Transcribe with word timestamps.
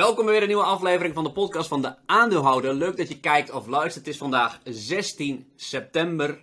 Welkom 0.00 0.24
bij 0.24 0.32
weer 0.32 0.42
een 0.42 0.48
nieuwe 0.48 0.64
aflevering 0.64 1.14
van 1.14 1.24
de 1.24 1.32
podcast 1.32 1.68
van 1.68 1.82
de 1.82 1.94
aandeelhouder. 2.06 2.74
Leuk 2.74 2.96
dat 2.96 3.08
je 3.08 3.20
kijkt 3.20 3.50
of 3.50 3.66
luistert. 3.66 4.04
Het 4.04 4.14
is 4.14 4.20
vandaag 4.20 4.60
16 4.64 5.52
september. 5.56 6.42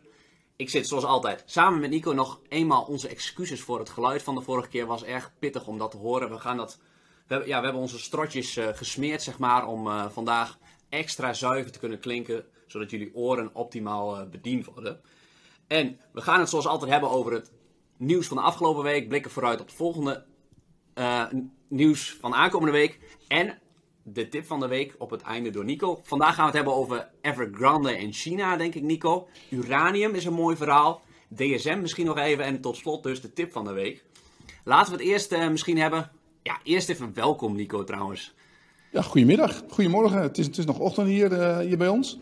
Ik 0.56 0.70
zit 0.70 0.88
zoals 0.88 1.04
altijd 1.04 1.44
samen 1.46 1.80
met 1.80 1.90
Nico 1.90 2.12
nog 2.12 2.40
eenmaal 2.50 2.84
onze 2.84 3.08
excuses 3.08 3.62
voor 3.62 3.80
het 3.80 3.90
geluid 3.90 4.24
van 4.24 4.36
de 4.36 4.42
vorige 4.42 4.68
keer. 4.68 4.86
Was 4.86 5.04
erg 5.04 5.32
pittig 5.40 5.68
om 5.68 5.78
dat 5.78 5.92
te 5.92 5.98
horen. 5.98 6.30
We, 6.30 6.40
gaan 6.40 6.58
dat, 6.58 6.80
we, 7.28 7.36
ja, 7.36 7.58
we 7.58 7.64
hebben 7.64 7.82
onze 7.82 8.00
strotjes 8.00 8.58
uh, 8.58 8.68
gesmeerd 8.68 9.24
zeg 9.24 9.40
maar, 9.40 9.68
om 9.68 9.88
uh, 9.88 10.06
vandaag 10.10 10.58
extra 10.90 11.34
zuiver 11.34 11.72
te 11.72 11.80
kunnen 11.80 12.00
klinken. 12.00 12.46
Zodat 12.68 12.90
jullie 12.90 13.16
oren 13.16 13.50
optimaal 13.54 14.20
uh, 14.20 14.30
bediend 14.30 14.66
worden. 14.66 15.02
En 15.68 16.00
we 16.12 16.22
gaan 16.22 16.40
het 16.40 16.50
zoals 16.50 16.68
altijd 16.68 16.92
hebben 16.92 17.10
over 17.10 17.34
het 17.34 17.52
nieuws 17.98 18.28
van 18.28 18.38
de 18.38 18.44
afgelopen 18.44 18.84
week. 18.84 19.08
Blikken 19.08 19.32
vooruit 19.32 19.60
op 19.60 19.68
het 19.68 19.76
volgende 19.76 20.26
nieuws 21.68 22.18
van 22.20 22.34
aankomende 22.34 22.74
week. 22.74 23.00
En 23.28 23.58
de 24.04 24.30
tip 24.30 24.46
van 24.46 24.60
de 24.60 24.68
week 24.68 24.96
op 24.98 25.10
het 25.10 25.22
einde 25.22 25.50
door 25.50 25.66
Nico. 25.66 26.00
Vandaag 26.04 26.36
gaan 26.36 26.40
we 26.40 26.46
het 26.46 26.56
hebben 26.56 26.74
over 26.74 27.10
Evergrande 27.22 27.98
in 27.98 28.14
China, 28.14 28.58
denk 28.58 28.76
ik, 28.76 28.84
Nico. 28.84 29.28
Uranium 29.50 30.16
is 30.16 30.26
een 30.26 30.34
mooi 30.34 30.56
verhaal. 30.56 31.02
DSM 31.36 31.80
misschien 31.82 32.06
nog 32.06 32.18
even. 32.18 32.46
En 32.46 32.62
tot 32.62 32.78
slot 32.78 33.04
dus 33.04 33.22
de 33.22 33.34
tip 33.34 33.52
van 33.52 33.64
de 33.64 33.72
week. 33.72 34.04
Laten 34.64 34.92
we 34.94 34.98
het 34.98 35.08
eerst 35.08 35.32
uh, 35.32 35.50
misschien 35.50 35.78
hebben. 35.78 36.12
Ja, 36.44 36.60
eerst 36.64 36.90
even 36.90 37.14
welkom, 37.14 37.56
Nico, 37.56 37.84
trouwens. 37.84 38.34
Ja, 38.92 39.02
goedemiddag. 39.02 39.64
Goedemorgen. 39.70 40.22
Het 40.22 40.38
is, 40.38 40.46
het 40.46 40.58
is 40.58 40.66
nog 40.66 40.80
ochtend 40.80 41.08
hier, 41.08 41.32
uh, 41.32 41.60
hier 41.60 41.78
bij 41.78 41.88
ons. 41.88 42.20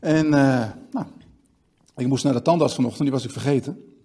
En 0.00 0.26
uh, 0.26 0.70
nou, 0.90 1.06
ik 1.96 2.06
moest 2.06 2.24
naar 2.24 2.32
de 2.32 2.42
tandarts 2.42 2.74
vanochtend, 2.74 3.02
die 3.02 3.12
was 3.12 3.24
ik 3.24 3.30
vergeten. 3.30 3.97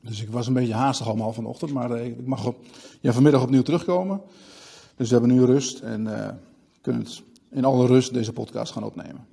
Dus 0.00 0.22
ik 0.22 0.30
was 0.30 0.46
een 0.46 0.52
beetje 0.52 0.74
haastig 0.74 1.06
allemaal 1.06 1.32
vanochtend, 1.32 1.72
maar 1.72 1.90
uh, 1.90 2.06
ik 2.06 2.26
mag 2.26 2.46
op, 2.46 2.64
ja, 3.00 3.12
vanmiddag 3.12 3.42
opnieuw 3.42 3.62
terugkomen. 3.62 4.20
Dus 4.96 5.08
we 5.08 5.16
hebben 5.16 5.36
nu 5.36 5.44
rust 5.44 5.80
en 5.80 6.06
uh, 6.06 6.28
kunnen 6.80 7.06
in 7.50 7.64
alle 7.64 7.86
rust 7.86 8.12
deze 8.12 8.32
podcast 8.32 8.72
gaan 8.72 8.84
opnemen. 8.84 9.26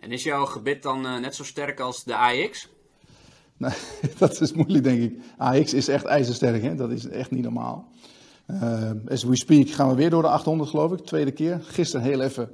En 0.00 0.12
is 0.12 0.22
jouw 0.22 0.44
gebit 0.44 0.82
dan 0.82 1.06
uh, 1.06 1.18
net 1.18 1.34
zo 1.34 1.44
sterk 1.44 1.80
als 1.80 2.04
de 2.04 2.16
AX? 2.16 2.68
Nee, 3.56 3.72
dat 4.18 4.40
is 4.40 4.52
moeilijk 4.52 4.84
denk 4.84 5.02
ik. 5.02 5.18
AX 5.36 5.74
is 5.74 5.88
echt 5.88 6.04
ijzersterk, 6.04 6.62
hè? 6.62 6.74
dat 6.74 6.90
is 6.90 7.08
echt 7.08 7.30
niet 7.30 7.42
normaal. 7.42 7.88
Uh, 8.46 8.90
as 9.08 9.22
we 9.22 9.36
speak 9.36 9.68
gaan 9.68 9.88
we 9.88 9.94
weer 9.94 10.10
door 10.10 10.22
de 10.22 10.28
800 10.28 10.70
geloof 10.70 10.92
ik, 10.92 10.98
tweede 10.98 11.30
keer. 11.30 11.60
Gisteren 11.62 12.06
heel 12.06 12.20
even. 12.20 12.50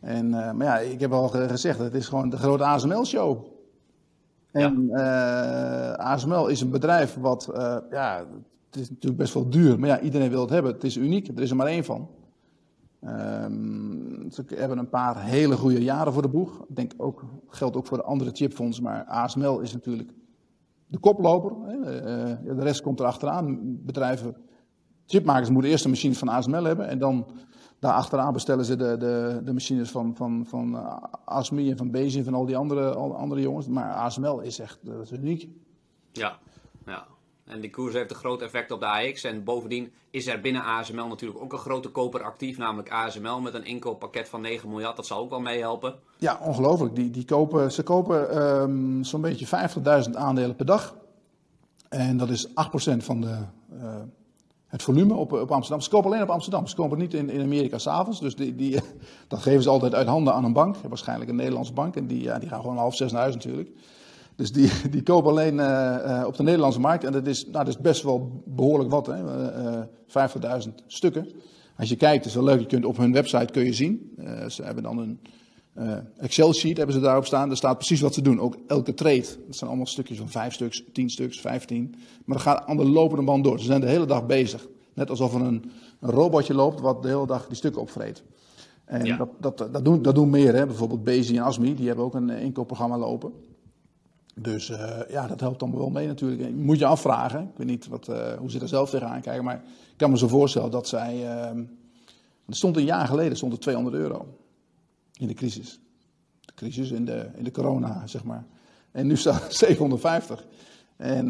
En, 0.00 0.30
maar 0.30 0.62
ja, 0.62 0.78
ik 0.78 1.00
heb 1.00 1.12
al 1.12 1.28
gezegd, 1.28 1.78
het 1.78 1.94
is 1.94 2.08
gewoon 2.08 2.30
de 2.30 2.36
grote 2.36 2.64
ASML-show. 2.64 3.57
En 4.62 4.88
uh, 4.90 5.92
ASML 5.92 6.46
is 6.46 6.60
een 6.60 6.70
bedrijf 6.70 7.14
wat, 7.14 7.50
uh, 7.54 7.76
ja, 7.90 8.24
het 8.70 8.80
is 8.80 8.90
natuurlijk 8.90 9.20
best 9.20 9.34
wel 9.34 9.50
duur, 9.50 9.78
maar 9.78 9.88
ja, 9.88 10.00
iedereen 10.00 10.30
wil 10.30 10.40
het 10.40 10.50
hebben. 10.50 10.72
Het 10.72 10.84
is 10.84 10.96
uniek, 10.96 11.28
er 11.28 11.42
is 11.42 11.50
er 11.50 11.56
maar 11.56 11.66
één 11.66 11.84
van. 11.84 12.08
Um, 13.04 14.30
ze 14.30 14.44
hebben 14.54 14.78
een 14.78 14.88
paar 14.88 15.22
hele 15.24 15.56
goede 15.56 15.82
jaren 15.82 16.12
voor 16.12 16.22
de 16.22 16.28
boeg. 16.28 16.64
Ik 16.68 16.76
denk 16.76 16.92
ook, 16.96 17.24
geldt 17.48 17.76
ook 17.76 17.86
voor 17.86 17.96
de 17.96 18.02
andere 18.02 18.30
chipfondsen, 18.32 18.84
maar 18.84 19.04
ASML 19.04 19.60
is 19.60 19.72
natuurlijk 19.72 20.10
de 20.86 20.98
koploper. 20.98 21.52
Uh, 21.52 21.84
de 22.56 22.62
rest 22.62 22.80
komt 22.80 23.00
er 23.00 23.06
achteraan. 23.06 23.58
Bedrijven, 23.62 24.36
chipmakers 25.06 25.50
moeten 25.50 25.70
eerst 25.70 25.84
een 25.84 25.90
machine 25.90 26.14
van 26.14 26.28
ASML 26.28 26.64
hebben 26.64 26.88
en 26.88 26.98
dan 26.98 27.26
daar 27.78 27.92
achteraan 27.92 28.32
bestellen 28.32 28.64
ze 28.64 28.76
de, 28.76 28.96
de, 28.96 29.40
de 29.44 29.52
machines 29.52 29.90
van, 29.90 30.16
van, 30.16 30.44
van 30.48 30.74
uh, 30.74 30.96
ASMI 31.24 31.70
en 31.70 31.76
van 31.76 31.90
Bezi 31.90 32.18
en 32.18 32.24
van 32.24 32.34
al 32.34 32.46
die 32.46 32.56
andere, 32.56 32.94
al 32.94 33.16
andere 33.16 33.40
jongens. 33.40 33.66
Maar 33.66 33.92
ASML 33.92 34.40
is 34.40 34.58
echt 34.58 34.78
dat 34.82 35.02
is 35.02 35.12
uniek. 35.12 35.48
Ja, 36.12 36.38
ja. 36.86 37.06
En 37.44 37.60
die 37.60 37.70
koers 37.70 37.94
heeft 37.94 38.10
een 38.10 38.16
groot 38.16 38.42
effect 38.42 38.70
op 38.70 38.80
de 38.80 38.86
AX. 38.86 39.24
En 39.24 39.44
bovendien 39.44 39.92
is 40.10 40.26
er 40.26 40.40
binnen 40.40 40.62
ASML 40.62 41.06
natuurlijk 41.06 41.40
ook 41.40 41.52
een 41.52 41.58
grote 41.58 41.88
koper 41.88 42.22
actief, 42.22 42.58
namelijk 42.58 42.90
ASML 42.90 43.40
met 43.40 43.54
een 43.54 43.64
inkooppakket 43.64 44.28
van 44.28 44.40
9 44.40 44.68
miljard. 44.68 44.96
Dat 44.96 45.06
zal 45.06 45.18
ook 45.18 45.30
wel 45.30 45.40
meehelpen. 45.40 45.94
Ja, 46.16 46.38
ongelooflijk. 46.42 46.94
Die, 46.94 47.10
die 47.10 47.24
kopen, 47.24 47.72
ze 47.72 47.82
kopen 47.82 48.42
um, 48.42 49.04
zo'n 49.04 49.20
beetje 49.20 49.46
50.000 50.06 50.10
aandelen 50.12 50.56
per 50.56 50.66
dag. 50.66 50.96
En 51.88 52.16
dat 52.16 52.30
is 52.30 52.48
8% 52.48 52.50
van 52.96 53.20
de, 53.20 53.38
uh, 53.72 53.94
het 54.68 54.82
volume 54.82 55.14
op, 55.14 55.32
op 55.32 55.50
Amsterdam. 55.50 55.80
Ze 55.80 55.90
kopen 55.90 56.10
alleen 56.10 56.22
op 56.22 56.30
Amsterdam. 56.30 56.66
Ze 56.66 56.74
kopen 56.74 56.98
niet 56.98 57.14
in, 57.14 57.30
in 57.30 57.40
Amerika 57.40 57.78
s'avonds. 57.78 58.20
Dus 58.20 58.36
die, 58.36 58.54
die, 58.54 58.80
dat 59.28 59.38
geven 59.38 59.62
ze 59.62 59.68
altijd 59.68 59.94
uit 59.94 60.06
handen 60.06 60.34
aan 60.34 60.44
een 60.44 60.52
bank. 60.52 60.76
Waarschijnlijk 60.88 61.30
een 61.30 61.36
Nederlandse 61.36 61.72
bank. 61.72 61.96
En 61.96 62.06
die, 62.06 62.38
die 62.38 62.48
gaan 62.48 62.60
gewoon 62.60 62.76
half 62.76 62.96
zes 62.96 63.12
naar 63.12 63.20
huis 63.20 63.34
natuurlijk. 63.34 63.70
Dus 64.36 64.52
die, 64.52 64.70
die 64.90 65.02
kopen 65.02 65.30
alleen 65.30 65.54
uh, 65.54 65.96
uh, 66.06 66.22
op 66.26 66.36
de 66.36 66.42
Nederlandse 66.42 66.80
markt. 66.80 67.04
En 67.04 67.12
dat 67.12 67.26
is, 67.26 67.44
nou, 67.44 67.64
dat 67.64 67.68
is 67.68 67.78
best 67.78 68.02
wel 68.02 68.42
behoorlijk 68.44 68.90
wat. 68.90 69.08
Uh, 69.08 69.16
50.000 70.66 70.74
stukken. 70.86 71.28
Als 71.76 71.88
je 71.88 71.96
kijkt, 71.96 72.24
is 72.24 72.34
wel 72.34 72.44
leuk. 72.44 72.60
Je 72.60 72.66
kunt 72.66 72.84
op 72.84 72.96
hun 72.96 73.12
website 73.12 73.52
kun 73.52 73.64
je 73.64 73.72
zien. 73.72 74.16
ze 74.48 74.62
hebben 74.62 74.82
dan 74.82 74.98
een 74.98 75.20
Excel-sheet 76.18 76.76
hebben 76.76 76.94
ze 76.94 77.00
daarop 77.00 77.26
staan. 77.26 77.48
Daar 77.48 77.56
staat 77.56 77.76
precies 77.76 78.00
wat 78.00 78.14
ze 78.14 78.22
doen. 78.22 78.40
Ook 78.40 78.56
elke 78.66 78.94
trade. 78.94 79.26
Dat 79.46 79.56
zijn 79.56 79.70
allemaal 79.70 79.86
stukjes 79.86 80.18
van 80.18 80.28
5 80.28 80.54
stuks, 80.54 80.84
10 80.92 81.10
stuks, 81.10 81.40
15. 81.40 81.94
Maar 82.24 82.36
dat 82.36 82.46
gaat 82.46 82.66
aan 82.66 82.76
de 82.76 82.88
lopende 82.88 83.24
band 83.24 83.44
door. 83.44 83.58
Ze 83.58 83.64
zijn 83.64 83.80
de 83.80 83.88
hele 83.88 84.06
dag 84.06 84.26
bezig. 84.26 84.66
Net 84.94 85.10
alsof 85.10 85.34
er 85.34 85.40
een, 85.40 85.70
een 86.00 86.10
robotje 86.10 86.54
loopt 86.54 86.80
wat 86.80 87.02
de 87.02 87.08
hele 87.08 87.26
dag 87.26 87.46
die 87.46 87.56
stukken 87.56 87.80
opvreet. 87.80 88.22
En 88.84 89.04
ja. 89.04 89.16
dat, 89.16 89.58
dat, 89.58 89.72
dat, 89.72 89.84
doen, 89.84 90.02
dat 90.02 90.14
doen 90.14 90.30
meer. 90.30 90.54
Hè. 90.54 90.66
Bijvoorbeeld 90.66 91.04
Bezi 91.04 91.36
en 91.36 91.42
Asmi, 91.42 91.74
die 91.74 91.86
hebben 91.86 92.04
ook 92.04 92.14
een 92.14 92.30
inkoopprogramma 92.30 92.98
lopen. 92.98 93.32
Dus 94.34 94.70
uh, 94.70 94.78
ja, 95.08 95.26
dat 95.26 95.40
helpt 95.40 95.60
dan 95.60 95.76
wel 95.76 95.90
mee 95.90 96.06
natuurlijk. 96.06 96.54
Moet 96.54 96.78
je 96.78 96.86
afvragen. 96.86 97.40
Ik 97.40 97.56
weet 97.56 97.66
niet 97.66 97.88
wat, 97.88 98.08
uh, 98.08 98.32
hoe 98.32 98.50
ze 98.50 98.60
er 98.60 98.68
zelf 98.68 98.90
tegenaan 98.90 99.20
kijken. 99.20 99.44
Maar 99.44 99.62
ik 99.90 99.96
kan 99.96 100.10
me 100.10 100.18
zo 100.18 100.28
voorstellen 100.28 100.70
dat 100.70 100.88
zij. 100.88 101.14
Uh, 101.16 101.62
er 102.46 102.56
stond 102.56 102.76
een 102.76 102.84
jaar 102.84 103.06
geleden 103.06 103.36
stond 103.36 103.52
er 103.52 103.58
200 103.58 103.96
euro. 103.96 104.26
In 105.18 105.26
de 105.26 105.34
crisis. 105.34 105.80
De 106.40 106.54
crisis 106.54 106.90
in 106.90 107.04
de, 107.04 107.30
in 107.36 107.44
de 107.44 107.50
corona, 107.50 108.06
zeg 108.06 108.24
maar. 108.24 108.46
En 108.90 109.06
nu 109.06 109.16
staat 109.16 109.54
750. 109.54 110.46
En 110.96 111.28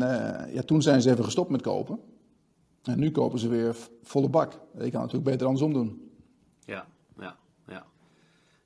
ja, 0.53 0.63
toen 0.63 0.83
zijn 0.83 1.03
ze 1.03 1.11
even 1.11 1.25
gestopt 1.25 1.51
met 1.51 1.63
kopen. 1.63 2.01
En 2.83 2.99
nu 2.99 3.11
kopen 3.11 3.39
ze 3.39 3.49
weer 3.49 3.77
volle 4.03 4.29
bak. 4.29 4.53
Je 4.79 4.91
kan 4.91 5.01
natuurlijk 5.01 5.31
beter 5.31 5.47
andersom 5.47 5.73
doen. 5.73 6.11
Ja, 6.65 6.87
ja, 7.19 7.37
ja. 7.67 7.87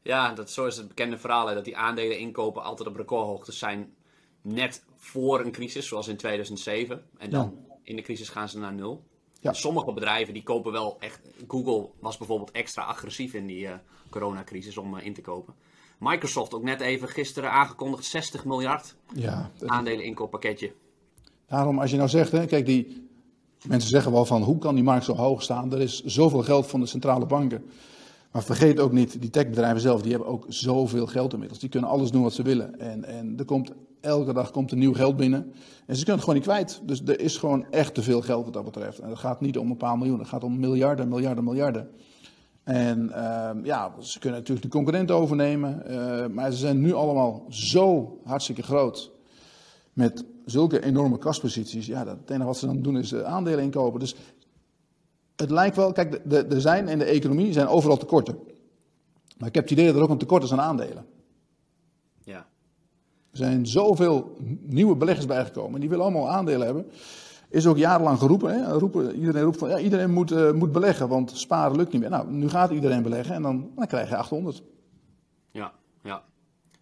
Ja, 0.03 0.32
dat, 0.34 0.50
zo 0.50 0.66
is 0.66 0.77
het 0.77 0.88
bekende 0.88 1.19
verhaal. 1.19 1.47
Hè, 1.47 1.55
dat 1.55 1.65
die 1.65 1.77
aandelen 1.77 2.19
inkopen 2.19 2.62
altijd 2.62 2.88
op 2.88 2.97
recordhoogtes 2.97 3.59
zijn 3.59 3.94
net 4.43 4.84
voor 4.97 5.41
een 5.41 5.53
crisis, 5.53 5.87
zoals 5.87 6.09
in 6.09 6.16
2007. 6.16 7.05
En 7.19 7.31
dan 7.31 7.59
ja. 7.69 7.75
in 7.82 7.97
de 7.97 8.03
crisis 8.03 8.28
gaan 8.28 8.49
ze 8.49 8.59
naar 8.59 8.75
nul. 8.75 9.05
Ja. 9.43 9.53
Sommige 9.53 9.93
bedrijven 9.93 10.35
die 10.35 10.43
kopen 10.43 10.73
wel 10.73 10.97
echt. 11.01 11.21
Google 11.49 11.89
was 12.01 12.17
bijvoorbeeld 12.17 12.51
extra 12.51 12.83
agressief 12.83 13.35
in 13.35 13.47
die 13.47 13.65
uh, 13.65 13.73
coronacrisis 14.11 14.77
om 14.77 14.95
uh, 14.97 15.05
in 15.05 15.15
te 15.15 15.21
kopen. 15.21 15.55
Microsoft 15.99 16.55
ook 16.55 16.63
net 16.63 16.81
even 16.81 17.09
gisteren 17.09 17.51
aangekondigd 17.51 18.05
60 18.05 18.45
miljard 18.45 18.95
ja, 19.15 19.51
aandelen 19.67 20.05
inkooppakketje. 20.05 20.73
Daarom, 21.47 21.79
als 21.79 21.91
je 21.91 21.97
nou 21.97 22.09
zegt, 22.09 22.33
hè, 22.33 22.47
kijk, 22.47 22.67
die 22.67 23.09
mensen 23.67 23.91
zeggen 23.91 24.13
wel 24.13 24.25
van 24.25 24.43
hoe 24.43 24.59
kan 24.59 24.75
die 24.75 24.85
markt 24.85 25.05
zo 25.05 25.15
hoog 25.15 25.43
staan? 25.43 25.73
Er 25.73 25.81
is 25.81 26.03
zoveel 26.05 26.43
geld 26.43 26.67
van 26.67 26.81
de 26.81 26.87
centrale 26.87 27.27
banken. 27.27 27.65
Maar 28.31 28.43
vergeet 28.43 28.81
ook 28.81 28.93
niet, 28.93 29.21
die 29.21 29.31
techbedrijven 29.31 29.81
zelf, 29.81 30.03
die 30.03 30.11
hebben 30.11 30.29
ook 30.29 30.45
zoveel 30.49 31.07
geld 31.07 31.33
inmiddels. 31.33 31.61
Die 31.61 31.69
kunnen 31.69 31.91
alles 31.91 32.11
doen 32.11 32.23
wat 32.23 32.33
ze 32.33 32.43
willen. 32.43 32.81
En, 32.81 33.05
en 33.05 33.35
er 33.39 33.45
komt, 33.45 33.73
elke 34.03 34.33
dag 34.33 34.51
komt 34.51 34.71
er 34.71 34.77
nieuw 34.77 34.95
geld 34.95 35.17
binnen. 35.17 35.53
En 35.87 35.97
ze 35.97 36.05
kunnen 36.05 36.15
het 36.15 36.21
gewoon 36.21 36.35
niet 36.35 36.45
kwijt. 36.45 36.81
Dus 36.85 37.03
er 37.05 37.21
is 37.21 37.37
gewoon 37.37 37.67
echt 37.71 37.95
te 37.95 38.03
veel 38.03 38.21
geld 38.21 38.45
wat 38.45 38.53
dat 38.53 38.65
betreft. 38.65 38.99
En 38.99 39.09
het 39.09 39.19
gaat 39.19 39.41
niet 39.41 39.59
om 39.59 39.71
een 39.71 39.77
paar 39.77 39.99
miljoen, 39.99 40.19
het 40.19 40.29
gaat 40.29 40.45
om 40.45 40.61
miljarden, 40.61 41.09
miljarden, 41.09 41.45
miljarden. 41.45 41.91
En 42.65 43.09
uh, 43.09 43.51
ja, 43.62 43.95
ze 43.99 44.19
kunnen 44.19 44.39
natuurlijk 44.39 44.67
de 44.67 44.73
concurrenten 44.73 45.15
overnemen. 45.15 45.83
Uh, 45.91 46.27
maar 46.27 46.51
ze 46.51 46.59
zijn 46.59 46.81
nu 46.81 46.93
allemaal 46.93 47.47
zo 47.49 48.19
hartstikke 48.25 48.62
groot. 48.62 49.11
Met 49.93 50.25
zulke 50.45 50.85
enorme 50.85 51.19
kasposities. 51.19 51.87
Ja, 51.87 52.07
het 52.07 52.31
enige 52.31 52.47
wat 52.47 52.56
ze 52.56 52.67
dan 52.67 52.82
doen 52.82 52.99
is 52.99 53.15
aandelen 53.15 53.65
inkopen. 53.65 54.00
Dus 54.00 54.15
het 55.37 55.50
lijkt 55.50 55.76
wel, 55.76 55.93
kijk, 55.93 56.21
er 56.31 56.61
zijn 56.61 56.88
in 56.88 56.99
de 56.99 57.05
economie 57.05 57.53
zijn 57.53 57.67
overal 57.67 57.97
tekorten. 57.97 58.38
Maar 59.38 59.49
ik 59.49 59.55
heb 59.55 59.65
het 59.65 59.73
idee 59.73 59.87
dat 59.87 59.97
er 59.97 60.03
ook 60.03 60.11
een 60.11 60.19
tekort 60.19 60.43
is 60.43 60.53
aan 60.53 60.61
aandelen. 60.61 61.06
Er 63.32 63.38
zijn 63.38 63.67
zoveel 63.67 64.37
nieuwe 64.61 64.96
beleggers 64.96 65.26
bijgekomen. 65.26 65.81
Die 65.81 65.88
willen 65.88 66.05
allemaal 66.05 66.31
aandelen 66.31 66.67
hebben. 66.67 66.90
Is 67.49 67.67
ook 67.67 67.76
jarenlang 67.76 68.19
geroepen. 68.19 68.52
Hè? 68.52 68.73
Roepen, 68.73 69.17
iedereen 69.17 69.43
roept 69.43 69.58
van 69.58 69.69
ja, 69.69 69.79
iedereen 69.79 70.11
moet, 70.11 70.32
uh, 70.32 70.52
moet 70.52 70.73
beleggen, 70.73 71.08
want 71.08 71.31
sparen 71.34 71.76
lukt 71.76 71.93
niet 71.93 72.00
meer. 72.00 72.11
Nou, 72.11 72.31
nu 72.31 72.49
gaat 72.49 72.70
iedereen 72.70 73.02
beleggen 73.02 73.34
en 73.34 73.43
dan, 73.43 73.70
dan 73.76 73.87
krijg 73.87 74.08
je 74.08 74.17
800. 74.17 74.62
Ja, 75.50 75.73
ja. 76.02 76.23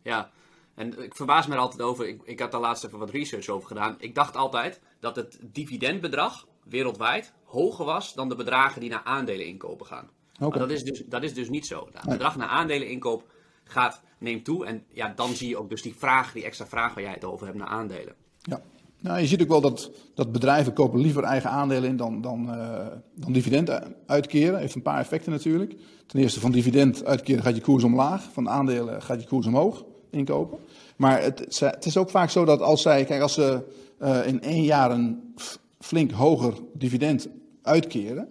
Ja, 0.03 0.31
en 0.75 1.03
ik 1.03 1.15
verbaas 1.15 1.47
me 1.47 1.55
er 1.55 1.61
altijd 1.61 1.83
over. 1.83 2.09
Ik, 2.09 2.21
ik 2.25 2.41
had 2.41 2.53
daar 2.53 2.61
laatst 2.61 2.85
even 2.85 2.99
wat 2.99 3.11
research 3.11 3.49
over 3.49 3.69
gedaan. 3.69 3.95
Ik 3.99 4.15
dacht 4.15 4.37
altijd 4.37 4.81
dat 5.01 5.17
het 5.17 5.39
dividendbedrag 5.43 6.47
wereldwijd 6.65 7.33
hoger 7.45 7.85
was 7.85 8.15
dan 8.15 8.29
de 8.29 8.35
bedragen 8.35 8.81
die 8.81 8.91
naar 8.91 9.05
aandelen 9.05 9.47
inkopen 9.47 9.87
gaan. 9.87 10.09
Okay. 10.35 10.49
Maar 10.49 10.59
dat 10.59 10.71
is, 10.71 10.83
dus, 10.83 11.03
dat 11.07 11.23
is 11.23 11.35
dus 11.35 11.49
niet 11.49 11.67
zo. 11.67 11.89
Het 11.93 12.09
bedrag 12.09 12.37
naar 12.37 12.49
aandelen 12.49 12.89
inkoop 12.89 13.25
gaat, 13.71 14.01
neemt 14.19 14.45
toe. 14.45 14.67
En 14.67 14.83
ja, 14.93 15.13
dan 15.17 15.35
zie 15.35 15.49
je 15.49 15.59
ook 15.59 15.69
dus 15.69 15.83
die 15.83 15.95
vraag, 15.99 16.33
die 16.33 16.45
extra 16.45 16.67
vraag 16.67 16.95
waar 16.95 17.03
jij 17.03 17.13
het 17.13 17.25
over 17.25 17.47
hebt 17.47 17.59
naar 17.59 17.69
aandelen. 17.69 18.15
Ja. 18.39 18.61
Nou, 19.01 19.21
je 19.21 19.27
ziet 19.27 19.43
ook 19.43 19.49
wel 19.49 19.61
dat, 19.61 19.91
dat 20.15 20.33
bedrijven 20.33 20.73
kopen 20.73 21.01
liever 21.01 21.23
eigen 21.23 21.51
aandelen 21.51 21.91
in 21.91 21.97
dan, 21.97 22.21
dan, 22.21 22.45
uh, 22.49 22.87
dan 23.15 23.33
dividend 23.33 23.81
uitkeren. 24.07 24.59
Heeft 24.59 24.75
een 24.75 24.83
paar 24.83 24.99
effecten 24.99 25.33
natuurlijk. 25.33 25.75
Ten 26.07 26.21
eerste 26.21 26.41
van 26.41 26.51
dividend 26.51 27.05
uitkeren 27.05 27.43
gaat 27.43 27.57
je 27.57 27.63
koers 27.63 27.85
omlaag. 27.85 28.29
Van 28.33 28.49
aandelen 28.49 29.03
gaat 29.03 29.21
je 29.21 29.29
koers 29.29 29.47
omhoog 29.47 29.85
inkopen. 30.11 30.59
Maar 30.97 31.23
het, 31.23 31.59
het 31.61 31.87
is 31.87 31.97
ook 31.97 32.11
vaak 32.11 32.31
zo 32.31 32.45
dat 32.45 32.61
als 32.61 32.83
zij, 32.83 33.05
kijk, 33.05 33.23
als 33.23 33.35
ze 33.35 33.63
uh, 34.03 34.27
in 34.27 34.43
één 34.43 34.63
jaar 34.63 34.91
een 34.91 35.35
flink 35.79 36.11
hoger 36.11 36.55
dividend 36.75 37.29
uitkeren. 37.63 38.29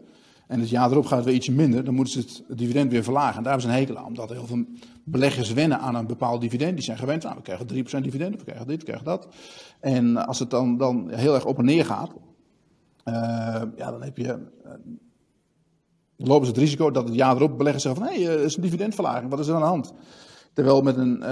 En 0.47 0.59
het 0.59 0.69
jaar 0.69 0.91
erop 0.91 1.05
gaat 1.05 1.17
het 1.17 1.25
weer 1.25 1.35
ietsje 1.35 1.51
minder, 1.51 1.83
dan 1.83 1.93
moeten 1.93 2.13
ze 2.13 2.19
het 2.19 2.57
dividend 2.57 2.91
weer 2.91 3.03
verlagen. 3.03 3.37
En 3.37 3.43
daar 3.43 3.51
hebben 3.51 3.71
ze 3.71 3.77
een 3.77 3.83
hekel 3.83 3.97
aan, 3.97 4.05
omdat 4.05 4.29
heel 4.29 4.45
veel 4.45 4.65
beleggers 5.11 5.53
wennen 5.53 5.79
aan 5.79 5.95
een 5.95 6.07
bepaald 6.07 6.41
dividend. 6.41 6.73
Die 6.73 6.83
zijn 6.83 6.97
gewend 6.97 7.25
aan, 7.25 7.35
we 7.35 7.41
krijgen 7.41 7.67
3% 7.67 8.03
dividend, 8.03 8.35
we 8.37 8.43
krijgen 8.43 8.67
dit, 8.67 8.79
we 8.79 8.85
krijgen 8.85 9.05
dat. 9.05 9.27
En 9.79 10.27
als 10.27 10.39
het 10.39 10.49
dan, 10.49 10.77
dan 10.77 11.09
heel 11.09 11.33
erg 11.33 11.45
op 11.45 11.57
en 11.57 11.65
neer 11.65 11.85
gaat, 11.85 12.11
uh, 13.05 13.61
ja, 13.75 13.91
dan 13.91 14.03
heb 14.03 14.17
je, 14.17 14.23
uh, 14.65 14.71
lopen 16.15 16.45
ze 16.45 16.51
het 16.51 16.61
risico 16.61 16.91
dat 16.91 17.07
het 17.07 17.15
jaar 17.15 17.35
erop 17.35 17.57
beleggers 17.57 17.83
zeggen 17.83 18.03
van, 18.03 18.13
hé, 18.13 18.23
hey, 18.23 18.35
is 18.35 18.55
een 18.55 18.61
dividendverlaging, 18.61 19.29
wat 19.29 19.39
is 19.39 19.47
er 19.47 19.53
aan 19.53 19.61
de 19.61 19.67
hand? 19.67 19.93
Terwijl 20.53 20.81
met 20.81 20.97
een 20.97 21.23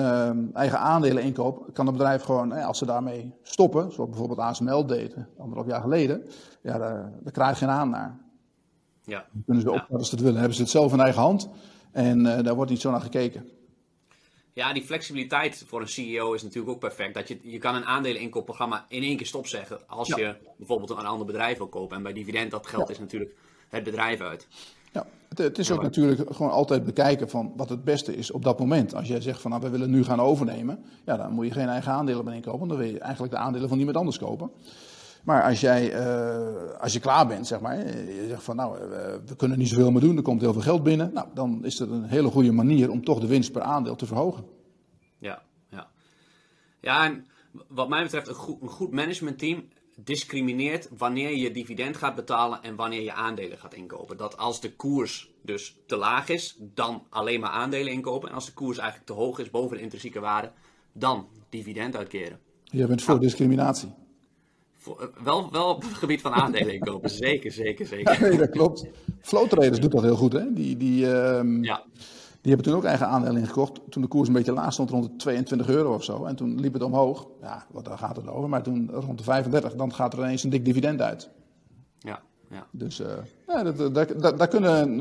eigen 0.53 0.79
aandelen 0.79 1.23
inkoop 1.23 1.69
kan 1.73 1.85
het 1.85 1.95
bedrijf 1.95 2.21
gewoon, 2.21 2.51
als 2.51 2.77
ze 2.77 2.85
daarmee 2.85 3.33
stoppen, 3.41 3.91
zoals 3.91 4.09
bijvoorbeeld 4.09 4.39
ASML 4.39 4.85
deed, 4.85 5.15
anderhalf 5.37 5.67
jaar 5.67 5.81
geleden, 5.81 6.23
ja, 6.61 6.77
daar, 6.77 7.11
daar 7.23 7.33
krijg 7.33 7.49
je 7.49 7.65
geen 7.65 7.73
aan 7.73 7.89
naar. 7.89 8.19
Ja. 9.03 9.25
Dan 9.31 9.43
kunnen 9.45 9.63
ze 9.63 9.71
ook, 9.71 9.85
als 9.89 10.09
ze 10.09 10.15
het 10.15 10.23
willen, 10.23 10.39
hebben 10.39 10.55
ze 10.55 10.61
het 10.61 10.71
zelf 10.71 10.93
in 10.93 10.99
eigen 10.99 11.21
hand 11.21 11.49
en 11.91 12.23
daar 12.23 12.55
wordt 12.55 12.71
niet 12.71 12.81
zo 12.81 12.91
naar 12.91 13.01
gekeken. 13.01 13.45
Ja, 14.57 14.73
die 14.73 14.83
flexibiliteit 14.83 15.63
voor 15.67 15.81
een 15.81 15.87
CEO 15.87 16.33
is 16.33 16.43
natuurlijk 16.43 16.73
ook 16.73 16.79
perfect. 16.79 17.13
Dat 17.13 17.27
je, 17.27 17.39
je 17.41 17.57
kan 17.57 17.75
een 17.75 17.85
aandeleninkoopprogramma 17.85 18.85
in 18.89 19.03
één 19.03 19.17
keer 19.17 19.25
stopzeggen 19.25 19.79
als 19.87 20.07
je 20.07 20.35
bijvoorbeeld 20.57 20.89
een 20.89 21.05
ander 21.05 21.25
bedrijf 21.25 21.57
wil 21.57 21.67
kopen. 21.67 21.97
En 21.97 22.03
bij 22.03 22.13
dividend, 22.13 22.51
dat 22.51 22.67
geld 22.67 22.89
is 22.89 22.99
natuurlijk 22.99 23.35
het 23.69 23.83
bedrijf 23.83 24.21
uit. 24.21 24.47
Ja, 24.91 25.05
het, 25.29 25.37
het 25.37 25.57
is 25.57 25.71
ook 25.71 25.81
natuurlijk 25.81 26.35
gewoon 26.35 26.51
altijd 26.51 26.83
bekijken 26.83 27.29
van 27.29 27.53
wat 27.55 27.69
het 27.69 27.83
beste 27.83 28.15
is 28.15 28.31
op 28.31 28.43
dat 28.43 28.59
moment. 28.59 28.95
Als 28.95 29.07
jij 29.07 29.21
zegt 29.21 29.41
van 29.41 29.51
nou, 29.51 29.63
we 29.63 29.69
willen 29.69 29.89
nu 29.89 30.03
gaan 30.03 30.19
overnemen, 30.19 30.83
ja, 31.05 31.17
dan 31.17 31.31
moet 31.31 31.45
je 31.45 31.51
geen 31.51 31.69
eigen 31.69 31.91
aandelen 31.91 32.25
meer 32.25 32.33
inkopen. 32.33 32.67
Dan 32.67 32.77
wil 32.77 32.87
je 32.87 32.99
eigenlijk 32.99 33.33
de 33.33 33.39
aandelen 33.39 33.69
van 33.69 33.79
iemand 33.79 33.97
anders 33.97 34.17
kopen. 34.17 34.51
Maar 35.27 35.43
als, 35.43 35.59
jij, 35.59 35.93
uh, 35.93 36.79
als 36.79 36.93
je 36.93 36.99
klaar 36.99 37.27
bent, 37.27 37.47
zeg 37.47 37.59
maar, 37.59 37.77
je 37.87 38.25
zegt 38.27 38.43
van 38.43 38.55
nou, 38.55 38.79
we, 38.79 39.21
we 39.25 39.35
kunnen 39.35 39.57
niet 39.57 39.67
zoveel 39.67 39.91
meer 39.91 40.01
doen, 40.01 40.17
er 40.17 40.21
komt 40.23 40.41
heel 40.41 40.53
veel 40.53 40.61
geld 40.61 40.83
binnen. 40.83 41.13
Nou, 41.13 41.27
dan 41.33 41.65
is 41.65 41.75
dat 41.75 41.89
een 41.89 42.03
hele 42.03 42.29
goede 42.29 42.51
manier 42.51 42.89
om 42.89 43.03
toch 43.03 43.19
de 43.19 43.27
winst 43.27 43.51
per 43.51 43.61
aandeel 43.61 43.95
te 43.95 44.05
verhogen. 44.05 44.45
Ja, 45.17 45.41
ja. 45.69 45.89
Ja, 46.81 47.05
en 47.05 47.25
wat 47.67 47.89
mij 47.89 48.03
betreft, 48.03 48.27
een 48.27 48.33
goed, 48.33 48.61
een 48.61 48.67
goed 48.67 48.91
managementteam 48.91 49.67
discrimineert 49.95 50.89
wanneer 50.97 51.35
je 51.35 51.51
dividend 51.51 51.97
gaat 51.97 52.15
betalen 52.15 52.63
en 52.63 52.75
wanneer 52.75 53.01
je 53.01 53.13
aandelen 53.13 53.57
gaat 53.57 53.73
inkopen. 53.73 54.17
Dat 54.17 54.37
als 54.37 54.61
de 54.61 54.75
koers 54.75 55.29
dus 55.41 55.77
te 55.87 55.95
laag 55.95 56.29
is, 56.29 56.57
dan 56.59 57.03
alleen 57.09 57.39
maar 57.39 57.49
aandelen 57.49 57.93
inkopen. 57.93 58.29
En 58.29 58.35
als 58.35 58.45
de 58.45 58.53
koers 58.53 58.77
eigenlijk 58.77 59.07
te 59.09 59.15
hoog 59.15 59.39
is, 59.39 59.49
boven 59.49 59.77
de 59.77 59.83
intrinsieke 59.83 60.19
waarde, 60.19 60.51
dan 60.93 61.27
dividend 61.49 61.95
uitkeren. 61.95 62.39
Je 62.63 62.87
bent 62.87 63.01
voor 63.01 63.13
nou, 63.13 63.25
discriminatie. 63.25 64.05
Voor, 64.87 65.11
wel, 65.23 65.51
wel 65.51 65.69
op 65.69 65.81
het 65.81 65.93
gebied 65.93 66.21
van 66.21 66.33
aandelen 66.33 66.73
inkopen, 66.73 67.09
zeker, 67.25 67.51
zeker, 67.51 67.85
zeker. 67.95 68.13
Ja, 68.13 68.19
nee, 68.19 68.37
dat 68.37 68.49
klopt. 68.49 68.85
Flow 69.21 69.47
Traders 69.47 69.79
doet 69.79 69.91
dat 69.91 70.03
heel 70.03 70.15
goed, 70.15 70.33
hè? 70.33 70.53
Die, 70.53 70.77
die, 70.77 71.07
um, 71.07 71.63
ja. 71.63 71.83
Die 72.41 72.55
hebben 72.55 72.71
toen 72.71 72.81
ook 72.81 72.87
eigen 72.87 73.07
aandelen 73.07 73.41
ingekocht. 73.41 73.79
Toen 73.89 74.01
de 74.01 74.07
koers 74.07 74.27
een 74.27 74.33
beetje 74.33 74.51
laag 74.51 74.73
stond, 74.73 74.89
rond 74.89 75.03
de 75.03 75.15
22 75.15 75.69
euro 75.69 75.93
of 75.93 76.03
zo. 76.03 76.25
En 76.25 76.35
toen 76.35 76.59
liep 76.59 76.73
het 76.73 76.81
omhoog. 76.81 77.27
Ja, 77.41 77.65
wat 77.71 77.85
daar 77.85 77.97
gaat 77.97 78.15
het 78.15 78.27
over. 78.27 78.49
Maar 78.49 78.63
toen 78.63 78.89
rond 78.91 79.17
de 79.17 79.23
35, 79.23 79.75
dan 79.75 79.93
gaat 79.93 80.13
er 80.13 80.19
ineens 80.19 80.43
een 80.43 80.49
dik 80.49 80.65
dividend 80.65 81.01
uit. 81.01 81.29
Ja, 81.99 82.21
ja. 82.49 82.67
Dus 82.71 82.99
uh, 82.99 83.07
ja, 83.47 83.63
dat, 83.63 83.77
dat, 83.95 84.21
dat, 84.21 84.37
daar 84.37 84.47
kunnen 84.47 84.81
een, 84.81 84.99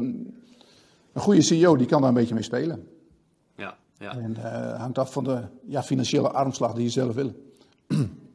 een, 1.12 1.20
goede 1.20 1.42
CEO, 1.42 1.76
die 1.76 1.86
kan 1.86 2.00
daar 2.00 2.08
een 2.08 2.14
beetje 2.14 2.34
mee 2.34 2.42
spelen. 2.42 2.88
Ja, 3.56 3.76
ja. 3.98 4.18
En 4.18 4.36
uh, 4.38 4.80
hangt 4.80 4.98
af 4.98 5.12
van 5.12 5.24
de 5.24 5.42
ja, 5.66 5.82
financiële 5.82 6.30
armslag 6.30 6.72
die 6.72 6.84
je 6.84 6.90
zelf 6.90 7.14
wil. 7.14 7.32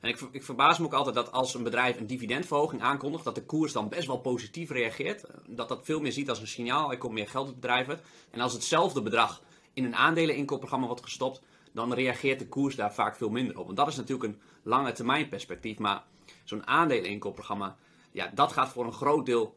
En 0.00 0.08
ik, 0.08 0.20
ik 0.30 0.44
verbaas 0.44 0.78
me 0.78 0.84
ook 0.84 0.92
altijd 0.92 1.14
dat 1.14 1.32
als 1.32 1.54
een 1.54 1.62
bedrijf 1.62 2.00
een 2.00 2.06
dividendverhoging 2.06 2.82
aankondigt, 2.82 3.24
dat 3.24 3.34
de 3.34 3.44
koers 3.44 3.72
dan 3.72 3.88
best 3.88 4.06
wel 4.06 4.18
positief 4.18 4.70
reageert. 4.70 5.24
Dat 5.46 5.68
dat 5.68 5.84
veel 5.84 6.00
meer 6.00 6.12
ziet 6.12 6.28
als 6.28 6.40
een 6.40 6.46
signaal, 6.46 6.90
er 6.90 6.98
komt 6.98 7.12
meer 7.12 7.28
geld 7.28 7.46
op 7.46 7.52
het 7.52 7.60
bedrijf 7.60 7.88
uit. 7.88 8.02
En 8.30 8.40
als 8.40 8.52
hetzelfde 8.52 9.02
bedrag 9.02 9.42
in 9.72 9.84
een 9.84 9.96
aandeleninkoopprogramma 9.96 10.86
wordt 10.86 11.02
gestopt, 11.02 11.42
dan 11.72 11.92
reageert 11.92 12.38
de 12.38 12.48
koers 12.48 12.76
daar 12.76 12.94
vaak 12.94 13.16
veel 13.16 13.30
minder 13.30 13.58
op. 13.58 13.64
Want 13.64 13.76
dat 13.76 13.88
is 13.88 13.96
natuurlijk 13.96 14.32
een 14.32 14.40
lange 14.62 14.92
termijn 14.92 15.28
perspectief. 15.28 15.78
Maar 15.78 16.04
zo'n 16.44 16.66
aandeleninkoopprogramma, 16.66 17.76
ja, 18.12 18.30
dat 18.34 18.52
gaat 18.52 18.68
voor 18.68 18.84
een 18.84 18.92
groot 18.92 19.26
deel 19.26 19.56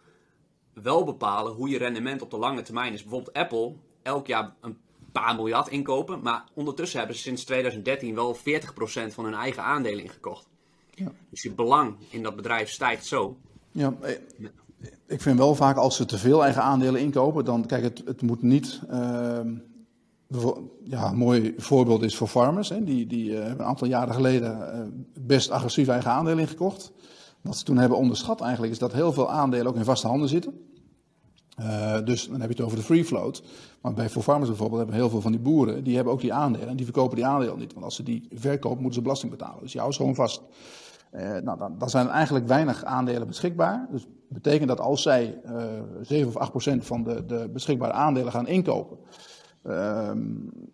wel 0.74 1.04
bepalen 1.04 1.54
hoe 1.54 1.70
je 1.70 1.78
rendement 1.78 2.22
op 2.22 2.32
de 2.32 2.38
lange 2.38 2.62
termijn 2.62 2.94
is. 2.94 3.02
Bijvoorbeeld 3.02 3.36
Apple, 3.36 3.76
elk 4.02 4.28
jaar 4.28 4.56
een 4.62 4.78
paar 5.14 5.36
miljard 5.36 5.68
inkopen. 5.68 6.22
Maar 6.22 6.44
ondertussen 6.54 6.98
hebben 6.98 7.16
ze 7.16 7.22
sinds 7.22 7.44
2013 7.44 8.16
wel 8.16 8.36
40% 8.36 8.40
van 9.14 9.24
hun 9.24 9.34
eigen 9.34 9.64
aandelen 9.64 10.04
ingekocht. 10.04 10.48
Ja. 10.96 11.12
Dus 11.30 11.42
je 11.42 11.52
belang 11.52 11.96
in 12.10 12.24
dat 12.24 12.36
bedrijf 12.36 12.70
stijgt 12.70 13.06
zo. 13.06 13.38
Ja, 13.72 13.94
eh, 14.02 14.16
ik 15.08 15.22
vind 15.22 15.38
wel 15.38 15.56
vaak 15.56 15.78
als 15.78 15.96
ze 15.96 16.06
te 16.06 16.18
veel 16.18 16.44
eigen 16.44 16.62
aandelen 16.62 17.02
inkopen, 17.02 17.46
dan 17.46 17.66
kijk, 17.66 17.84
het, 17.84 18.02
het 18.06 18.22
moet 18.22 18.42
niet. 18.42 18.82
Uh, 18.92 19.40
ja, 20.84 21.10
een 21.10 21.18
mooi 21.18 21.54
voorbeeld 21.58 22.04
is 22.04 22.16
voor 22.16 22.28
farmers. 22.28 22.70
Hè, 22.70 22.84
die, 22.84 23.08
die 23.08 23.30
uh, 23.30 23.48
een 23.48 23.64
aantal 23.64 23.88
jaren 23.88 24.14
geleden 24.14 24.58
uh, 24.58 25.26
best 25.26 25.50
agressief 25.50 25.88
eigen 25.88 26.12
aandelen 26.12 26.40
ingekocht. 26.40 26.92
Wat 27.42 27.58
ze 27.58 27.64
toen 27.64 27.78
hebben 27.78 27.98
onderschat 27.98 28.42
eigenlijk 28.42 28.74
is 28.74 28.80
dat 28.80 28.94
heel 28.94 29.14
veel 29.14 29.32
aandelen 29.32 29.68
ook 29.68 29.76
in 29.76 29.84
vaste 29.84 30.08
handen 30.08 30.30
zitten. 30.30 30.73
Uh, 31.60 32.00
dus 32.04 32.28
dan 32.28 32.42
heb 32.42 32.50
je 32.50 32.56
het 32.56 32.66
over 32.66 32.78
de 32.78 32.84
free 32.84 33.06
float. 33.06 33.44
Maar 33.82 33.94
bij 33.94 34.10
voor 34.10 34.24
farmers 34.24 34.50
bijvoorbeeld 34.50 34.80
hebben 34.80 35.00
heel 35.00 35.10
veel 35.10 35.22
van 35.22 35.32
die 35.32 35.42
boeren, 35.42 35.84
die 35.84 35.96
hebben 35.96 36.14
ook 36.14 36.22
die 36.22 36.34
aandelen. 36.34 36.68
En 36.68 36.76
die 36.76 36.86
verkopen 36.86 37.16
die 37.16 37.26
aandelen 37.26 37.58
niet. 37.58 37.74
Want 37.74 37.86
als 37.86 37.96
ze 37.96 38.04
die 38.04 38.28
verkopen, 38.34 38.78
moeten 38.78 38.94
ze 38.94 39.02
belasting 39.02 39.32
betalen. 39.32 39.62
Dus 39.62 39.76
houdt 39.76 39.94
ze 39.94 40.00
gewoon 40.00 40.16
vast. 40.16 40.42
Uh, 41.14 41.22
nou, 41.22 41.58
dan, 41.58 41.76
dan, 41.78 41.90
zijn 41.90 42.06
er 42.06 42.12
eigenlijk 42.12 42.48
weinig 42.48 42.84
aandelen 42.84 43.28
beschikbaar. 43.28 43.88
Dus 43.92 44.02
dat 44.02 44.42
betekent 44.42 44.68
dat 44.68 44.80
als 44.80 45.02
zij 45.02 45.42
uh, 45.46 45.78
eh, 45.78 45.84
7 46.02 46.28
of 46.28 46.38
8 46.38 46.50
procent 46.50 46.86
van 46.86 47.04
de, 47.04 47.26
de 47.26 47.50
beschikbare 47.54 47.94
aandelen 47.94 48.32
gaan 48.32 48.48
inkopen, 48.48 48.98
ehm, 49.64 50.22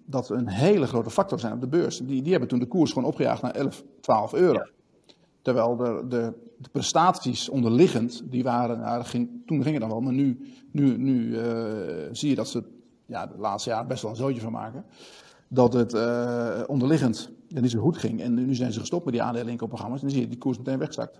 dat 0.05 0.29
een 0.29 0.47
hele 0.47 0.87
grote 0.87 1.09
factor 1.09 1.39
zijn 1.39 1.53
op 1.53 1.61
de 1.61 1.67
beurs. 1.67 1.97
Die, 1.97 2.21
die 2.21 2.31
hebben 2.31 2.49
toen 2.49 2.59
de 2.59 2.67
koers 2.67 2.91
gewoon 2.91 3.07
opgejaagd 3.07 3.41
naar 3.41 3.55
11, 3.55 3.83
12 4.01 4.33
euro. 4.33 4.53
Ja. 4.53 4.69
Terwijl 5.41 5.75
de, 5.75 6.05
de, 6.07 6.33
de, 6.59 6.69
prestaties 6.71 7.49
onderliggend, 7.49 8.21
die 8.25 8.43
waren, 8.43 8.79
nou, 8.79 9.03
ging, 9.03 9.29
toen 9.45 9.61
ging 9.61 9.71
het 9.71 9.81
dan 9.81 9.89
wel, 9.89 10.01
maar 10.01 10.13
nu, 10.13 10.53
nu, 10.71 10.97
nu 10.97 11.25
uh, 11.25 11.43
zie 12.11 12.29
je 12.29 12.35
dat 12.35 12.47
ze 12.47 12.63
ja, 13.05 13.27
de 13.27 13.37
laatste 13.37 13.69
jaar 13.69 13.85
best 13.85 14.01
wel 14.01 14.11
een 14.11 14.17
zootje 14.17 14.41
van 14.41 14.51
maken. 14.51 14.85
Dat 15.47 15.73
het 15.73 15.93
uh, 15.93 16.63
onderliggend 16.67 17.31
ja, 17.47 17.59
niet 17.59 17.71
zo 17.71 17.81
goed 17.81 17.97
ging. 17.97 18.21
En 18.21 18.33
nu 18.33 18.55
zijn 18.55 18.71
ze 18.71 18.79
gestopt 18.79 19.05
met 19.05 19.13
die 19.13 19.23
aandeleninkoopprogramma's. 19.23 19.99
En 19.99 20.05
dan 20.05 20.15
zie 20.15 20.23
je 20.23 20.29
die 20.29 20.37
koers 20.37 20.57
meteen 20.57 20.77
wegzakt. 20.77 21.19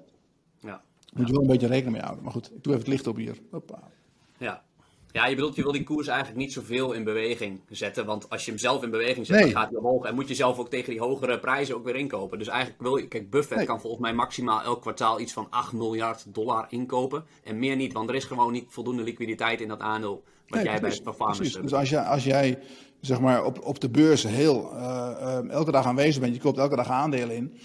Ja. 0.60 0.81
Moet 1.13 1.27
je 1.27 1.34
wel 1.34 1.41
een 1.41 1.48
beetje 1.48 1.67
rekening 1.67 1.96
mee 1.96 2.01
houden. 2.01 2.24
Maar 2.24 2.34
goed, 2.34 2.46
ik 2.46 2.63
doe 2.63 2.74
even 2.74 2.86
het 2.86 2.88
licht 2.88 3.08
op 3.08 3.15
hier. 3.15 3.38
Hoppa. 3.51 3.79
Ja, 4.38 4.63
ja, 5.12 5.25
je 5.28 5.36
bedoelt, 5.36 5.56
je 5.56 5.63
wil 5.63 5.72
die 5.72 5.84
koers 5.84 6.08
eigenlijk 6.08 6.39
niet 6.39 6.54
zoveel 6.54 6.92
in 6.92 7.04
beweging 7.04 7.62
zetten. 7.70 8.06
Want 8.06 8.30
als 8.30 8.46
je 8.46 8.51
hem 8.51 8.60
zelf 8.60 8.84
in 8.84 8.89
beweging 8.89 9.25
zet, 9.25 9.39
dan 9.39 9.51
gaat 9.51 9.70
hij 9.70 9.80
omhoog. 9.80 10.06
En 10.06 10.16
moet 10.16 10.28
je 10.28 10.36
zelf 10.36 10.60
ook 10.60 10.70
tegen 10.70 10.89
die 10.89 11.00
hogere 11.00 11.39
prijzen 11.39 11.75
ook 11.75 11.84
weer 11.84 11.96
inkopen. 11.96 12.38
Dus 12.38 12.48
eigenlijk 12.48 12.82
wil 12.82 12.98
je... 12.98 13.08
Kijk, 13.08 13.30
Buffett 13.30 13.66
kan 13.66 13.82
volgens 13.82 14.01
mij 14.01 14.13
maximaal 14.13 14.62
elk 14.62 14.82
kwartaal 14.82 15.20
iets 15.20 15.34
van 15.34 15.48
8 15.50 15.74
miljard 15.74 16.25
dollar 16.28 16.66
inkopen. 16.70 17.25
En 17.44 17.60
meer 17.60 17.75
niet, 17.75 17.94
want 17.94 18.10
er 18.10 18.16
is 18.16 18.24
gewoon 18.24 18.51
niet 18.51 18.66
voldoende 18.68 19.04
liquiditeit 19.04 19.62
in 19.62 19.68
dat 19.68 19.80
aandeel. 19.80 20.24
Wat 20.48 20.63
jij 20.63 20.80
bij 20.80 20.89
het 20.89 21.16
farmers 21.16 21.54
Dus 21.54 21.74
als, 21.74 21.89
jij, 21.89 22.01
als 22.01 22.24
jij 22.24 22.60
zeg 23.01 23.20
maar, 23.20 23.44
op, 23.44 23.66
op 23.66 23.80
de 23.80 23.89
beurs 23.89 24.24
heel, 24.24 24.72
uh, 24.74 25.10
uh, 25.22 25.50
elke 25.50 25.72
dag 25.72 25.86
aanwezig 25.86 26.22
bent, 26.22 26.36
je 26.36 26.42
koopt 26.42 26.58
elke 26.58 26.75
dag 26.75 26.89
aandelen 26.89 27.36
in 27.36 27.60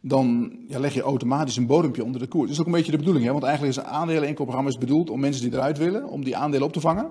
dan 0.00 0.52
ja, 0.68 0.78
leg 0.78 0.94
je 0.94 1.02
automatisch 1.02 1.56
een 1.56 1.66
bodempje 1.66 2.04
onder 2.04 2.20
de 2.20 2.26
koers. 2.26 2.44
Dat 2.44 2.54
is 2.54 2.60
ook 2.60 2.66
een 2.66 2.72
beetje 2.72 2.90
de 2.90 2.98
bedoeling, 2.98 3.24
hè? 3.24 3.32
want 3.32 3.44
eigenlijk 3.44 3.76
is 3.76 3.82
een 3.82 3.90
aandeleninkoopprogramma 3.90 4.78
bedoeld 4.78 5.10
om 5.10 5.20
mensen 5.20 5.42
die 5.42 5.52
eruit 5.52 5.78
willen, 5.78 6.08
om 6.08 6.24
die 6.24 6.36
aandelen 6.36 6.66
op 6.66 6.72
te 6.72 6.80
vangen. 6.80 7.10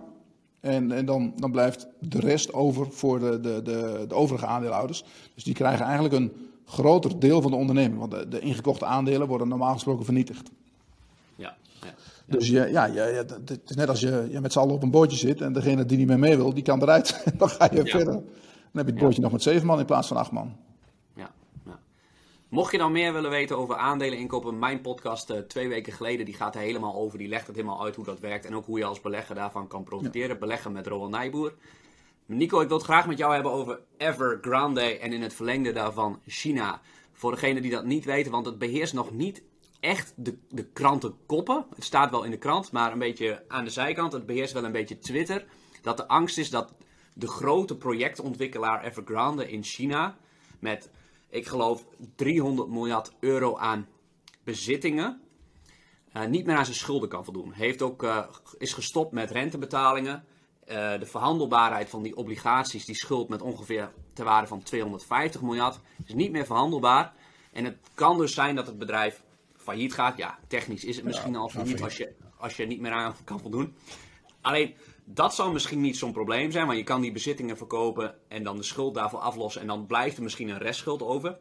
En, 0.60 0.91
en 0.91 1.05
dan, 1.05 1.34
dan 1.36 1.51
blijft 1.51 1.88
de 2.00 2.19
rest 2.19 2.53
over 2.53 2.91
voor 2.91 3.19
de, 3.19 3.39
de, 3.39 3.62
de, 3.62 4.05
de 4.08 4.15
overige 4.15 4.46
aandeelhouders. 4.46 5.03
Dus 5.34 5.43
die 5.43 5.53
krijgen 5.53 5.86
eigenlijk 5.86 6.13
een 6.13 6.31
groter 6.65 7.19
deel 7.19 7.41
van 7.41 7.51
de 7.51 7.58
onderneming, 7.58 8.00
want 8.00 8.31
de, 8.31 8.39
ingekochte 8.39 8.86
aandelen 8.86 9.27
worden 9.27 9.48
normaal 9.48 9.74
gesproken 9.74 10.05
vernietigd. 10.05 10.51
Ja, 11.36 11.55
ja. 11.81 11.93
Dus 12.25 12.48
je, 12.48 12.67
ja, 12.72 12.86
je, 12.86 13.00
het 13.46 13.62
is 13.65 13.75
net 13.75 13.89
als 13.89 14.00
je, 14.00 14.27
je 14.31 14.39
met 14.39 14.51
z'n 14.51 14.60
allen 14.60 14.75
op 14.75 14.84
een 14.84 14.91
bootje 14.91 15.17
zit 15.17 15.41
en 15.41 15.53
degene 15.53 15.86
die 15.86 15.98
niet 15.98 16.08
meer 16.08 16.19
mee 16.19 16.36
wil, 16.36 16.53
die 16.53 16.63
kan 16.63 16.81
eruit. 16.81 17.24
dan 17.38 17.50
ga 17.50 17.69
je 17.72 17.86
verder. 17.86 18.13
Dan 18.13 18.24
heb 18.74 18.86
je 18.86 18.91
het 18.91 19.01
bootje 19.01 19.22
nog 19.22 19.31
met 19.31 19.41
zeven 19.41 19.67
man 19.67 19.79
in 19.79 19.86
plaats 19.86 20.08
van 20.08 20.17
acht 20.17 20.31
man. 20.31 20.55
Mocht 22.50 22.72
je 22.72 22.77
nou 22.77 22.91
meer 22.91 23.13
willen 23.13 23.29
weten 23.29 23.58
over 23.58 23.75
aandelen 23.75 24.18
inkopen, 24.18 24.60
mijn 24.60 24.82
podcast 24.82 25.29
uh, 25.29 25.38
twee 25.38 25.68
weken 25.68 25.94
geleden, 25.94 26.25
die 26.25 26.34
gaat 26.34 26.56
er 26.56 26.62
helemaal 26.62 26.96
over. 26.96 27.18
Die 27.18 27.27
legt 27.27 27.48
het 27.48 27.56
helemaal 27.56 27.84
uit 27.84 27.96
hoe 27.96 28.06
dat 28.06 28.20
werkt 28.20 28.46
en 28.46 28.56
ook 28.56 28.65
hoe 28.65 28.77
je 28.77 28.86
als 28.86 29.01
belegger 29.01 29.36
daarvan 29.36 29.68
kan 29.68 29.84
profiteren. 29.84 30.39
Beleggen 30.39 30.72
met 30.72 30.88
Roland 30.88 31.12
Nijboer. 31.12 31.53
Nico, 32.25 32.62
ik 32.62 32.68
wil 32.68 32.77
het 32.77 32.86
graag 32.86 33.08
met 33.08 33.18
jou 33.18 33.34
hebben 33.34 33.51
over 33.51 33.79
Evergrande 33.98 35.00
en 35.00 35.13
in 35.13 35.22
het 35.22 35.34
verlengde 35.34 35.72
daarvan 35.72 36.20
China. 36.25 36.82
Voor 37.13 37.32
degenen 37.32 37.62
die 37.62 37.72
dat 37.72 37.86
niet 37.86 38.06
weten, 38.06 38.32
want 38.32 38.46
het 38.46 38.58
beheerst 38.58 38.94
nog 38.94 39.12
niet 39.12 39.44
echt 39.79 40.13
de, 40.15 40.38
de 40.50 40.65
krantenkoppen. 40.65 41.65
Het 41.75 41.84
staat 41.84 42.12
wel 42.12 42.24
in 42.24 42.32
de 42.32 42.38
krant, 42.38 42.72
maar 42.72 42.91
een 42.91 43.00
beetje 43.00 43.44
aan 43.48 43.63
de 43.63 43.70
zijkant. 43.70 44.13
Het 44.13 44.25
beheerst 44.25 44.53
wel 44.53 44.63
een 44.63 44.72
beetje 44.72 45.00
Twitter. 45.00 45.46
Dat 45.82 45.98
de 45.98 46.08
angst 46.08 46.38
is 46.38 46.50
dat 46.50 46.74
de 47.13 47.27
grote 47.27 47.77
projectontwikkelaar 47.77 48.84
Evergrande 48.84 49.51
in 49.51 49.63
China 49.63 50.18
met, 50.60 50.89
ik 51.29 51.48
geloof, 51.48 51.86
300 52.15 52.69
miljard 52.69 53.12
euro 53.19 53.57
aan 53.57 53.88
bezittingen 54.43 55.21
uh, 56.13 56.25
niet 56.25 56.45
meer 56.45 56.55
aan 56.55 56.65
zijn 56.65 56.77
schulden 56.77 57.09
kan 57.09 57.24
voldoen. 57.24 57.51
Heeft 57.51 57.81
ook, 57.81 58.03
uh, 58.03 58.24
is 58.57 58.74
gestopt 58.74 59.12
met 59.12 59.31
rentebetalingen. 59.31 60.24
Uh, 60.67 61.00
de 61.00 61.05
verhandelbaarheid 61.05 61.89
van 61.89 62.03
die 62.03 62.15
obligaties, 62.15 62.86
die 62.86 62.95
schuld 62.95 63.29
met 63.29 63.41
ongeveer 63.41 63.91
ter 64.13 64.25
waarde 64.25 64.48
van 64.48 64.63
250 64.63 65.41
miljard, 65.41 65.79
is 66.05 66.13
niet 66.13 66.31
meer 66.31 66.45
verhandelbaar. 66.45 67.13
En 67.51 67.65
het 67.65 67.77
kan 67.93 68.17
dus 68.17 68.33
zijn 68.33 68.55
dat 68.55 68.67
het 68.67 68.77
bedrijf 68.77 69.24
failliet 69.57 69.93
gaat. 69.93 70.17
Ja, 70.17 70.39
technisch 70.48 70.83
is 70.86 70.95
het 70.95 71.05
misschien 71.05 71.36
al 71.36 71.50
failliet 71.50 71.81
als 71.81 71.98
je, 71.98 72.15
als 72.38 72.57
je 72.57 72.65
niet 72.65 72.79
meer 72.79 72.91
aan 72.91 73.15
kan 73.24 73.39
voldoen. 73.39 73.75
Alleen, 74.41 74.75
dat 75.05 75.36
zal 75.36 75.51
misschien 75.51 75.81
niet 75.81 75.98
zo'n 75.98 76.12
probleem 76.12 76.51
zijn, 76.51 76.65
want 76.65 76.77
je 76.77 76.84
kan 76.84 77.01
die 77.01 77.12
bezittingen 77.12 77.58
verkopen 77.58 78.15
en 78.27 78.43
dan 78.43 78.58
de 78.58 78.63
schuld 78.63 78.93
daarvoor 78.93 79.19
aflossen. 79.19 79.62
En 79.62 79.67
dan 79.67 79.86
blijft 79.86 80.17
er 80.17 80.24
misschien 80.24 80.50
een 80.50 80.58
restschuld 80.58 81.01
over. 81.01 81.38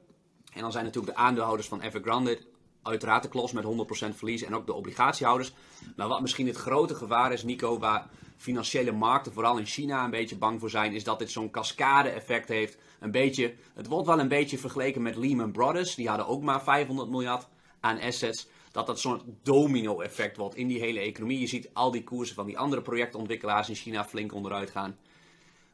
En 0.52 0.60
dan 0.60 0.72
zijn 0.72 0.84
natuurlijk 0.84 1.14
de 1.16 1.20
aandeelhouders 1.22 1.68
van 1.68 1.80
Evergrande 1.80 2.38
uiteraard 2.82 3.22
de 3.22 3.28
klos 3.28 3.52
met 3.52 3.64
100% 3.64 3.68
verlies 4.16 4.42
en 4.42 4.54
ook 4.54 4.66
de 4.66 4.72
obligatiehouders. 4.72 5.52
Maar 5.96 6.08
wat 6.08 6.20
misschien 6.20 6.46
het 6.46 6.56
grote 6.56 6.94
gevaar 6.94 7.32
is, 7.32 7.42
Nico, 7.42 7.78
waar 7.78 8.08
financiële 8.36 8.92
markten, 8.92 9.32
vooral 9.32 9.58
in 9.58 9.66
China, 9.66 10.04
een 10.04 10.10
beetje 10.10 10.36
bang 10.36 10.60
voor 10.60 10.70
zijn, 10.70 10.92
is 10.92 11.04
dat 11.04 11.18
dit 11.18 11.30
zo'n 11.30 11.50
cascade-effect 11.50 12.48
heeft. 12.48 12.78
Een 13.00 13.10
beetje, 13.10 13.54
het 13.74 13.86
wordt 13.86 14.06
wel 14.06 14.20
een 14.20 14.28
beetje 14.28 14.58
vergeleken 14.58 15.02
met 15.02 15.16
Lehman 15.16 15.52
Brothers. 15.52 15.94
Die 15.94 16.08
hadden 16.08 16.26
ook 16.26 16.42
maar 16.42 16.62
500 16.62 17.08
miljard 17.08 17.46
aan 17.80 18.00
assets. 18.00 18.48
Dat 18.78 18.86
dat 18.86 19.00
zo'n 19.00 19.20
domino-effect 19.42 20.36
wordt 20.36 20.56
in 20.56 20.68
die 20.68 20.80
hele 20.80 21.00
economie. 21.00 21.40
Je 21.40 21.46
ziet 21.46 21.70
al 21.72 21.90
die 21.90 22.04
koersen 22.04 22.34
van 22.34 22.46
die 22.46 22.58
andere 22.58 22.82
projectontwikkelaars 22.82 23.68
in 23.68 23.74
China 23.74 24.04
flink 24.04 24.34
onderuit 24.34 24.70
gaan. 24.70 24.96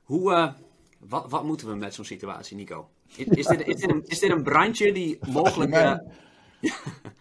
Hoe, 0.02 0.32
uh, 0.32 0.52
wat, 1.08 1.26
wat 1.28 1.44
moeten 1.44 1.68
we 1.68 1.74
met 1.74 1.94
zo'n 1.94 2.04
situatie, 2.04 2.56
Nico? 2.56 2.88
Is, 3.16 3.26
is, 3.26 3.46
dit, 3.46 3.66
is, 3.66 3.80
dit 3.80 3.90
een, 3.90 4.02
is 4.06 4.18
dit 4.18 4.30
een 4.30 4.42
brandje 4.42 4.92
die 4.92 5.18
mogelijk... 5.28 5.74
Uh, 5.74 5.94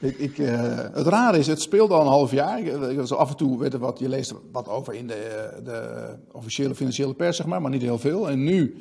ik, 0.10 0.18
ik, 0.18 0.38
uh, 0.38 0.78
het 0.94 1.08
rare 1.08 1.38
is, 1.38 1.48
het 1.48 1.62
speelt 1.62 1.92
al 1.92 2.02
een 2.02 2.08
half 2.08 2.32
jaar. 2.32 2.62
Zo 3.06 3.16
af 3.16 3.30
en 3.30 3.38
toe 3.38 3.60
weet 3.60 3.78
wat, 3.78 4.00
je 4.00 4.10
leest 4.10 4.34
wat 4.52 4.68
over 4.68 4.94
in 4.94 5.08
de, 5.08 5.50
de, 5.64 6.10
officiële 6.32 6.76
financiële 6.76 7.14
pers, 7.14 7.38
zeg 7.38 7.46
maar, 7.46 7.62
maar 7.62 7.72
niet 7.72 7.82
heel 7.82 8.00
veel. 8.00 8.30
En 8.30 8.44
nu, 8.44 8.76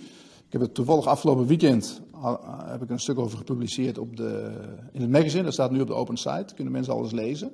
ik 0.47 0.52
heb 0.52 0.61
het 0.61 0.75
toevallig 0.75 1.06
afgelopen 1.06 1.47
weekend, 1.47 2.02
heb 2.64 2.83
ik 2.83 2.91
een 2.91 3.00
stuk 3.00 3.19
over 3.19 3.38
gepubliceerd 3.38 3.99
op 3.99 4.17
de, 4.17 4.50
in 4.93 5.00
het 5.00 5.11
magazine. 5.11 5.43
Dat 5.43 5.52
staat 5.52 5.71
nu 5.71 5.81
op 5.81 5.87
de 5.87 5.95
open 5.95 6.17
site, 6.17 6.55
kunnen 6.55 6.73
mensen 6.73 6.95
alles 6.95 7.12
lezen. 7.12 7.52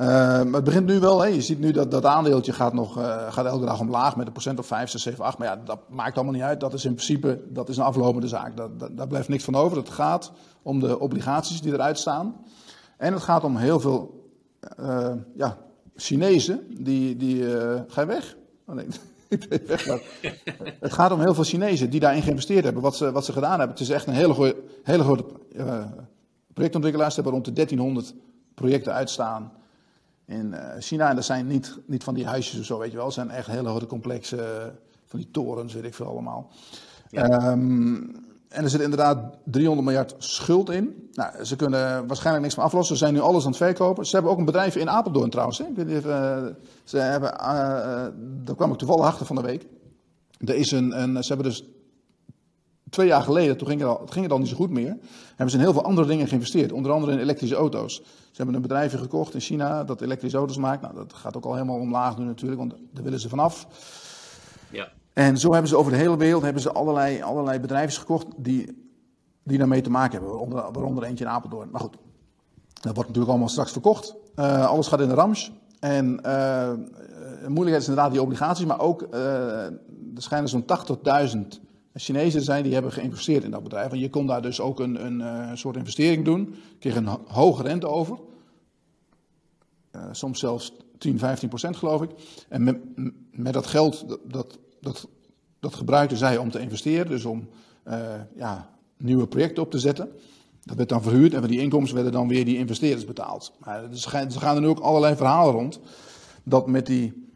Uh, 0.00 0.06
maar 0.06 0.52
het 0.52 0.64
begint 0.64 0.86
nu 0.86 1.00
wel, 1.00 1.20
hè. 1.20 1.26
je 1.26 1.42
ziet 1.42 1.58
nu 1.58 1.70
dat 1.70 1.90
dat 1.90 2.04
aandeeltje 2.04 2.52
gaat, 2.52 2.72
nog, 2.72 2.98
uh, 2.98 3.32
gaat 3.32 3.46
elke 3.46 3.64
dag 3.64 3.80
omlaag 3.80 4.16
met 4.16 4.26
een 4.26 4.32
procent 4.32 4.58
of 4.58 4.66
5, 4.66 4.90
6, 4.90 5.02
7, 5.02 5.24
8. 5.24 5.38
Maar 5.38 5.48
ja, 5.48 5.60
dat 5.64 5.78
maakt 5.88 6.14
allemaal 6.14 6.34
niet 6.34 6.42
uit. 6.42 6.60
Dat 6.60 6.72
is 6.72 6.84
in 6.84 6.94
principe 6.94 7.42
dat 7.48 7.68
is 7.68 7.76
een 7.76 7.84
aflopende 7.84 8.28
zaak. 8.28 8.56
Dat, 8.56 8.80
dat, 8.80 8.96
daar 8.96 9.06
blijft 9.06 9.28
niks 9.28 9.44
van 9.44 9.54
over. 9.54 9.76
Het 9.76 9.88
gaat 9.88 10.32
om 10.62 10.80
de 10.80 10.98
obligaties 10.98 11.60
die 11.60 11.72
eruit 11.72 11.98
staan. 11.98 12.36
En 12.96 13.12
het 13.12 13.22
gaat 13.22 13.44
om 13.44 13.56
heel 13.56 13.80
veel 13.80 14.30
uh, 14.80 15.12
ja, 15.34 15.56
Chinezen 15.96 16.66
die, 16.84 17.16
die 17.16 17.44
ga 17.88 18.00
je 18.00 18.06
weg? 18.06 18.36
Oh 18.66 18.74
nee. 18.74 18.86
het 20.80 20.92
gaat 20.92 21.12
om 21.12 21.20
heel 21.20 21.34
veel 21.34 21.44
Chinezen 21.44 21.90
die 21.90 22.00
daarin 22.00 22.22
geïnvesteerd 22.22 22.64
hebben. 22.64 22.82
Wat 22.82 22.96
ze, 22.96 23.12
wat 23.12 23.24
ze 23.24 23.32
gedaan 23.32 23.58
hebben. 23.58 23.68
Het 23.68 23.80
is 23.80 23.90
echt 23.90 24.06
een 24.06 24.14
hele, 24.14 24.34
goeie, 24.34 24.54
hele 24.82 25.02
grote 25.02 25.24
projectontwikkelaars. 26.52 27.14
Ze 27.14 27.20
hebben 27.20 27.32
rond 27.32 27.44
de 27.44 27.52
1300 27.52 28.14
projecten 28.54 28.92
uitstaan 28.92 29.52
in 30.26 30.46
uh, 30.46 30.60
China. 30.78 31.08
En 31.08 31.14
dat 31.14 31.24
zijn 31.24 31.46
niet, 31.46 31.78
niet 31.86 32.04
van 32.04 32.14
die 32.14 32.26
huisjes 32.26 32.60
of 32.60 32.66
zo, 32.66 32.78
weet 32.78 32.90
je 32.90 32.96
wel. 32.96 33.06
Het 33.06 33.14
zijn 33.14 33.30
echt 33.30 33.46
hele 33.46 33.68
grote 33.68 33.86
complexe, 33.86 34.72
van 35.06 35.18
die 35.18 35.30
torens, 35.30 35.74
weet 35.74 35.84
ik 35.84 35.94
veel 35.94 36.06
allemaal. 36.06 36.50
Ja. 37.10 37.50
Um, 37.50 38.26
en 38.48 38.64
er 38.64 38.70
zit 38.70 38.80
inderdaad 38.80 39.36
300 39.44 39.86
miljard 39.86 40.14
schuld 40.18 40.70
in. 40.70 41.08
Nou, 41.12 41.44
ze 41.44 41.56
kunnen 41.56 42.06
waarschijnlijk 42.06 42.44
niks 42.44 42.56
meer 42.56 42.64
aflossen. 42.64 42.96
Ze 42.96 43.04
zijn 43.04 43.14
nu 43.14 43.20
alles 43.20 43.42
aan 43.42 43.48
het 43.48 43.56
verkopen. 43.56 44.06
Ze 44.06 44.14
hebben 44.14 44.32
ook 44.32 44.38
een 44.38 44.44
bedrijf 44.44 44.76
in 44.76 44.90
Apeldoorn 44.90 45.30
trouwens. 45.30 45.58
Hè? 45.58 45.64
Uh, 45.76 46.54
ze 46.84 46.98
hebben, 46.98 47.32
uh, 47.32 48.06
daar 48.44 48.54
kwam 48.56 48.72
ik 48.72 48.78
toevallig 48.78 49.04
achter 49.04 49.26
van 49.26 49.36
de 49.36 49.42
week. 49.42 49.66
Er 50.38 50.54
is 50.54 50.70
een, 50.70 51.02
een, 51.02 51.22
ze 51.22 51.28
hebben 51.28 51.46
dus 51.46 51.64
twee 52.90 53.06
jaar 53.06 53.22
geleden, 53.22 53.56
toen 53.56 53.68
ging 53.68 53.80
het, 53.80 53.88
al, 53.88 54.06
ging 54.06 54.28
het 54.28 54.38
niet 54.38 54.48
zo 54.48 54.56
goed 54.56 54.70
meer, 54.70 54.96
hebben 55.28 55.50
ze 55.50 55.56
in 55.56 55.62
heel 55.62 55.72
veel 55.72 55.84
andere 55.84 56.06
dingen 56.06 56.28
geïnvesteerd. 56.28 56.72
Onder 56.72 56.92
andere 56.92 57.12
in 57.12 57.18
elektrische 57.18 57.56
auto's. 57.56 57.94
Ze 57.94 58.36
hebben 58.36 58.54
een 58.54 58.62
bedrijfje 58.62 58.98
gekocht 58.98 59.34
in 59.34 59.40
China 59.40 59.84
dat 59.84 60.00
elektrische 60.00 60.38
auto's 60.38 60.56
maakt. 60.56 60.82
Nou, 60.82 60.94
dat 60.94 61.12
gaat 61.12 61.36
ook 61.36 61.44
al 61.44 61.54
helemaal 61.54 61.78
omlaag 61.78 62.18
nu 62.18 62.24
natuurlijk, 62.24 62.60
want 62.60 62.74
daar 62.92 63.04
willen 63.04 63.20
ze 63.20 63.28
vanaf. 63.28 63.66
Ja. 64.70 64.88
En 65.18 65.38
zo 65.38 65.52
hebben 65.52 65.68
ze 65.68 65.76
over 65.76 65.92
de 65.92 65.98
hele 65.98 66.16
wereld 66.16 66.42
hebben 66.42 66.62
ze 66.62 66.72
allerlei, 66.72 67.22
allerlei 67.22 67.60
bedrijven 67.60 68.00
gekocht 68.00 68.26
die, 68.36 68.90
die 69.42 69.58
daarmee 69.58 69.80
te 69.80 69.90
maken 69.90 70.20
hebben. 70.20 70.50
Waaronder, 70.50 71.04
eentje 71.04 71.24
in 71.24 71.30
Apeldoorn. 71.30 71.70
Maar 71.70 71.80
goed, 71.80 71.96
dat 72.72 72.94
wordt 72.94 72.98
natuurlijk 72.98 73.28
allemaal 73.28 73.48
straks 73.48 73.72
verkocht. 73.72 74.14
Uh, 74.36 74.66
alles 74.66 74.86
gaat 74.86 75.00
in 75.00 75.08
de 75.08 75.14
rams. 75.14 75.52
En 75.80 76.20
uh, 76.26 76.72
moeilijkheid 77.40 77.82
is 77.82 77.88
inderdaad 77.88 78.10
die 78.10 78.22
obligaties, 78.22 78.64
maar 78.64 78.80
ook 78.80 79.02
er 79.10 79.72
schijnen 80.14 80.48
zo'n 80.48 80.64
80.000 81.34 81.38
Chinezen 81.94 82.42
zijn 82.42 82.62
die 82.62 82.72
hebben 82.72 82.92
geïnvesteerd 82.92 83.44
in 83.44 83.50
dat 83.50 83.62
bedrijf. 83.62 83.92
En 83.92 83.98
je 83.98 84.10
kon 84.10 84.26
daar 84.26 84.42
dus 84.42 84.60
ook 84.60 84.80
een, 84.80 85.04
een, 85.04 85.58
soort 85.58 85.76
investering 85.76 86.24
doen. 86.24 86.54
Kreeg 86.78 86.96
een 86.96 87.08
hoge 87.26 87.62
rente 87.62 87.88
over. 87.88 88.18
Soms 90.10 90.38
zelfs 90.38 90.72
10, 90.98 91.18
15 91.18 91.48
procent 91.48 91.76
geloof 91.76 92.02
ik. 92.02 92.10
En 92.48 92.64
met, 92.64 92.78
met 93.30 93.52
dat 93.52 93.66
geld, 93.66 94.18
dat, 94.24 94.58
dat, 94.80 95.08
dat 95.60 95.74
gebruikten 95.74 96.16
zij 96.16 96.36
om 96.36 96.50
te 96.50 96.60
investeren. 96.60 97.06
Dus 97.06 97.24
om 97.24 97.48
uh, 97.88 97.94
ja, 98.36 98.70
nieuwe 98.96 99.26
projecten 99.26 99.62
op 99.62 99.70
te 99.70 99.78
zetten. 99.78 100.10
Dat 100.64 100.76
werd 100.76 100.88
dan 100.88 101.02
verhuurd 101.02 101.34
en 101.34 101.40
van 101.40 101.48
die 101.48 101.60
inkomsten 101.60 101.94
werden 101.94 102.12
dan 102.12 102.28
weer 102.28 102.44
die 102.44 102.56
investeerders 102.56 103.04
betaald. 103.04 103.52
Maar 103.58 103.82
er 103.82 104.30
gaan 104.38 104.54
er 104.54 104.60
nu 104.60 104.68
ook 104.68 104.80
allerlei 104.80 105.16
verhalen 105.16 105.52
rond. 105.52 105.80
Dat 106.42 106.66
met 106.66 106.86
die 106.86 107.28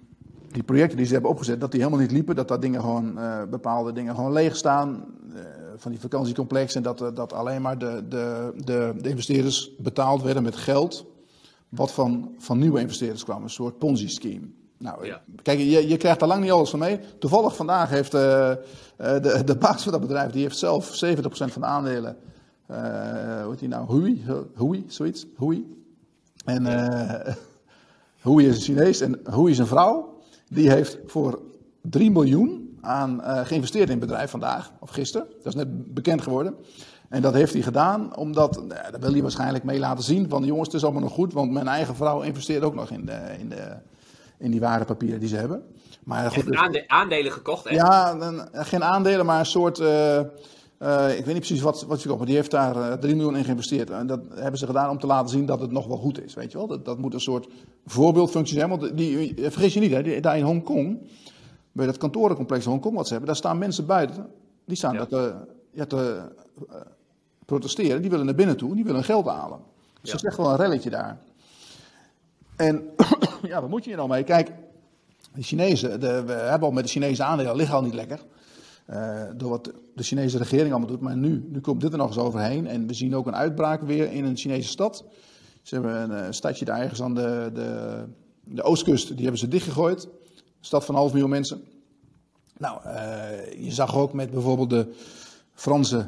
die 0.52 0.62
projecten 0.62 0.96
die 0.96 1.06
ze 1.06 1.12
hebben 1.12 1.30
opgezet, 1.30 1.60
dat 1.60 1.70
die 1.70 1.80
helemaal 1.80 2.02
niet 2.02 2.12
liepen. 2.12 2.36
Dat 2.36 2.48
daar 2.48 2.60
dingen 2.60 2.80
gewoon, 2.80 3.18
uh, 3.18 3.42
bepaalde 3.50 3.92
dingen 3.92 4.14
gewoon 4.14 4.32
leeg 4.32 4.56
staan. 4.56 5.04
Uh, 5.34 5.40
van 5.76 5.90
die 5.90 6.00
vakantiecomplexen. 6.00 6.84
En 6.84 6.94
dat, 6.96 7.16
dat 7.16 7.32
alleen 7.32 7.62
maar 7.62 7.78
de, 7.78 8.04
de, 8.08 8.52
de, 8.64 8.94
de, 9.00 9.08
investeerders 9.08 9.76
betaald 9.78 10.22
werden 10.22 10.42
met 10.42 10.56
geld. 10.56 11.06
Wat 11.68 11.92
van, 11.92 12.34
van 12.38 12.58
nieuwe 12.58 12.80
investeerders 12.80 13.24
kwam. 13.24 13.42
Een 13.42 13.50
soort 13.50 13.78
Ponzi-scheme. 13.78 14.46
Nou, 14.82 15.06
ja. 15.06 15.20
kijk, 15.42 15.58
je, 15.58 15.88
je 15.88 15.96
krijgt 15.96 16.20
daar 16.20 16.28
lang 16.28 16.42
niet 16.42 16.50
alles 16.50 16.70
van 16.70 16.78
mee. 16.78 17.00
Toevallig 17.18 17.56
vandaag 17.56 17.90
heeft 17.90 18.10
de, 18.10 18.58
de 19.44 19.56
baas 19.58 19.82
van 19.82 19.92
dat 19.92 20.00
bedrijf, 20.00 20.30
die 20.30 20.42
heeft 20.42 20.58
zelf 20.58 21.04
70% 21.04 21.20
van 21.28 21.62
de 21.62 21.66
aandelen. 21.66 22.16
hoe 22.66 23.50
heet 23.50 23.58
die 23.58 23.68
nou? 23.68 23.86
Hui? 23.86 24.24
Hui, 24.54 24.84
zoiets? 24.88 25.26
Hui. 25.36 25.84
En 26.44 26.64
Hui 28.26 28.48
is 28.48 28.56
een 28.56 28.62
Chinees 28.62 29.00
en 29.00 29.20
Hui 29.24 29.50
is 29.50 29.58
een 29.58 29.66
vrouw. 29.66 30.20
Die 30.48 30.70
heeft 30.70 30.98
voor 31.06 31.40
3 31.80 32.10
miljoen 32.10 32.62
aan 32.80 33.20
uh, 33.20 33.40
geïnvesteerd 33.44 33.90
in 33.90 33.98
het 33.98 34.06
bedrijf 34.06 34.30
vandaag, 34.30 34.72
of 34.80 34.90
gisteren. 34.90 35.26
Dat 35.36 35.46
is 35.46 35.54
net 35.54 35.94
bekend 35.94 36.22
geworden. 36.22 36.54
En 37.08 37.22
dat 37.22 37.34
heeft 37.34 37.52
hij 37.52 37.62
gedaan 37.62 38.16
omdat, 38.16 38.56
nou, 38.56 38.90
dat 38.90 39.00
wil 39.00 39.12
hij 39.12 39.22
waarschijnlijk 39.22 39.64
mee 39.64 39.78
laten 39.78 40.04
zien, 40.04 40.28
van 40.28 40.44
jongens, 40.44 40.66
het 40.66 40.76
is 40.76 40.84
allemaal 40.84 41.02
nog 41.02 41.12
goed, 41.12 41.32
want 41.32 41.50
mijn 41.50 41.68
eigen 41.68 41.96
vrouw 41.96 42.20
investeert 42.20 42.62
ook 42.62 42.74
nog 42.74 42.90
in, 42.90 43.06
de, 43.06 43.36
in, 43.38 43.48
de, 43.48 43.76
in 44.42 44.50
die 44.50 44.60
waardepapieren 44.60 45.20
die 45.20 45.28
ze 45.28 45.36
hebben. 45.36 45.62
Maar 46.04 46.30
goed, 46.30 46.46
dus, 46.46 46.86
aandelen 46.86 47.32
gekocht, 47.32 47.64
hè? 47.64 47.74
Ja, 47.74 48.16
geen 48.52 48.84
aandelen, 48.84 49.26
maar 49.26 49.38
een 49.38 49.46
soort... 49.46 49.78
Uh, 49.78 50.20
uh, 50.82 51.18
ik 51.18 51.24
weet 51.24 51.34
niet 51.34 51.46
precies 51.46 51.60
wat, 51.60 51.82
wat 51.82 52.02
je 52.02 52.06
koopt, 52.06 52.18
maar 52.18 52.28
die 52.28 52.36
heeft 52.36 52.50
daar 52.50 52.76
uh, 52.76 52.92
3 52.92 53.14
miljoen 53.14 53.36
in 53.36 53.44
geïnvesteerd. 53.44 53.90
En 53.90 54.06
dat 54.06 54.20
hebben 54.34 54.58
ze 54.58 54.66
gedaan 54.66 54.90
om 54.90 54.98
te 54.98 55.06
laten 55.06 55.28
zien 55.28 55.46
dat 55.46 55.60
het 55.60 55.70
nog 55.70 55.86
wel 55.86 55.96
goed 55.96 56.24
is, 56.24 56.34
weet 56.34 56.52
je 56.52 56.58
wel. 56.58 56.66
Dat, 56.66 56.84
dat 56.84 56.98
moet 56.98 57.14
een 57.14 57.20
soort 57.20 57.48
voorbeeldfunctie 57.86 58.56
zijn. 58.56 58.68
Want 58.68 58.96
die, 58.96 59.34
vergis 59.36 59.74
je 59.74 59.80
niet, 59.80 59.92
hè, 59.92 60.20
daar 60.20 60.38
in 60.38 60.44
Hongkong, 60.44 60.98
bij 61.72 61.86
dat 61.86 61.98
kantorencomplex 61.98 62.64
Hongkong 62.64 62.96
wat 62.96 63.04
ze 63.06 63.10
hebben, 63.10 63.30
daar 63.30 63.38
staan 63.38 63.58
mensen 63.58 63.86
buiten. 63.86 64.26
Die 64.64 64.76
staan 64.76 64.94
ja. 64.94 65.06
te, 65.06 65.34
ja, 65.70 65.84
te 65.84 66.20
protesteren, 67.44 68.00
die 68.00 68.10
willen 68.10 68.26
naar 68.26 68.34
binnen 68.34 68.56
toe, 68.56 68.74
die 68.74 68.84
willen 68.84 69.04
geld 69.04 69.26
halen. 69.26 69.58
Dus 70.00 70.10
ja. 70.10 70.12
dat 70.12 70.22
is 70.22 70.28
echt 70.28 70.36
wel 70.36 70.50
een 70.50 70.56
relletje 70.56 70.90
daar. 70.90 71.18
En 72.56 72.82
ja, 73.42 73.60
wat 73.60 73.70
moet 73.70 73.82
je 73.84 73.88
hier 73.88 73.98
nou 73.98 74.08
mee? 74.08 74.24
Kijk, 74.24 74.52
de 75.34 75.42
Chinezen, 75.42 76.00
de, 76.00 76.22
we 76.24 76.32
hebben 76.32 76.68
al 76.68 76.74
met 76.74 76.84
de 76.84 76.90
Chinese 76.90 77.22
aandelen, 77.22 77.56
liggen 77.56 77.76
al 77.76 77.82
niet 77.82 77.94
lekker. 77.94 78.20
Uh, 78.90 79.22
door 79.36 79.50
wat 79.50 79.72
de 79.94 80.02
Chinese 80.02 80.38
regering 80.38 80.70
allemaal 80.70 80.88
doet. 80.88 81.00
Maar 81.00 81.16
nu, 81.16 81.46
nu 81.48 81.60
komt 81.60 81.80
dit 81.80 81.92
er 81.92 81.98
nog 81.98 82.06
eens 82.06 82.18
overheen. 82.18 82.66
En 82.66 82.86
we 82.86 82.94
zien 82.94 83.16
ook 83.16 83.26
een 83.26 83.36
uitbraak 83.36 83.82
weer 83.82 84.12
in 84.12 84.24
een 84.24 84.36
Chinese 84.36 84.68
stad. 84.68 85.04
Ze 85.62 85.74
hebben 85.74 86.02
een, 86.02 86.26
een 86.26 86.34
stadje 86.34 86.64
daar 86.64 86.80
ergens 86.80 87.02
aan 87.02 87.14
de, 87.14 87.50
de, 87.54 88.04
de, 88.44 88.62
oostkust. 88.62 89.08
Die 89.08 89.20
hebben 89.20 89.38
ze 89.38 89.48
dichtgegooid. 89.48 90.04
Een 90.04 90.10
stad 90.60 90.84
van 90.84 90.94
half 90.94 91.12
miljoen 91.12 91.30
mensen. 91.30 91.64
Nou, 92.56 92.80
uh, 92.86 93.64
je 93.64 93.72
zag 93.72 93.96
ook 93.96 94.12
met 94.12 94.30
bijvoorbeeld 94.30 94.70
de 94.70 94.94
Franse, 95.54 96.06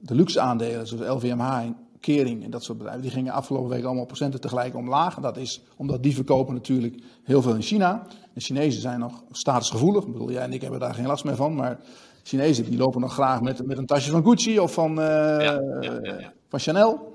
de 0.00 0.14
luxe 0.14 0.40
aandelen, 0.40 0.86
zoals 0.86 1.22
LVMH 1.22 1.62
Kering 2.02 2.44
en 2.44 2.50
dat 2.50 2.64
soort 2.64 2.78
bedrijven, 2.78 3.02
die 3.02 3.12
gingen 3.12 3.32
afgelopen 3.32 3.70
week 3.70 3.84
allemaal 3.84 4.06
procenten 4.06 4.40
tegelijk 4.40 4.76
omlaag. 4.76 5.16
En 5.16 5.22
dat 5.22 5.36
is 5.36 5.62
omdat 5.76 6.02
die 6.02 6.14
verkopen 6.14 6.54
natuurlijk 6.54 7.02
heel 7.22 7.42
veel 7.42 7.54
in 7.54 7.62
China. 7.62 8.06
De 8.34 8.40
Chinezen 8.40 8.80
zijn 8.80 8.98
nog 8.98 9.22
statusgevoelig. 9.30 10.04
Ik 10.04 10.12
bedoel, 10.12 10.30
jij 10.30 10.42
en 10.42 10.52
ik 10.52 10.62
hebben 10.62 10.80
daar 10.80 10.94
geen 10.94 11.06
last 11.06 11.24
meer 11.24 11.36
van, 11.36 11.54
maar 11.54 11.80
Chinezen 12.22 12.64
die 12.64 12.78
lopen 12.78 13.00
nog 13.00 13.12
graag 13.12 13.40
met, 13.40 13.66
met 13.66 13.78
een 13.78 13.86
tasje 13.86 14.10
van 14.10 14.24
Gucci 14.24 14.58
of 14.58 14.72
van, 14.72 14.94
ja, 14.94 15.60
ja, 15.80 16.32
van 16.48 16.58
Chanel. 16.58 17.12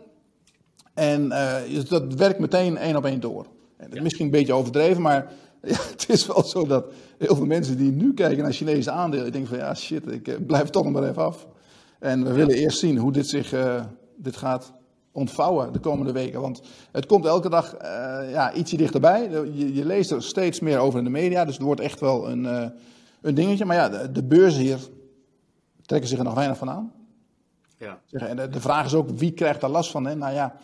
En 0.93 1.25
uh, 1.25 1.83
dat 1.89 2.13
werkt 2.13 2.39
meteen 2.39 2.77
één 2.77 2.95
op 2.95 3.05
één 3.05 3.19
door. 3.19 3.45
Misschien 4.01 4.25
een 4.25 4.31
beetje 4.31 4.53
overdreven, 4.53 5.01
maar 5.01 5.31
ja, 5.61 5.77
het 5.91 6.05
is 6.07 6.27
wel 6.27 6.43
zo 6.43 6.67
dat 6.67 6.85
heel 7.17 7.35
veel 7.35 7.45
mensen 7.45 7.77
die 7.77 7.91
nu 7.91 8.13
kijken 8.13 8.43
naar 8.43 8.53
Chinese 8.53 8.91
aandelen, 8.91 9.31
denken 9.31 9.49
van 9.49 9.57
ja 9.57 9.75
shit, 9.75 10.11
ik 10.11 10.27
uh, 10.27 10.35
blijf 10.47 10.69
toch 10.69 10.83
nog 10.83 10.93
maar 10.93 11.09
even 11.09 11.23
af. 11.23 11.47
En 11.99 12.23
we 12.23 12.33
willen 12.33 12.55
eerst 12.55 12.79
zien 12.79 12.97
hoe 12.97 13.11
dit 13.11 13.27
zich 13.27 13.53
uh, 13.53 13.83
dit 14.15 14.37
gaat 14.37 14.71
ontvouwen 15.17 15.73
de 15.73 15.79
komende 15.79 16.11
weken. 16.11 16.41
Want 16.41 16.61
het 16.91 17.05
komt 17.05 17.25
elke 17.25 17.49
dag 17.49 17.75
ja, 18.31 18.53
ietsje 18.53 18.77
dichterbij. 18.77 19.29
Je, 19.29 19.73
je, 19.73 19.85
leest 19.85 20.11
er 20.11 20.23
steeds 20.23 20.59
meer 20.59 20.79
over 20.79 20.99
in 20.99 21.05
de 21.05 21.11
media, 21.11 21.45
dus 21.45 21.53
het 21.53 21.63
wordt 21.63 21.81
echt 21.81 21.99
wel 21.99 22.29
een, 22.29 22.71
een 23.21 23.35
dingetje. 23.35 23.65
Maar 23.65 23.75
ja, 23.75 23.89
de, 23.89 24.11
de 24.11 24.23
beurzen 24.23 24.61
hier 24.61 24.79
trekken 25.85 26.09
zich 26.09 26.17
er 26.17 26.23
nog 26.23 26.33
weinig 26.33 26.57
van 26.57 26.69
aan. 26.69 26.91
Ja. 27.77 27.99
En 28.09 28.35
de, 28.35 28.49
de 28.49 28.61
vraag 28.61 28.85
is 28.85 28.93
ook, 28.93 29.09
wie 29.09 29.31
krijgt 29.31 29.61
daar 29.61 29.69
last 29.69 29.91
van? 29.91 30.05
Hè? 30.05 30.15
Nou 30.15 30.33
ja, 30.33 30.55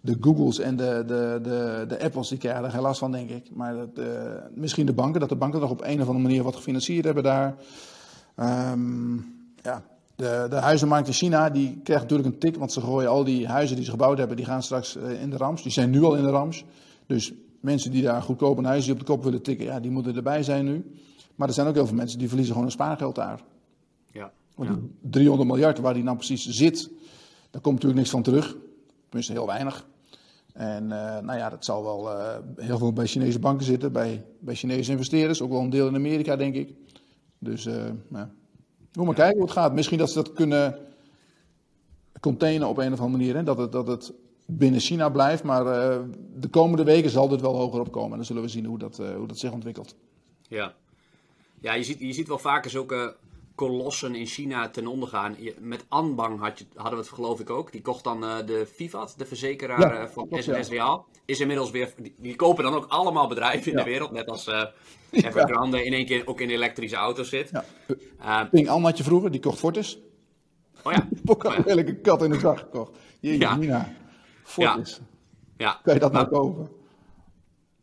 de 0.00 0.16
Googles 0.20 0.58
en 0.58 0.76
de, 0.76 1.04
de, 1.06 1.38
de, 1.42 1.84
de 1.88 2.02
Apples, 2.02 2.28
die 2.28 2.38
krijgen 2.38 2.64
er 2.64 2.70
geen 2.70 2.80
last 2.80 2.98
van, 2.98 3.12
denk 3.12 3.30
ik. 3.30 3.50
Maar 3.54 3.74
dat, 3.74 3.98
uh, 3.98 4.06
misschien 4.54 4.86
de 4.86 4.92
banken, 4.92 5.20
dat 5.20 5.28
de 5.28 5.36
banken 5.36 5.60
nog 5.60 5.70
op 5.70 5.82
een 5.82 6.00
of 6.00 6.06
andere 6.06 6.26
manier 6.26 6.42
wat 6.42 6.56
gefinancierd 6.56 7.04
hebben 7.04 7.22
daar. 7.22 7.54
Um, 8.36 9.38
ja, 9.62 9.82
de, 10.20 10.46
de 10.50 10.56
huizenmarkt 10.56 11.06
in 11.06 11.12
China, 11.12 11.50
die 11.50 11.80
krijgt 11.82 12.02
natuurlijk 12.02 12.28
een 12.28 12.38
tik, 12.38 12.56
want 12.56 12.72
ze 12.72 12.80
gooien 12.80 13.08
al 13.10 13.24
die 13.24 13.46
huizen 13.46 13.76
die 13.76 13.84
ze 13.84 13.90
gebouwd 13.90 14.18
hebben, 14.18 14.36
die 14.36 14.46
gaan 14.46 14.62
straks 14.62 14.96
uh, 14.96 15.22
in 15.22 15.30
de 15.30 15.36
rams. 15.36 15.62
Die 15.62 15.72
zijn 15.72 15.90
nu 15.90 16.02
al 16.02 16.16
in 16.16 16.22
de 16.22 16.30
rams. 16.30 16.64
Dus 17.06 17.32
mensen 17.60 17.90
die 17.90 18.02
daar 18.02 18.22
goedkoop 18.22 18.58
een 18.58 18.64
huisje 18.64 18.92
op 18.92 18.98
de 18.98 19.04
kop 19.04 19.24
willen 19.24 19.42
tikken, 19.42 19.66
ja, 19.66 19.80
die 19.80 19.90
moeten 19.90 20.16
erbij 20.16 20.42
zijn 20.42 20.64
nu. 20.64 20.94
Maar 21.34 21.48
er 21.48 21.54
zijn 21.54 21.66
ook 21.66 21.74
heel 21.74 21.86
veel 21.86 21.96
mensen 21.96 22.18
die 22.18 22.28
verliezen 22.28 22.54
gewoon 22.54 22.68
hun 22.68 22.78
spaargeld 22.78 23.14
daar. 23.14 23.40
Ja. 24.12 24.32
Want 24.54 24.70
die 24.70 25.10
300 25.10 25.48
miljard 25.48 25.78
waar 25.78 25.94
die 25.94 26.02
nou 26.02 26.16
precies 26.16 26.48
zit, 26.48 26.90
daar 27.50 27.60
komt 27.60 27.74
natuurlijk 27.74 28.00
niks 28.00 28.10
van 28.10 28.22
terug. 28.22 28.56
Tenminste, 29.04 29.32
heel 29.32 29.46
weinig. 29.46 29.86
En 30.52 30.82
uh, 30.82 31.18
nou 31.18 31.38
ja, 31.38 31.48
dat 31.48 31.64
zal 31.64 31.82
wel 31.82 32.10
uh, 32.10 32.36
heel 32.56 32.78
veel 32.78 32.92
bij 32.92 33.06
Chinese 33.06 33.38
banken 33.38 33.66
zitten, 33.66 33.92
bij, 33.92 34.24
bij 34.38 34.54
Chinese 34.54 34.90
investeerders, 34.90 35.42
ook 35.42 35.50
wel 35.50 35.60
een 35.60 35.70
deel 35.70 35.88
in 35.88 35.94
Amerika, 35.94 36.36
denk 36.36 36.54
ik. 36.54 36.74
Dus 37.38 37.66
uh, 37.66 37.74
nou, 38.08 38.26
we 38.92 39.04
maar 39.04 39.14
kijken 39.14 39.36
hoe 39.36 39.46
het 39.46 39.56
gaat. 39.56 39.72
Misschien 39.74 39.98
dat 39.98 40.08
ze 40.10 40.14
dat 40.14 40.32
kunnen 40.32 40.78
containen 42.20 42.68
op 42.68 42.78
een 42.78 42.92
of 42.92 43.00
andere 43.00 43.18
manier, 43.18 43.36
hè? 43.36 43.42
Dat, 43.42 43.58
het, 43.58 43.72
dat 43.72 43.86
het 43.86 44.12
binnen 44.46 44.80
China 44.80 45.08
blijft, 45.08 45.42
maar 45.42 45.64
de 46.34 46.48
komende 46.50 46.84
weken 46.84 47.10
zal 47.10 47.28
dit 47.28 47.40
wel 47.40 47.56
hoger 47.56 47.80
opkomen. 47.80 48.10
En 48.10 48.16
dan 48.16 48.24
zullen 48.24 48.42
we 48.42 48.48
zien 48.48 48.64
hoe 48.64 48.78
dat, 48.78 48.96
hoe 48.96 49.26
dat 49.26 49.38
zich 49.38 49.52
ontwikkelt. 49.52 49.94
Ja, 50.48 50.74
ja 51.60 51.72
je, 51.72 51.82
ziet, 51.82 51.98
je 51.98 52.12
ziet 52.12 52.28
wel 52.28 52.38
vaker 52.38 52.70
zulke 52.70 53.16
kolossen 53.60 54.14
in 54.14 54.26
China 54.26 54.68
ten 54.68 54.86
onder 54.86 55.08
gaan. 55.08 55.36
Met 55.58 55.84
Anbang 55.88 56.40
had 56.40 56.58
je, 56.58 56.66
hadden 56.74 56.98
we 56.98 57.04
het 57.04 57.14
geloof 57.14 57.40
ik 57.40 57.50
ook. 57.50 57.72
Die 57.72 57.82
kocht 57.82 58.04
dan 58.04 58.24
uh, 58.24 58.36
de 58.46 58.66
Vivat, 58.74 59.14
de 59.16 59.26
verzekeraar 59.26 59.94
ja, 59.94 60.02
uh, 60.02 60.08
van 60.08 60.28
SNS 60.30 60.68
Real. 60.68 61.06
Is 61.24 61.40
inmiddels 61.40 61.70
weer, 61.70 61.92
die, 61.96 62.14
die, 62.18 62.36
kopen 62.36 62.64
dan 62.64 62.74
ook 62.74 62.86
allemaal 62.88 63.28
bedrijven 63.28 63.72
in 63.72 63.78
ja. 63.78 63.84
de 63.84 63.90
wereld. 63.90 64.10
Net 64.10 64.28
als 64.28 64.46
uh, 64.48 64.62
Evergrande 65.10 65.84
in 65.84 65.92
één 65.92 66.06
keer 66.06 66.26
ook 66.26 66.40
in 66.40 66.50
elektrische 66.50 66.96
auto's 66.96 67.28
zit. 67.28 67.50
Ja. 68.20 68.44
Ping 68.44 68.68
An 68.68 68.84
had 68.84 68.98
je 68.98 69.04
vroeger, 69.04 69.30
die 69.30 69.40
kocht 69.40 69.58
Fortis. 69.58 69.98
Oh 70.82 70.92
ja. 70.92 71.08
Ook 71.32 71.44
oh, 71.44 71.56
een 71.64 72.00
kat 72.00 72.22
in 72.22 72.30
de 72.30 72.38
zak 72.38 72.58
gekocht. 72.58 72.92
Jeetje, 73.20 73.38
ja. 73.38 73.56
Nina. 73.56 73.92
Fortis. 74.42 75.00
Ja. 75.56 75.80
Kan 75.82 75.94
je 75.94 76.00
dat 76.00 76.12
nou 76.12 76.28
kopen? 76.28 76.79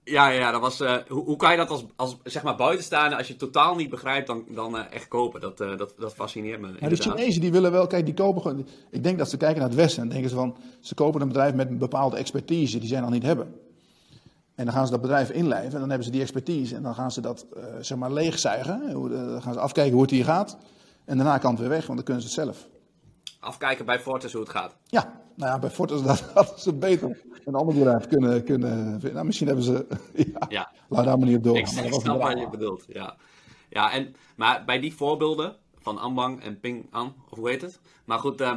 Ja, 0.10 0.28
ja, 0.28 0.52
dat 0.52 0.62
was, 0.62 0.82
uh, 0.82 0.96
hoe, 1.08 1.24
hoe, 1.24 1.36
kan 1.36 1.52
je 1.52 1.58
dat 1.58 1.70
als, 1.70 1.86
als 1.96 2.18
zeg 2.24 2.44
maar 2.44 2.56
buitenstaander, 2.56 3.18
als 3.18 3.28
je 3.28 3.34
het 3.34 3.42
totaal 3.42 3.76
niet 3.76 3.90
begrijpt, 3.90 4.28
dan, 4.28 4.44
dan 4.50 4.76
uh, 4.76 4.82
echt 4.92 5.08
kopen? 5.08 5.42
Dat, 5.42 5.62
uh, 5.62 5.78
dat, 5.78 5.94
dat 5.98 6.14
fascineert 6.14 6.60
me. 6.60 6.70
Ja, 6.80 6.90
de 6.90 6.96
Chinezen 6.96 7.42
die 7.42 7.52
willen 7.52 7.72
wel, 7.72 7.88
kijk, 7.88 8.06
die 8.06 8.14
kopen 8.14 8.42
gewoon. 8.42 8.68
Ik 8.92 9.04
denk 9.04 9.18
dat 9.18 9.30
ze 9.30 9.38
kijken 9.38 9.60
naar 9.60 9.68
het 9.68 9.78
Westen 9.78 10.04
en 10.04 10.10
denken 10.10 10.30
ze 10.30 10.36
van, 10.36 10.58
ze 10.80 10.96
kopen 10.96 11.22
een 11.22 11.28
bedrijf 11.28 11.54
met 11.54 11.70
een 11.70 11.78
bepaalde 11.78 12.18
expertise 12.18 12.80
die 12.80 12.90
zij 12.90 13.00
nog 13.00 13.10
niet 13.10 13.24
hebben. 13.24 13.56
En 14.56 14.66
dan 14.66 14.74
gaan 14.74 14.86
ze 14.86 14.92
dat 14.92 15.02
bedrijf 15.02 15.30
inlijven 15.30 15.74
en 15.74 15.80
dan 15.80 15.90
hebben 15.90 16.06
ze 16.06 16.12
die 16.12 16.22
expertise 16.22 16.76
en 16.76 16.84
dan 16.84 16.96
gaan 16.96 17.12
ze 17.12 17.22
dat, 17.22 17.46
zeg 17.80 17.98
maar, 17.98 18.12
leegzuigen. 18.12 18.92
Dan 18.92 19.42
gaan 19.42 19.54
ze 19.54 19.60
afkijken 19.60 19.94
hoe 19.94 20.02
het 20.02 20.12
hier 20.12 20.26
gaat 20.26 20.58
en 21.06 21.18
daarna 21.18 21.38
kan 21.38 21.52
het 21.52 21.60
weer 21.60 21.70
weg, 21.70 21.86
want 21.86 21.96
dan 21.96 22.04
kunnen 22.04 22.24
ze 22.24 22.42
het 22.42 22.48
zelf. 22.48 22.68
Afkijken 23.40 23.86
bij 23.86 24.00
Fortis 24.00 24.34
hoe 24.34 24.42
het 24.42 24.52
gaat? 24.52 24.76
Ja, 24.86 25.22
nou 25.38 25.52
ja, 25.52 25.60
bij 25.60 25.70
Fortis 25.70 26.02
dat 26.02 26.20
hadden 26.34 26.60
ze 26.60 26.74
beter 26.74 27.24
een 27.46 27.56
ander 27.56 27.76
bedrijf 27.76 28.08
kunnen, 28.08 28.44
kunnen 28.44 29.00
Nou, 29.14 29.26
misschien 29.26 29.48
hebben 29.48 29.66
ze... 29.66 29.86
Ja, 30.34 30.46
ja. 30.50 30.72
laat 30.90 31.06
daar 31.06 31.18
maar 31.18 31.28
niet 31.28 31.38
op 31.38 31.44
door. 31.44 31.58
Ik, 31.58 31.68
ik 31.68 31.94
snap 31.94 32.22
wat 32.22 32.40
je 32.40 32.50
bedoelt, 32.50 32.86
ja. 32.88 33.16
Ja, 33.70 33.92
en, 33.92 34.16
maar 34.36 34.66
bij 34.66 34.80
die 34.80 34.94
voorbeelden 34.94 35.56
van 35.78 35.98
Ambang 35.98 36.44
en 36.44 36.60
Ping 36.60 36.88
An, 36.92 37.16
of 37.30 37.38
hoe 37.38 37.50
heet 37.50 37.62
het? 37.62 37.80
Maar 38.06 38.20
goed, 38.20 38.42
uh, 38.42 38.54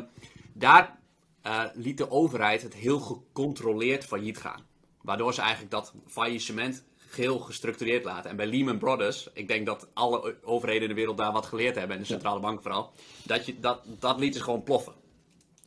daar 0.52 0.98
uh, 1.46 1.64
liet 1.74 1.98
de 1.98 2.10
overheid 2.10 2.62
het 2.62 2.74
heel 2.74 2.98
gecontroleerd 2.98 4.04
failliet 4.04 4.38
gaan. 4.38 4.62
Waardoor 5.02 5.34
ze 5.34 5.40
eigenlijk 5.40 5.70
dat 5.70 5.94
faillissement 6.06 6.84
geheel 6.96 7.38
gestructureerd 7.38 8.04
laten. 8.04 8.30
En 8.30 8.36
bij 8.36 8.46
Lehman 8.46 8.78
Brothers, 8.78 9.30
ik 9.32 9.48
denk 9.48 9.66
dat 9.66 9.88
alle 9.92 10.36
overheden 10.42 10.82
in 10.82 10.88
de 10.88 10.94
wereld 10.94 11.16
daar 11.16 11.32
wat 11.32 11.46
geleerd 11.46 11.74
hebben, 11.74 11.96
en 11.96 12.02
de 12.02 12.08
centrale 12.08 12.40
bank 12.40 12.62
vooral, 12.62 12.92
dat, 13.24 13.46
je, 13.46 13.60
dat, 13.60 13.80
dat 13.98 14.18
liet 14.18 14.34
ze 14.34 14.42
gewoon 14.42 14.62
ploffen. 14.62 14.92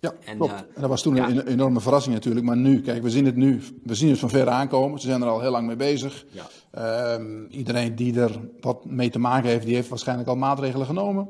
Ja, 0.04 0.14
en, 0.26 0.38
klopt. 0.38 0.54
Uh, 0.54 0.60
en 0.60 0.82
dat 0.82 0.90
was 0.90 1.02
toen 1.02 1.16
ja. 1.16 1.30
een 1.30 1.48
enorme 1.48 1.80
verrassing 1.80 2.16
natuurlijk. 2.16 2.46
Maar 2.46 2.58
nu, 2.58 2.82
kijk, 2.82 3.04
we 3.04 3.10
zien 3.10 3.26
het 3.26 3.36
nu. 3.36 3.62
We 3.84 3.96
zien 3.96 4.10
het 4.10 4.20
van 4.20 4.30
ver 4.30 4.50
aankomen. 4.50 5.00
Ze 5.00 5.08
zijn 5.08 5.22
er 5.22 5.28
al 5.28 5.42
heel 5.42 5.52
lang 5.52 5.68
mee 5.68 5.76
bezig. 5.76 6.26
Ja. 6.30 7.14
Um, 7.14 7.48
iedereen 7.50 7.96
die 7.96 8.20
er 8.20 8.40
wat 8.60 8.86
mee 8.86 9.10
te 9.10 9.20
maken 9.20 9.50
heeft, 9.50 9.66
die 9.66 9.76
heeft 9.76 9.90
waarschijnlijk 9.90 10.30
al 10.30 10.36
maatregelen 10.36 10.86
genomen. 10.86 11.30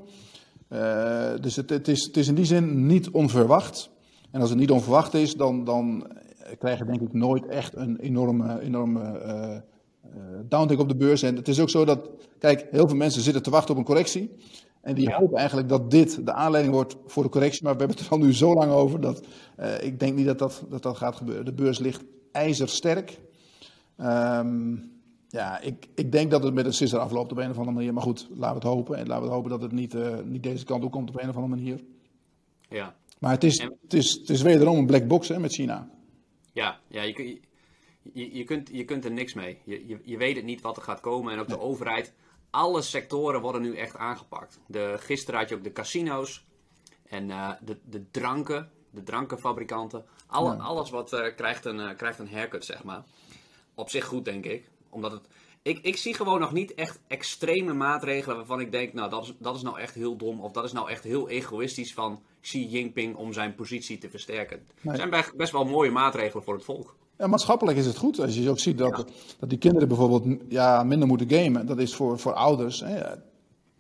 Uh, 0.70 1.32
dus 1.42 1.56
het, 1.56 1.70
het, 1.70 1.88
is, 1.88 2.04
het 2.04 2.18
is 2.18 2.28
in 2.28 2.36
die 2.36 2.46
zin 2.46 2.86
niet 2.86 3.10
onverwacht. 3.10 3.90
En 4.32 4.42
als 4.42 4.50
het 4.50 4.60
niet 4.60 4.72
onverwacht 4.72 5.14
is, 5.14 5.36
dan, 5.36 5.64
dan 5.64 6.08
krijg 6.60 6.78
je 6.78 6.86
denk 6.86 7.02
ik 7.02 7.14
nooit 7.14 7.46
echt 7.46 7.76
een 7.76 8.00
enorme, 8.00 8.62
enorme 8.62 9.02
uh, 9.26 10.20
downtick 10.50 10.80
op 10.80 10.90
de 10.90 10.96
beurs. 10.96 11.22
En 11.22 11.36
het 11.36 11.48
is 11.48 11.60
ook 11.60 11.70
zo 11.70 11.86
dat, 11.86 12.10
kijk, 12.40 12.68
heel 12.72 12.88
veel 12.88 12.98
mensen 12.98 13.22
zitten 13.22 13.44
te 13.44 13.50
wachten 13.50 13.72
op 13.72 13.78
een 13.80 13.86
correctie. 13.86 14.32
En 14.84 14.96
die 14.96 15.14
hopen 15.14 15.38
eigenlijk 15.38 15.70
dat 15.70 15.92
dit 15.92 16.26
de 16.26 16.34
aanleiding 16.34 16.76
wordt 16.76 16.96
voor 17.06 17.24
de 17.24 17.30
correctie. 17.30 17.64
Maar 17.64 17.74
we 17.74 17.80
hebben 17.80 17.98
het 17.98 18.06
er 18.06 18.12
al 18.12 18.18
nu 18.18 18.34
zo 18.34 18.54
lang 18.54 18.72
over 18.72 19.02
dat 19.02 19.26
uh, 19.60 19.84
ik 19.84 20.00
denk 20.00 20.16
niet 20.16 20.26
dat 20.26 20.40
dat, 20.40 20.66
dat 20.70 20.84
dat 20.84 20.98
gaat 20.98 21.16
gebeuren. 21.16 21.46
De 21.46 21.54
beurs 21.54 21.80
ligt 21.80 22.04
ijzersterk. 22.32 23.20
Um, 23.98 24.92
ja, 25.28 25.60
ik, 25.60 25.88
ik 25.96 26.12
denk 26.12 26.32
dat 26.32 26.44
het 26.44 26.54
met 26.54 26.66
een 26.66 26.74
sisser 26.74 27.00
afloopt 27.00 27.32
op 27.32 27.38
een 27.38 27.50
of 27.50 27.58
andere 27.58 27.76
manier. 27.76 27.94
Maar 27.94 28.04
goed, 28.04 28.28
laten 28.30 28.62
we 28.62 28.68
het 28.68 28.76
hopen. 28.76 28.98
En 28.98 29.08
laten 29.08 29.28
we 29.28 29.34
hopen 29.34 29.50
dat 29.50 29.62
het 29.62 29.72
niet, 29.72 29.94
uh, 29.94 30.20
niet 30.26 30.44
deze 30.44 30.66
kant 30.66 30.84
op 30.84 30.92
komt 30.92 31.10
op 31.10 31.22
een 31.22 31.30
of 31.30 31.36
andere 31.36 31.56
manier. 31.56 31.84
Ja. 32.70 32.96
Maar 33.20 33.32
het 33.32 33.44
is, 33.44 33.58
en... 33.58 33.78
het 33.82 33.94
is, 33.94 34.12
het 34.12 34.30
is 34.30 34.42
wederom 34.42 34.78
een 34.78 34.86
black 34.86 35.08
box 35.08 35.28
hè, 35.28 35.40
met 35.40 35.54
China. 35.54 35.90
Ja, 36.54 36.80
ja 36.88 37.02
je, 37.02 37.40
je, 38.14 38.38
je, 38.38 38.44
kunt, 38.44 38.70
je 38.72 38.86
kunt 38.86 39.06
er 39.06 39.12
niks 39.12 39.34
mee. 39.34 39.58
Je, 39.64 39.88
je, 39.88 40.00
je 40.04 40.18
weet 40.18 40.36
het 40.36 40.46
niet 40.46 40.62
wat 40.62 40.78
er 40.78 40.84
gaat 40.84 41.02
komen. 41.02 41.34
En 41.34 41.40
ook 41.40 41.48
de 41.48 41.60
overheid 41.60 42.14
alle 42.54 42.82
sectoren 42.82 43.42
worden 43.42 43.62
nu 43.62 43.76
echt 43.76 43.98
aangepakt. 43.98 44.60
De, 44.68 44.96
gisteren 45.00 45.40
had 45.40 45.50
je 45.50 45.56
ook 45.56 45.64
de 45.64 45.72
casino's 45.72 46.46
en 47.04 47.30
uh, 47.30 47.52
de, 47.62 47.78
de 47.86 48.10
dranken, 48.12 48.72
de 48.90 49.04
drankenfabrikanten. 49.04 50.06
Alle, 50.28 50.56
Alles 50.56 50.90
wat 50.90 51.14
uh, 51.14 51.36
krijgt, 51.36 51.66
een, 51.66 51.80
uh, 51.80 51.96
krijgt 51.98 52.20
een 52.20 52.32
haircut, 52.32 52.66
zeg 52.66 52.84
maar. 52.84 53.04
Op 53.76 53.90
zich 53.90 54.06
goed, 54.06 54.26
denk 54.26 54.46
ik. 54.46 54.70
Omdat 54.90 55.12
het, 55.12 55.28
ik, 55.62 55.80
ik 55.82 55.98
zie 55.98 56.14
gewoon 56.14 56.40
nog 56.40 56.52
niet 56.52 56.74
echt 56.74 57.00
extreme 57.08 57.74
maatregelen 57.74 58.38
waarvan 58.38 58.60
ik 58.60 58.72
denk, 58.72 58.94
nou, 58.94 59.10
dat 59.10 59.24
is, 59.24 59.34
dat 59.40 59.56
is 59.56 59.62
nou 59.62 59.80
echt 59.80 59.96
heel 59.96 60.16
dom. 60.18 60.42
Of 60.42 60.52
dat 60.52 60.64
is 60.64 60.72
nou 60.72 60.90
echt 60.90 61.04
heel 61.04 61.30
egoïstisch 61.30 61.94
van 61.94 62.24
Xi 62.42 62.68
Jinping 62.68 63.16
om 63.16 63.34
zijn 63.34 63.56
positie 63.56 63.98
te 63.98 64.10
versterken. 64.10 64.68
Nee. 64.82 64.94
Er 64.94 65.10
zijn 65.10 65.26
best 65.36 65.52
wel 65.52 65.66
mooie 65.66 65.92
maatregelen 65.92 66.44
voor 66.44 66.54
het 66.54 66.64
volk. 66.64 66.96
Ja, 67.24 67.30
maatschappelijk 67.30 67.78
is 67.78 67.86
het 67.86 67.98
goed. 67.98 68.20
Als 68.20 68.36
je 68.36 68.50
ook 68.50 68.60
ziet 68.60 68.78
dat, 68.78 69.06
dat 69.40 69.50
die 69.50 69.58
kinderen 69.58 69.88
bijvoorbeeld 69.88 70.26
ja, 70.48 70.84
minder 70.84 71.08
moeten 71.08 71.30
gamen. 71.30 71.66
Dat 71.66 71.80
is 71.80 71.96
voor, 71.96 72.20
voor 72.20 72.34
ouders. 72.34 72.80
Hè. 72.80 73.02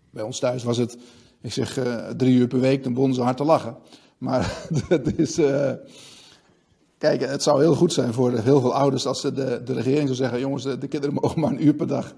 Bij 0.10 0.23
ons 0.23 0.39
thuis 0.39 0.63
was 0.63 0.77
het, 0.77 0.97
ik 1.41 1.53
zeg, 1.53 1.77
uh, 1.77 1.95
drie 1.95 2.38
uur 2.38 2.47
per 2.47 2.60
week. 2.60 2.84
Dan 2.84 2.93
begonnen 2.93 3.17
ze 3.17 3.23
hard 3.23 3.38
te 3.38 3.43
lachen. 3.43 3.77
Maar 4.17 4.67
het 4.88 5.19
is... 5.19 5.39
Uh, 5.39 5.71
kijk, 6.97 7.21
het 7.21 7.43
zou 7.43 7.62
heel 7.62 7.75
goed 7.75 7.93
zijn 7.93 8.13
voor 8.13 8.32
heel 8.32 8.62
veel 8.62 8.73
ouders 8.73 9.06
als 9.06 9.21
de, 9.21 9.62
de 9.65 9.73
regering 9.73 10.03
zou 10.03 10.15
zeggen... 10.15 10.39
jongens, 10.39 10.63
de, 10.63 10.77
de 10.77 10.88
kinderen 10.88 11.15
mogen 11.21 11.39
maar 11.39 11.51
een 11.51 11.65
uur 11.65 11.73
per 11.73 11.88
dag 11.88 12.13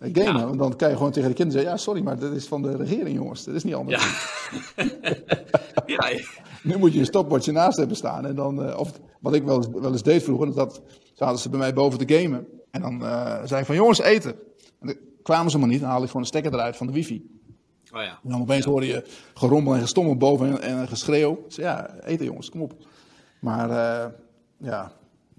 gamen. 0.00 0.40
Ja. 0.40 0.46
Want 0.46 0.58
dan 0.58 0.76
kan 0.76 0.88
je 0.88 0.96
gewoon 0.96 1.12
tegen 1.12 1.28
de 1.28 1.34
kinderen 1.34 1.60
zeggen... 1.60 1.78
ja, 1.78 1.84
sorry, 1.84 2.02
maar 2.02 2.18
dat 2.18 2.32
is 2.32 2.46
van 2.46 2.62
de 2.62 2.76
regering, 2.76 3.16
jongens. 3.16 3.44
Dat 3.44 3.54
is 3.54 3.64
niet 3.64 3.74
anders. 3.74 4.04
Ja. 4.76 4.84
ja. 5.86 6.18
Nu 6.62 6.78
moet 6.78 6.92
je 6.92 6.98
een 6.98 7.04
stopwatch 7.04 7.46
naast 7.46 7.76
hebben 7.76 7.96
staan. 7.96 8.26
En 8.26 8.34
dan, 8.34 8.66
uh, 8.66 8.78
of 8.78 9.00
wat 9.20 9.34
ik 9.34 9.42
wel 9.42 9.56
eens, 9.56 9.68
wel 9.68 9.92
eens 9.92 10.02
deed 10.02 10.22
vroeger, 10.22 10.54
dat 10.54 10.82
zaten 11.14 11.38
ze 11.38 11.48
bij 11.48 11.58
mij 11.58 11.72
boven 11.72 12.06
te 12.06 12.14
gamen. 12.14 12.46
En 12.70 12.80
dan 12.80 13.02
uh, 13.02 13.44
zei 13.44 13.60
ik 13.60 13.66
van 13.66 13.74
jongens 13.74 14.00
eten. 14.00 14.34
En 14.80 14.86
dan 14.86 14.96
kwamen 15.22 15.50
ze 15.50 15.58
maar 15.58 15.68
niet, 15.68 15.80
dan 15.80 15.88
haal 15.88 16.00
ik 16.00 16.06
gewoon 16.06 16.22
een 16.22 16.28
stekker 16.28 16.52
eruit 16.52 16.76
van 16.76 16.86
de 16.86 16.92
wifi. 16.92 17.38
Oh 17.92 18.02
ja. 18.02 18.18
En 18.22 18.30
dan 18.30 18.40
opeens 18.40 18.64
hoor 18.64 18.84
je 18.84 19.04
gerommel 19.34 19.74
en 19.74 19.80
gestommel 19.80 20.16
boven 20.16 20.60
en, 20.60 20.78
en 20.78 20.88
geschreeuw. 20.88 21.42
Dus 21.44 21.56
ja, 21.56 21.94
eten 22.00 22.24
jongens, 22.24 22.50
kom 22.50 22.62
op. 22.62 22.74
Maar 23.40 23.70
uh, 23.70 24.12
ja, 24.56 24.92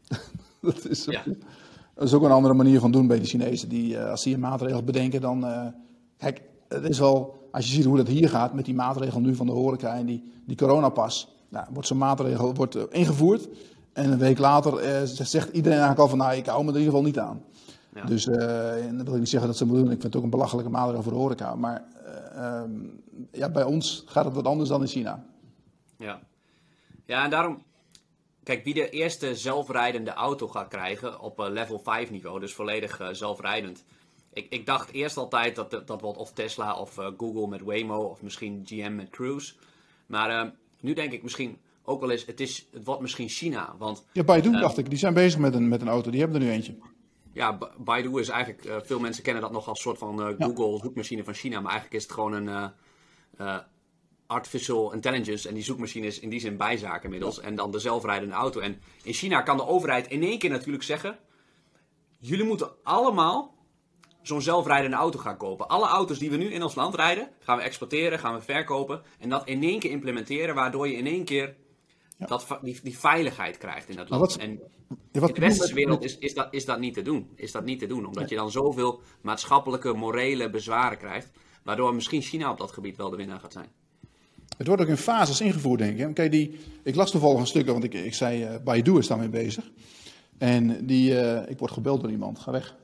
dat, 0.62 0.88
is, 0.88 1.06
ja. 1.06 1.24
dat 1.96 2.08
is 2.08 2.14
ook 2.14 2.24
een 2.24 2.32
andere 2.32 2.54
manier 2.54 2.80
van 2.80 2.92
doen 2.92 3.08
bij 3.08 3.20
de 3.20 3.26
Chinezen. 3.26 3.70
Die, 3.70 4.00
als 4.00 4.24
die 4.24 4.34
een 4.34 4.40
maatregel 4.40 4.84
bedenken, 4.84 5.22
dan... 5.22 5.46
Kijk, 6.18 6.42
het 6.68 6.90
is 6.90 7.00
wel... 7.00 7.41
Als 7.52 7.68
je 7.68 7.74
ziet 7.74 7.86
hoe 7.86 7.98
dat 7.98 8.08
hier 8.08 8.30
gaat 8.30 8.54
met 8.54 8.66
die 8.66 8.74
maatregel 8.74 9.20
nu 9.20 9.36
van 9.36 9.46
de 9.46 9.52
horeca 9.52 9.96
en 9.96 10.06
die, 10.06 10.32
die 10.46 10.58
coronapas. 10.58 11.36
Nou, 11.50 11.66
wordt 11.72 11.88
zo'n 11.88 11.98
maatregel 11.98 12.54
wordt, 12.54 12.92
ingevoerd. 12.92 13.48
En 13.94 14.12
een 14.12 14.18
week 14.18 14.38
later 14.38 15.08
zegt 15.08 15.48
iedereen 15.48 15.80
eigenlijk 15.80 16.00
al 16.00 16.08
van... 16.08 16.18
Nou, 16.18 16.36
ik 16.36 16.46
hou 16.46 16.64
me 16.64 16.70
er 16.70 16.78
in 16.78 16.84
ieder 16.84 16.94
geval 16.94 17.08
niet 17.08 17.20
aan. 17.20 17.44
Ja. 17.96 18.06
Dus 18.06 18.28
en 18.28 18.96
dan 18.96 19.06
wil 19.06 19.14
ik 19.14 19.20
niet 19.20 19.30
zeggen 19.30 19.50
dat 19.50 19.58
ze 19.58 19.66
moeten 19.66 19.84
doen. 19.84 19.94
Ik 19.94 20.02
vind 20.02 20.14
het 20.14 20.16
ook 20.16 20.24
een 20.24 20.38
belachelijke 20.38 20.72
maatregel 20.72 21.04
voor 21.04 21.12
de 21.12 21.18
horeca. 21.18 21.56
Maar 21.56 21.86
Ehm, 22.36 22.72
ja, 23.32 23.50
bij 23.50 23.64
ons 23.64 24.04
gaat 24.06 24.26
het 24.26 24.34
wat 24.34 24.46
anders 24.46 24.70
dan 24.70 24.82
in 24.82 24.88
China. 24.88 25.26
Ja, 25.98 26.20
ja 27.06 27.24
en 27.24 27.30
daarom, 27.30 27.64
kijk, 28.44 28.64
wie 28.64 28.74
de 28.74 28.90
eerste 28.90 29.36
zelfrijdende 29.36 30.12
auto 30.12 30.48
gaat 30.48 30.68
krijgen 30.68 31.20
op 31.20 31.40
level 31.40 31.80
5 31.80 32.12
niveau, 32.12 32.40
dus 32.40 32.54
volledig 32.54 33.10
zelfrijdend. 33.12 33.84
Ik, 34.34 34.48
ik 34.50 34.66
dacht 34.66 34.92
eerst 34.92 35.18
altijd 35.18 35.56
dat 35.56 35.88
dat 35.88 36.02
wordt 36.02 36.18
of 36.18 36.34
Tesla 36.34 36.80
of 36.80 36.98
uh, 36.98 37.08
Google 37.18 37.48
met 37.48 37.62
Waymo 37.62 38.04
of 38.04 38.22
misschien 38.22 38.62
GM 38.66 38.96
met 38.96 39.10
Cruise. 39.10 39.54
Maar 40.06 40.30
ehm, 40.30 40.50
nu 40.80 40.94
denk 40.94 41.12
ik 41.12 41.24
misschien 41.24 41.58
ook 41.84 42.00
wel 42.00 42.12
eens, 42.12 42.26
het, 42.26 42.40
is, 42.40 42.68
het 42.72 42.84
wordt 42.84 43.02
misschien 43.02 43.30
China. 43.30 43.76
Want, 43.78 44.06
ja, 44.12 44.24
Baidu 44.24 44.52
dacht 44.52 44.78
ik, 44.78 44.90
die 44.90 45.00
zijn 45.00 45.14
bezig 45.14 45.40
met 45.40 45.54
een, 45.54 45.68
met 45.68 45.82
een 45.82 45.88
auto, 45.88 46.12
die 46.12 46.20
hebben 46.20 46.42
er 46.42 46.48
nu 46.48 46.52
eentje. 46.54 46.76
Ja, 47.34 47.58
Baidu 47.78 48.20
is 48.20 48.30
eigenlijk, 48.30 48.66
uh, 48.66 48.76
veel 48.84 49.00
mensen 49.00 49.24
kennen 49.24 49.42
dat 49.42 49.52
nog 49.52 49.68
als 49.68 49.82
soort 49.82 49.98
van 49.98 50.36
Google 50.40 50.78
zoekmachine 50.78 51.24
van 51.24 51.34
China, 51.34 51.60
maar 51.60 51.72
eigenlijk 51.72 52.02
is 52.02 52.04
het 52.04 52.12
gewoon 52.12 52.34
een 52.34 52.72
artificial 54.32 54.94
intelligence 54.94 55.48
en 55.48 55.54
die 55.54 55.64
zoekmachine 55.64 56.06
is 56.06 56.20
in 56.20 56.30
die 56.30 56.40
zin 56.40 56.58
bijzaak 56.58 57.04
inmiddels 57.04 57.40
en 57.40 57.56
dan 57.56 57.72
de 57.72 57.80
zelfrijdende 57.80 58.36
auto. 58.36 58.60
En 58.60 58.82
in 59.04 59.14
China 59.14 59.42
kan 59.42 59.58
de 59.58 59.68
overheid 59.68 60.08
in 60.08 60.24
één 60.24 60.40
keer 60.40 60.50
natuurlijk 60.50 60.84
zeggen, 60.84 61.18
jullie 62.20 62.46
moeten 62.46 62.72
allemaal 62.84 63.56
zo'n 64.22 64.42
zelfrijdende 64.42 64.98
auto 64.98 65.20
gaan 65.20 65.38
kopen. 65.38 65.68
Alle 65.68 65.88
auto's 65.88 66.20
die 66.20 66.30
we 66.30 66.38
nu 66.38 66.54
in 66.54 66.64
ons 66.64 66.76
land 66.76 66.96
rijden, 66.96 67.30
gaan 67.40 67.58
we 67.58 67.64
exporteren, 67.64 68.20
gaan 68.20 68.36
we 68.36 68.42
verkopen 68.42 69.02
en 69.20 69.30
dat 69.30 69.48
in 69.48 69.64
één 69.64 69.80
keer 69.80 69.92
implementeren, 69.92 70.56
waardoor 70.56 70.88
je 70.88 70.96
in 70.96 71.08
één 71.08 71.26
keer 71.26 71.56
dat, 72.18 72.48
die, 72.62 72.80
die 72.84 72.98
veiligheid 72.98 73.58
krijgt 73.58 73.90
in 73.90 73.96
dat 73.96 74.10
land. 74.10 74.38
en 74.38 74.50
in 74.50 75.00
de 75.12 75.34
westerse 75.34 75.74
wereld 75.74 76.04
is, 76.04 76.18
is, 76.18 76.34
dat, 76.34 76.48
is 76.52 76.66
dat 76.66 76.80
niet 76.80 76.94
te 76.94 77.02
doen. 77.02 77.30
Is 77.36 77.52
dat 77.52 77.66
niet 77.66 77.80
te 77.80 77.88
doen, 77.88 78.06
omdat 78.06 78.30
je 78.30 78.36
dan 78.36 78.52
zoveel 78.52 79.02
maatschappelijke, 79.22 79.94
morele 79.94 80.50
bezwaren 80.50 80.98
krijgt, 80.98 81.32
waardoor 81.64 81.96
misschien 81.96 82.22
China 82.22 82.52
op 82.52 82.58
dat 82.58 82.72
gebied 82.72 82.98
wel 82.98 83.10
de 83.10 83.18
winnaar 83.18 83.40
gaat 83.40 83.54
zijn. 83.54 83.70
Het 84.58 84.68
wordt 84.68 84.82
ook 84.82 84.88
in 84.88 84.98
fases 84.98 85.42
ingevoerd, 85.42 85.80
denk 85.80 86.00
ik. 86.00 86.14
Kijk, 86.14 86.32
die, 86.32 86.60
ik 86.84 86.96
las 86.96 87.12
toevallig 87.12 87.40
een 87.40 87.48
stuk, 87.48 87.68
want 87.68 87.84
ik, 87.84 87.94
ik 87.94 88.14
zei, 88.14 88.44
uh, 88.44 88.56
Baidu 88.64 88.98
is 88.98 89.08
daarmee 89.08 89.30
bezig. 89.30 89.72
En 90.38 90.86
die, 90.86 91.12
uh, 91.12 91.50
ik 91.50 91.60
word 91.60 91.72
gebeld 91.72 92.02
door 92.02 92.12
iemand, 92.12 92.40
ga 92.40 92.52
weg. 92.52 92.76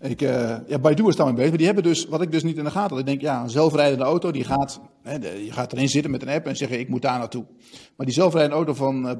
Ik, 0.00 0.22
uh, 0.22 0.56
ja, 0.66 0.78
Baidu 0.78 1.08
is 1.08 1.16
daarmee 1.16 1.34
bezig. 1.34 1.48
Maar 1.48 1.58
die 1.58 1.66
hebben 1.66 1.84
dus, 1.84 2.06
wat 2.06 2.22
ik 2.22 2.32
dus 2.32 2.42
niet 2.42 2.56
in 2.56 2.64
de 2.64 2.70
gaten 2.70 2.90
had. 2.90 2.98
Ik 2.98 3.06
denk, 3.06 3.20
ja, 3.20 3.42
een 3.42 3.50
zelfrijdende 3.50 4.04
auto, 4.04 4.30
die 4.30 4.44
gaat, 4.44 4.80
hè, 5.02 5.14
je 5.34 5.52
gaat 5.52 5.72
erin 5.72 5.88
zitten 5.88 6.10
met 6.10 6.22
een 6.22 6.28
app 6.28 6.46
en 6.46 6.56
zeggen, 6.56 6.78
ik 6.78 6.88
moet 6.88 7.02
daar 7.02 7.18
naartoe. 7.18 7.46
Maar 7.96 8.06
die 8.06 8.14
zelfrijdende 8.14 8.56
auto 8.56 8.74
van 8.74 9.06
uh, 9.06 9.12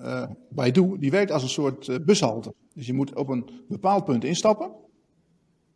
uh, 0.00 0.22
Baidu, 0.48 0.96
die 0.98 1.10
werkt 1.10 1.30
als 1.30 1.42
een 1.42 1.48
soort 1.48 2.04
bushalte. 2.04 2.54
Dus 2.74 2.86
je 2.86 2.92
moet 2.92 3.14
op 3.14 3.28
een 3.28 3.50
bepaald 3.68 4.04
punt 4.04 4.24
instappen. 4.24 4.72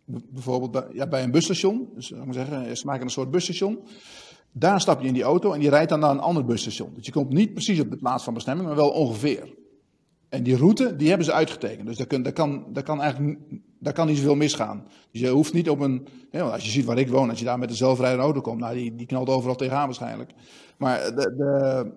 Bijvoorbeeld 0.05 0.71
bij, 0.71 0.87
ja, 0.93 1.07
bij 1.07 1.23
een 1.23 1.31
busstation. 1.31 1.89
Dus 1.95 2.11
ik 2.11 2.25
maar 2.25 2.35
zeggen, 2.35 2.77
ze 2.77 2.87
maken 2.87 3.03
een 3.03 3.11
soort 3.11 3.31
busstation. 3.31 3.79
Daar 4.53 4.81
stap 4.81 5.01
je 5.01 5.07
in 5.07 5.15
die 5.15 5.23
auto 5.23 5.53
en 5.53 5.61
die 5.61 5.69
rijdt 5.69 5.91
dan 5.91 6.01
naar 6.01 6.11
een 6.11 6.21
ander 6.21 6.45
busstation. 6.45 6.93
Dus 6.95 7.07
je 7.07 7.13
komt 7.13 7.33
niet 7.33 7.53
precies 7.53 7.81
op 7.81 7.91
de 7.91 7.97
plaats 7.97 8.25
van 8.25 8.35
bestemming, 8.35 8.67
maar 8.67 8.77
wel 8.77 8.91
ongeveer. 8.91 9.55
En 10.29 10.43
die 10.43 10.57
route, 10.57 10.97
die 10.97 11.09
hebben 11.09 11.27
ze 11.27 11.33
uitgetekend. 11.33 11.87
Dus 11.87 11.97
daar, 11.97 12.23
daar, 12.23 12.33
kan, 12.33 12.65
daar, 12.73 12.83
kan, 12.83 13.01
eigenlijk, 13.01 13.39
daar 13.85 13.93
kan 13.93 14.07
niet 14.07 14.17
zoveel 14.17 14.35
misgaan. 14.35 14.87
Dus 15.11 15.21
je 15.21 15.29
hoeft 15.29 15.53
niet 15.53 15.71
op 15.71 15.81
een... 15.81 16.07
als 16.33 16.65
je 16.65 16.71
ziet 16.71 16.85
waar 16.85 16.99
ik 16.99 17.09
woon, 17.09 17.31
als 17.31 17.39
je 17.39 17.45
daar 17.45 17.59
met 17.59 17.71
een 17.71 17.77
zelfrijdende 17.77 18.25
auto 18.25 18.41
komt... 18.41 18.61
Nou, 18.61 18.75
die, 18.75 18.95
die 18.95 19.07
knalt 19.07 19.29
overal 19.29 19.57
tegenaan 19.57 19.87
waarschijnlijk. 19.87 20.31
Maar 20.77 21.15
de, 21.15 21.35
de, 21.37 21.93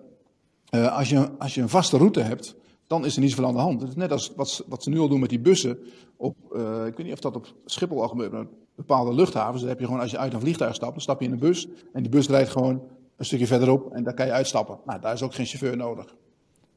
uh, 0.78 0.96
als, 0.96 1.08
je, 1.08 1.30
als 1.38 1.54
je 1.54 1.60
een 1.60 1.68
vaste 1.68 1.96
route 1.96 2.20
hebt, 2.20 2.56
dan 2.86 3.04
is 3.04 3.14
er 3.14 3.20
niet 3.20 3.30
zoveel 3.30 3.46
aan 3.46 3.54
de 3.54 3.60
hand. 3.60 3.80
Het 3.80 3.90
is 3.90 3.96
net 3.96 4.12
als 4.12 4.32
wat, 4.36 4.64
wat 4.68 4.82
ze 4.82 4.90
nu 4.90 4.98
al 4.98 5.08
doen 5.08 5.20
met 5.20 5.28
die 5.28 5.40
bussen. 5.40 5.78
Op, 6.16 6.36
uh, 6.52 6.86
ik 6.86 6.96
weet 6.96 7.06
niet 7.06 7.14
of 7.14 7.20
dat 7.20 7.36
op 7.36 7.54
Schiphol 7.64 8.02
al 8.02 8.08
gebeurt, 8.08 8.32
maar 8.32 8.46
bepaalde 8.74 9.14
luchthavens. 9.14 9.60
Dan 9.60 9.68
heb 9.68 9.78
je 9.78 9.84
gewoon, 9.84 10.00
als 10.00 10.10
je 10.10 10.18
uit 10.18 10.32
een 10.32 10.40
vliegtuig 10.40 10.74
stapt, 10.74 10.92
dan 10.92 11.00
stap 11.00 11.20
je 11.20 11.26
in 11.26 11.32
een 11.32 11.38
bus. 11.38 11.68
En 11.92 12.02
die 12.02 12.10
bus 12.10 12.28
rijdt 12.28 12.50
gewoon 12.50 12.82
een 13.16 13.24
stukje 13.24 13.46
verderop 13.46 13.92
en 13.92 14.04
daar 14.04 14.14
kan 14.14 14.26
je 14.26 14.32
uitstappen. 14.32 14.78
Nou, 14.84 15.00
daar 15.00 15.12
is 15.12 15.22
ook 15.22 15.34
geen 15.34 15.46
chauffeur 15.46 15.76
nodig. 15.76 16.14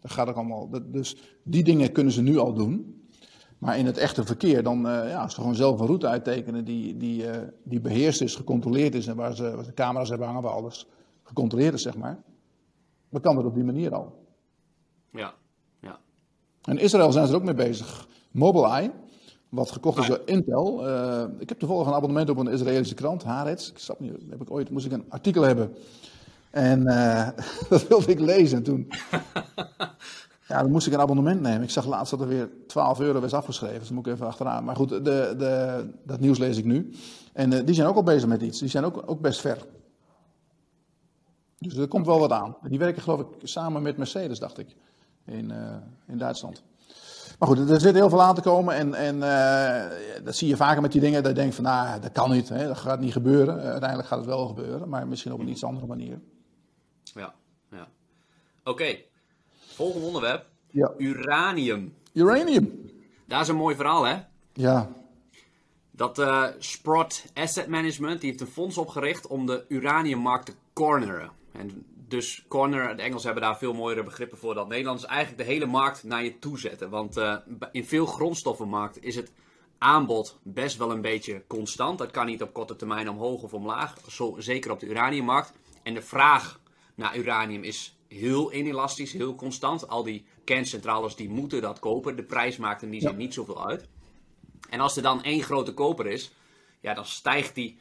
Dat 0.02 0.12
gaat 0.12 0.30
ook 0.30 0.36
allemaal. 0.36 0.70
Dus 0.86 1.16
die 1.44 1.64
dingen 1.64 1.92
kunnen 1.92 2.14
ze 2.14 2.22
nu 2.22 2.38
al 2.38 2.54
doen. 2.54 3.01
Maar 3.62 3.78
in 3.78 3.86
het 3.86 3.98
echte 3.98 4.24
verkeer, 4.26 4.64
dan 4.64 4.78
uh, 4.78 5.10
ja, 5.10 5.22
als 5.22 5.34
ze 5.34 5.40
gewoon 5.40 5.56
zelf 5.56 5.80
een 5.80 5.86
route 5.86 6.08
uittekenen 6.08 6.66
die, 6.66 6.98
die, 6.98 7.24
uh, 7.24 7.38
die 7.64 7.80
beheerst 7.80 8.22
is, 8.22 8.36
gecontroleerd 8.36 8.96
is 8.96 9.08
en 9.08 9.16
waar 9.16 9.36
ze, 9.36 9.56
waar 9.56 9.66
ze 9.66 9.74
camera's 9.74 10.10
hebben 10.10 10.28
hangen, 10.28 10.42
waar 10.42 10.52
alles 10.52 10.88
gecontroleerd 11.24 11.74
is, 11.74 11.82
zeg 11.82 11.98
maar. 11.98 12.20
Dan 13.10 13.22
kan 13.22 13.36
dat 13.36 13.46
op 13.46 13.54
die 13.54 13.64
manier 13.64 13.94
al. 13.94 14.26
Ja, 15.12 15.34
ja. 15.80 16.00
En 16.64 16.78
Israël 16.78 17.12
zijn 17.12 17.26
ze 17.26 17.32
er 17.32 17.38
ook 17.38 17.46
mee 17.46 17.54
bezig. 17.54 18.08
Mobileye, 18.32 18.92
wat 19.50 19.72
gekocht 19.72 19.98
is 19.98 20.08
door 20.08 20.22
Intel. 20.26 20.88
Uh, 20.88 21.24
ik 21.40 21.50
heb 21.50 21.60
toevallig 21.60 21.88
een 21.88 21.94
abonnement 21.94 22.30
op 22.30 22.38
een 22.38 22.48
Israëlische 22.48 22.96
krant, 22.96 23.24
Haaretz. 23.24 23.70
Ik 23.70 23.78
snap 23.78 24.00
niet, 24.00 24.12
heb 24.30 24.42
ik 24.42 24.52
ooit, 24.52 24.70
moest 24.70 24.86
ik 24.86 24.92
een 24.92 25.06
artikel 25.10 25.42
hebben 25.42 25.76
en 26.52 26.82
uh, 26.82 27.30
dat 27.70 27.88
wilde 27.88 28.12
ik 28.12 28.20
lezen. 28.20 28.58
En 28.58 28.64
toen, 28.64 28.88
ja, 30.52 30.62
dan 30.62 30.72
moest 30.72 30.88
ik 30.88 30.94
een 30.94 31.00
abonnement 31.00 31.42
nemen. 31.42 31.62
Ik 31.62 31.70
zag 31.70 31.86
laatst 31.86 32.12
dat 32.12 32.22
er 32.22 32.28
weer 32.28 32.50
12 32.68 33.00
euro 33.00 33.20
was 33.20 33.34
afgeschreven. 33.34 33.80
Dus 33.80 33.88
dan 33.88 33.96
moet 33.96 34.08
ik 34.08 34.14
even 34.14 34.26
achteraan. 34.26 34.64
Maar 34.64 34.76
goed, 34.76 34.90
de, 34.90 35.00
de, 35.38 35.86
dat 36.04 36.20
nieuws 36.20 36.38
lees 36.38 36.58
ik 36.58 36.66
nu. 36.66 36.94
En 37.34 37.52
uh, 37.52 37.66
die 37.66 37.76
zijn 37.76 37.88
ook 37.88 37.96
al 37.96 38.04
bezig 38.04 38.30
met 38.30 38.42
iets. 38.42 38.60
Die 38.60 38.70
zijn 38.70 38.84
ook, 38.84 39.04
ook 39.06 39.22
best 39.22 39.40
ver. 39.40 39.66
Dus 41.58 41.76
er 41.76 41.88
komt 41.88 42.06
wel 42.06 42.20
wat 42.20 42.32
aan. 42.32 42.58
Die 42.62 42.80
werken 42.80 43.02
geloof 43.02 43.20
ik 43.20 43.28
samen 43.44 43.82
met 43.82 43.98
Mercedes, 43.98 44.40
dacht 44.40 44.58
ik. 44.58 44.76
In, 45.26 45.50
uh, 45.52 45.76
in 46.08 46.18
Duitsland. 46.18 46.64
Maar 47.40 47.48
goed, 47.50 47.70
er 47.70 47.80
zit 47.80 47.96
heel 47.96 48.10
veel 48.10 48.22
aan 48.22 48.36
te 48.36 48.42
komen. 48.42 48.76
En, 48.76 48.94
en 48.94 49.16
uh, 49.16 50.24
dat 50.24 50.36
zie 50.36 50.48
je 50.48 50.56
vaker 50.56 50.82
met 50.82 50.92
die 50.92 51.02
dingen. 51.02 51.24
Dat 51.24 51.32
je 51.32 51.38
denkt 51.38 51.56
van, 51.56 51.64
nou, 51.64 52.00
dat 52.00 52.12
kan 52.12 52.32
niet. 52.32 52.50
Hè, 52.50 52.68
dat 52.68 52.78
gaat 52.78 53.00
niet 53.00 53.12
gebeuren. 53.12 53.60
uiteindelijk 53.60 54.10
gaat 54.10 54.18
het 54.18 54.28
wel 54.28 54.48
gebeuren. 54.48 54.90
Maar 54.90 55.08
misschien 55.08 55.34
op 55.34 55.40
een 55.40 55.50
iets 55.50 55.64
andere 55.64 55.88
manier. 55.88 56.20
Ja, 57.04 57.34
ja. 57.70 57.88
Oké, 58.64 58.98
volgende 59.74 60.08
onderwerp. 60.08 60.46
Ja. 60.70 60.94
Uranium. 60.98 61.94
Uranium. 62.14 62.90
Daar 63.26 63.42
is 63.42 63.48
een 63.48 63.56
mooi 63.56 63.76
verhaal, 63.76 64.04
hè? 64.04 64.18
Ja. 64.54 64.92
Dat 65.92 66.20
uh, 66.20 66.48
Sprott 66.58 67.26
Asset 67.34 67.68
Management, 67.68 68.22
die 68.22 68.30
heeft 68.30 68.42
een 68.42 68.48
fonds 68.48 68.78
opgericht 68.78 69.28
om 69.28 69.46
de 69.46 69.66
uraniummarkt 69.68 70.46
te 70.46 70.54
corneren. 70.74 71.32
En 71.52 71.86
dus 72.08 72.46
corner, 72.48 72.96
de 72.96 73.02
Engelsen 73.02 73.32
hebben 73.32 73.50
daar 73.50 73.58
veel 73.58 73.74
mooiere 73.74 74.04
begrippen 74.04 74.38
voor 74.38 74.54
dan 74.54 74.68
Nederlanders. 74.68 75.08
Eigenlijk 75.08 75.48
de 75.48 75.54
hele 75.54 75.66
markt 75.66 76.04
naar 76.04 76.24
je 76.24 76.40
toe 76.40 76.60
zetten. 76.60 76.90
Want 76.90 77.18
uh, 77.18 77.36
in 77.72 77.86
veel 77.86 78.06
grondstoffenmarkten 78.06 79.04
is 79.04 79.16
het 79.16 79.32
aanbod 79.78 80.40
best 80.44 80.78
wel 80.78 80.92
een 80.92 81.02
beetje 81.02 81.44
constant. 81.48 81.98
Dat 81.98 82.12
kan 82.12 82.26
niet 82.26 82.42
op 82.42 82.54
korte 82.54 82.76
termijn 82.76 83.10
omhoog 83.10 83.44
of 83.44 83.54
omlaag. 83.54 83.96
Zo, 84.10 84.36
zeker 84.38 84.72
op 84.72 84.80
de 84.80 84.86
uraniummarkt. 84.86 85.54
En 85.84 85.94
de 85.94 86.02
vraag 86.02 86.60
naar 86.96 87.18
uranium 87.18 87.64
is 87.64 87.98
heel 88.18 88.54
inelastisch, 88.54 89.14
heel 89.14 89.36
constant. 89.36 89.88
Al 89.88 90.04
die 90.04 90.26
kerncentrales 90.44 91.16
die 91.16 91.30
moeten 91.30 91.62
dat 91.62 91.80
kopen. 91.80 92.16
De 92.16 92.24
prijs 92.24 92.58
maakt 92.58 92.82
in 92.82 92.90
die 92.90 93.02
zin 93.02 93.18
niet 93.18 93.34
zoveel 93.34 93.68
uit. 93.68 93.88
En 94.70 94.80
als 94.80 94.96
er 94.96 95.04
dan 95.04 95.24
één 95.24 95.44
grote 95.44 95.74
koper 95.74 96.08
is, 96.08 96.32
ja, 96.80 96.94
dan 96.94 97.06
stijgt 97.06 97.56
die, 97.56 97.78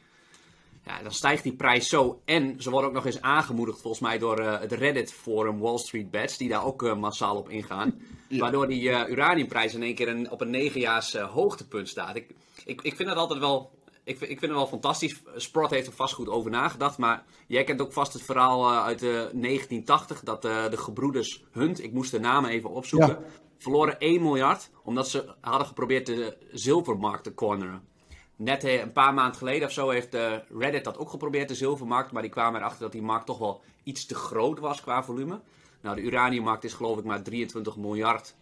ja, 0.84 1.02
dan 1.02 1.12
stijgt 1.12 1.42
die 1.42 1.52
prijs 1.52 1.88
zo. 1.88 2.20
En 2.24 2.62
ze 2.62 2.70
worden 2.70 2.88
ook 2.88 2.96
nog 2.96 3.06
eens 3.06 3.20
aangemoedigd 3.20 3.80
volgens 3.80 4.02
mij 4.02 4.18
door 4.18 4.40
uh, 4.40 4.60
het 4.60 4.72
Reddit-forum 4.72 5.58
Wall 5.58 5.78
Street 5.78 6.10
Bets, 6.10 6.36
die 6.36 6.48
daar 6.48 6.64
ook 6.64 6.82
uh, 6.82 6.96
massaal 6.96 7.36
op 7.36 7.48
ingaan. 7.48 8.00
Waardoor 8.28 8.68
die 8.68 8.82
uh, 8.82 9.08
uraniumprijs 9.08 9.74
in 9.74 9.82
één 9.82 9.94
keer 9.94 10.08
een, 10.08 10.30
op 10.30 10.40
een 10.40 10.50
negenjaars 10.50 11.16
hoogtepunt 11.16 11.88
staat. 11.88 12.16
Ik, 12.16 12.34
ik, 12.64 12.82
ik 12.82 12.96
vind 12.96 13.08
dat 13.08 13.18
altijd 13.18 13.40
wel 13.40 13.70
ik, 14.10 14.20
ik 14.20 14.38
vind 14.38 14.40
het 14.40 14.50
wel 14.50 14.66
fantastisch. 14.66 15.22
Sprott 15.36 15.70
heeft 15.70 15.86
er 15.86 15.92
vast 15.92 16.14
goed 16.14 16.28
over 16.28 16.50
nagedacht. 16.50 16.98
Maar 16.98 17.24
jij 17.46 17.64
kent 17.64 17.80
ook 17.80 17.92
vast 17.92 18.12
het 18.12 18.22
verhaal 18.22 18.72
uh, 18.72 18.84
uit 18.84 18.98
de 18.98 19.30
1980. 19.32 20.20
Dat 20.20 20.44
uh, 20.44 20.70
de 20.70 20.76
gebroeders 20.76 21.44
Hunt, 21.52 21.82
ik 21.82 21.92
moest 21.92 22.10
de 22.10 22.20
namen 22.20 22.50
even 22.50 22.70
opzoeken, 22.70 23.18
verloren 23.58 23.98
1 23.98 24.22
miljard. 24.22 24.70
Omdat 24.84 25.08
ze 25.08 25.34
hadden 25.40 25.66
geprobeerd 25.66 26.06
de 26.06 26.36
zilvermarkt 26.52 27.24
te 27.24 27.34
corneren. 27.34 27.88
Net 28.36 28.64
een 28.64 28.92
paar 28.92 29.14
maanden 29.14 29.38
geleden 29.38 29.66
of 29.66 29.72
zo 29.72 29.88
heeft 29.88 30.16
Reddit 30.58 30.84
dat 30.84 30.98
ook 30.98 31.10
geprobeerd, 31.10 31.48
de 31.48 31.54
zilvermarkt. 31.54 32.12
Maar 32.12 32.22
die 32.22 32.30
kwamen 32.30 32.60
erachter 32.60 32.80
dat 32.80 32.92
die 32.92 33.02
markt 33.02 33.26
toch 33.26 33.38
wel 33.38 33.60
iets 33.82 34.06
te 34.06 34.14
groot 34.14 34.58
was 34.58 34.80
qua 34.80 35.02
volume. 35.02 35.40
Nou, 35.80 35.96
de 35.96 36.02
uraniummarkt 36.02 36.64
is 36.64 36.72
geloof 36.72 36.98
ik 36.98 37.04
maar 37.04 37.22
23 37.22 37.76
miljard 37.76 38.34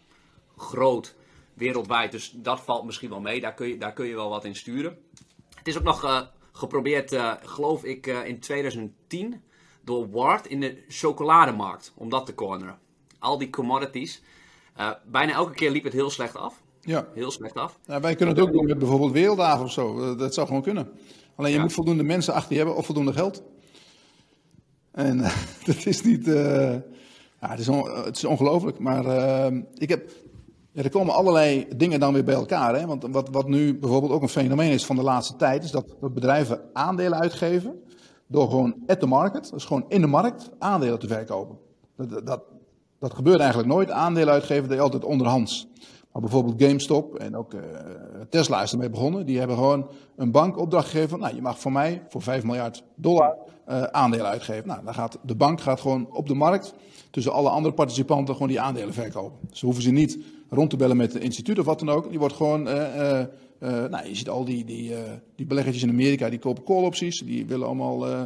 groot 0.57 1.15
wereldwijd. 1.53 2.11
Dus 2.11 2.31
dat 2.35 2.61
valt 2.61 2.85
misschien 2.85 3.09
wel 3.09 3.21
mee. 3.21 3.41
Daar 3.41 3.53
kun 3.53 3.67
je, 3.67 3.77
daar 3.77 3.93
kun 3.93 4.05
je 4.05 4.15
wel 4.15 4.29
wat 4.29 4.45
in 4.45 4.55
sturen. 4.55 4.97
Het 5.59 5.67
is 5.67 5.77
ook 5.77 5.83
nog 5.83 6.03
uh, 6.03 6.21
geprobeerd, 6.51 7.13
uh, 7.13 7.33
geloof 7.43 7.83
ik, 7.83 8.07
uh, 8.07 8.25
in 8.27 8.39
2010 8.39 9.41
door 9.83 10.09
Ward 10.09 10.47
in 10.47 10.59
de 10.59 10.83
chocolademarkt 10.87 11.93
om 11.95 12.09
dat 12.09 12.25
te 12.25 12.35
corneren. 12.35 12.77
Al 13.19 13.37
die 13.37 13.49
commodities. 13.49 14.21
Bijna 15.05 15.33
elke 15.33 15.53
keer 15.53 15.71
liep 15.71 15.83
het 15.83 15.93
heel 15.93 16.09
slecht 16.09 16.35
af. 16.35 16.61
Ja. 16.81 17.07
Heel 17.13 17.31
slecht 17.31 17.55
af. 17.55 17.79
Ja, 17.85 17.99
wij 17.99 18.15
kunnen 18.15 18.35
het 18.35 18.43
ook 18.43 18.51
doen 18.53 18.65
met 18.65 18.77
bijvoorbeeld 18.79 19.11
werelddagen 19.11 19.65
of 19.65 19.71
zo. 19.71 20.15
Dat 20.15 20.33
zou 20.33 20.47
gewoon 20.47 20.61
kunnen. 20.61 20.89
Alleen 21.35 21.51
je 21.51 21.57
Ja. 21.57 21.63
moet 21.63 21.73
voldoende 21.73 22.03
mensen 22.03 22.33
achter 22.33 22.51
je 22.51 22.57
hebben 22.57 22.75
of 22.75 22.85
voldoende 22.85 23.13
geld. 23.13 23.43
En 24.91 25.17
dat 25.65 25.85
is 25.85 26.01
niet. 26.03 26.27
eh, 26.27 26.73
ja, 27.41 27.49
het 27.49 27.59
is, 27.59 27.67
on- 27.69 27.89
het 27.91 28.15
is 28.17 28.25
ongelooflijk. 28.25 28.79
Maar 28.79 29.05
eh, 29.05 29.57
ik 29.75 29.89
heb. 29.89 30.09
Er 30.73 30.89
komen 30.89 31.13
allerlei 31.13 31.67
dingen 31.75 31.99
dan 31.99 32.13
weer 32.13 32.23
bij 32.23 32.35
elkaar. 32.35 32.75
Hè? 32.75 32.85
Want 32.85 33.05
wat, 33.11 33.29
wat 33.31 33.47
nu 33.47 33.79
bijvoorbeeld 33.79 34.11
ook 34.11 34.21
een 34.21 34.29
fenomeen 34.29 34.71
is 34.71 34.85
van 34.85 34.95
de 34.95 35.01
laatste 35.01 35.35
tijd, 35.35 35.63
is 35.63 35.71
dat, 35.71 35.95
dat 35.99 36.13
bedrijven 36.13 36.61
aandelen 36.73 37.19
uitgeven. 37.19 37.83
Door 38.27 38.49
gewoon 38.49 38.75
at 38.87 38.99
the 38.99 39.05
market, 39.05 39.51
dus 39.51 39.65
gewoon 39.65 39.85
in 39.87 40.01
de 40.01 40.07
markt, 40.07 40.49
aandelen 40.59 40.99
te 40.99 41.07
verkopen. 41.07 41.57
Dat, 41.95 42.25
dat- 42.25 42.43
dat, 42.99 43.13
gebeurt 43.13 43.39
eigenlijk 43.39 43.69
nooit. 43.69 43.91
Aandelen 43.91 44.33
uitgeven, 44.33 44.73
je 44.75 44.81
altijd 44.81 45.03
onderhands. 45.03 45.67
Maar 46.11 46.21
bijvoorbeeld 46.21 46.63
GameStop 46.63 47.15
en 47.15 47.35
ook 47.35 47.53
eh, 47.53 47.61
Tesla 48.29 48.61
is 48.61 48.71
ermee 48.71 48.89
begonnen. 48.89 49.25
Die 49.25 49.37
hebben 49.37 49.55
gewoon 49.55 49.89
een 50.15 50.31
bank 50.31 50.57
opdracht 50.57 50.89
gegeven. 50.89 51.09
van, 51.09 51.19
Nou, 51.19 51.35
je 51.35 51.41
mag 51.41 51.59
voor 51.59 51.71
mij 51.71 52.03
voor 52.09 52.21
5 52.21 52.43
miljard 52.43 52.83
dollar 52.95 53.37
eh, 53.65 53.83
aandelen 53.83 54.25
uitgeven. 54.25 54.67
Nou, 54.67 54.83
dan 54.83 54.93
gaat 54.93 55.19
de 55.23 55.35
bank 55.35 55.61
gaat 55.61 55.81
gewoon 55.81 56.07
op 56.11 56.27
de 56.27 56.33
markt 56.33 56.73
tussen 57.11 57.33
alle 57.33 57.49
andere 57.49 57.73
participanten 57.73 58.33
gewoon 58.33 58.49
die 58.49 58.61
aandelen 58.61 58.93
verkopen. 58.93 59.49
Ze 59.51 59.65
hoeven 59.65 59.83
ze 59.83 59.91
niet 59.91 60.17
rond 60.49 60.69
te 60.69 60.77
bellen 60.77 60.97
met 60.97 61.15
een 61.15 61.21
instituut 61.21 61.59
of 61.59 61.65
wat 61.65 61.79
dan 61.79 61.89
ook. 61.89 62.09
Die 62.09 62.19
wordt 62.19 62.35
gewoon, 62.35 62.67
eh, 62.67 63.25
nou, 63.59 64.07
je 64.07 64.15
ziet 64.15 64.29
al 64.29 64.45
die, 64.45 64.65
die, 64.65 64.93
die 65.35 65.45
beleggertjes 65.45 65.83
in 65.83 65.89
Amerika, 65.89 66.29
die 66.29 66.39
kopen 66.39 66.63
call 66.63 66.83
opties. 66.83 67.19
Die 67.19 67.45
willen 67.45 67.65
allemaal 67.65 68.07
eh, 68.07 68.21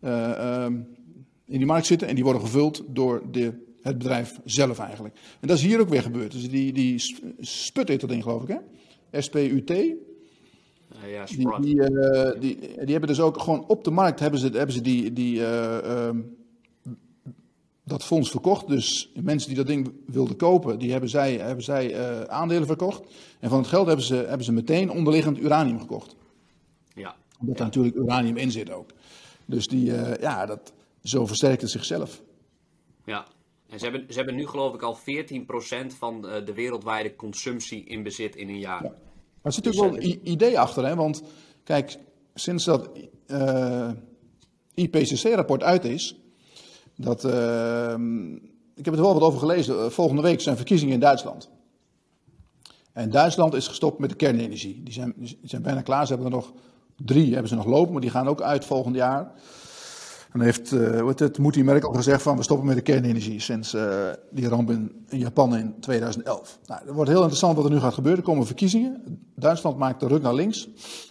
eh, 0.00 0.64
ehm, 0.64 0.72
in 1.44 1.58
die 1.58 1.66
markt 1.66 1.86
zitten 1.86 2.08
en 2.08 2.14
die 2.14 2.24
worden 2.24 2.42
gevuld 2.42 2.82
door 2.88 3.22
de, 3.30 3.65
het 3.86 3.98
bedrijf 3.98 4.38
zelf 4.44 4.78
eigenlijk. 4.78 5.14
En 5.40 5.48
dat 5.48 5.56
is 5.56 5.62
hier 5.62 5.80
ook 5.80 5.88
weer 5.88 6.02
gebeurd. 6.02 6.32
Dus 6.32 6.50
die, 6.50 6.72
die 6.72 6.98
Sp- 6.98 7.24
Sput 7.38 7.88
heet 7.88 8.00
dat 8.00 8.10
ding 8.10 8.22
geloof 8.22 8.42
ik 8.42 8.48
hè? 8.48 9.20
SPUT. 9.20 9.70
Eh, 9.70 11.12
ja, 11.12 11.24
Die, 11.24 11.60
die, 11.60 11.82
eh, 11.82 12.40
die, 12.40 12.58
die 12.58 12.90
hebben 12.90 13.08
dus 13.08 13.20
ook 13.20 13.40
gewoon 13.40 13.66
op 13.66 13.84
de 13.84 13.90
markt 13.90 14.20
hebben 14.20 14.40
ze, 14.40 14.48
hebben 14.48 14.72
ze 14.72 14.80
die, 14.80 15.12
die, 15.12 15.44
eh, 15.44 16.06
ehm, 16.06 16.20
dat 17.84 18.04
fonds 18.04 18.30
verkocht. 18.30 18.68
Dus 18.68 19.12
mensen 19.22 19.48
die 19.48 19.56
dat 19.56 19.66
ding 19.66 19.92
wilden 20.06 20.36
kopen, 20.36 20.78
die 20.78 20.90
hebben 20.90 21.08
zij, 21.08 21.36
hebben 21.36 21.64
zij 21.64 21.94
eh, 21.94 22.20
aandelen 22.20 22.66
verkocht. 22.66 23.14
En 23.40 23.48
van 23.48 23.58
het 23.58 23.68
geld 23.68 23.86
hebben 23.86 24.04
ze, 24.04 24.14
hebben 24.14 24.44
ze 24.44 24.52
meteen 24.52 24.90
onderliggend 24.90 25.38
uranium 25.40 25.80
gekocht. 25.80 26.16
Ja. 26.94 27.16
Omdat 27.40 27.58
er 27.58 27.64
natuurlijk 27.64 27.96
uranium 27.96 28.36
in 28.36 28.50
zit 28.50 28.70
ook. 28.70 28.90
Dus 29.44 29.66
die, 29.66 29.84
ja, 30.20 30.46
dat, 30.46 30.72
zo 31.02 31.26
versterkt 31.26 31.62
het 31.62 31.70
zichzelf. 31.70 32.22
Ja. 33.04 33.26
En 33.76 33.82
ze 33.82 33.88
hebben, 33.90 34.12
ze 34.12 34.16
hebben 34.16 34.34
nu 34.34 34.46
geloof 34.46 34.74
ik 34.74 34.82
al 34.82 34.96
14% 34.96 34.98
van 35.98 36.28
eh, 36.28 36.44
de 36.46 36.52
wereldwijde 36.54 37.16
consumptie 37.16 37.84
in 37.84 38.02
bezit 38.02 38.36
in 38.36 38.48
een 38.48 38.58
jaar. 38.58 38.82
Ja. 38.82 38.88
Maar 38.88 38.98
er 39.42 39.52
zit 39.52 39.64
natuurlijk 39.64 39.92
wel 39.94 40.02
een 40.02 40.08
i- 40.10 40.20
idee 40.32 40.58
achter, 40.58 40.86
hè? 40.86 40.94
want 40.94 41.22
kijk, 41.64 41.98
sinds 42.34 42.64
dat 42.64 42.90
eh, 43.26 43.90
IPCC-rapport 44.74 45.62
uit 45.62 45.84
is, 45.84 46.16
dat, 46.96 47.24
eh, 47.24 47.94
ik 48.74 48.84
heb 48.84 48.94
er 48.94 49.00
wel 49.00 49.12
wat 49.14 49.22
over 49.22 49.38
gelezen, 49.38 49.78
Eh, 49.84 49.90
volgende 49.90 50.22
week 50.22 50.40
zijn 50.40 50.56
verkiezingen 50.56 50.94
in 50.94 51.00
Duitsland. 51.00 51.50
En 52.92 53.10
Duitsland 53.10 53.54
is 53.54 53.68
gestopt 53.68 53.98
met 53.98 54.10
de 54.10 54.16
kernenergie. 54.16 54.82
Die 54.82 54.94
zijn, 54.94 55.12
die 55.16 55.38
zijn 55.42 55.62
bijna 55.62 55.82
klaar, 55.82 56.06
ze 56.06 56.12
hebben 56.12 56.30
er 56.32 56.36
nog 56.38 56.52
drie 57.04 57.30
hebben 57.32 57.48
ze 57.48 57.54
nog 57.54 57.66
lopen, 57.66 57.92
maar 57.92 58.00
die 58.00 58.10
gaan 58.10 58.28
ook 58.28 58.40
uit 58.42 58.64
volgend 58.64 58.94
jaar. 58.94 59.32
En 60.36 60.42
heeft 60.42 60.72
uh, 60.72 61.08
het, 61.14 61.38
Moetie 61.38 61.64
Merkel 61.64 61.92
gezegd 61.92 62.22
van 62.22 62.36
we 62.36 62.42
stoppen 62.42 62.66
met 62.66 62.76
de 62.76 62.82
kernenergie 62.82 63.40
sinds 63.40 63.74
uh, 63.74 64.08
die 64.30 64.48
ramp 64.48 64.70
in, 64.70 65.04
in, 65.08 65.18
Japan 65.18 65.56
in 65.56 65.80
2011. 65.80 66.58
Nou, 66.66 66.80
het 66.84 66.94
wordt 66.94 67.10
heel 67.10 67.18
interessant 67.18 67.56
wat 67.56 67.64
er 67.64 67.70
nu 67.70 67.78
gaat 67.78 67.94
gebeuren. 67.94 68.20
Er 68.20 68.26
komen 68.28 68.46
verkiezingen. 68.46 69.20
Duitsland 69.34 69.76
maakt 69.76 70.00
de 70.00 70.06
ruk 70.06 70.22
naar 70.22 70.34
links. 70.34 70.68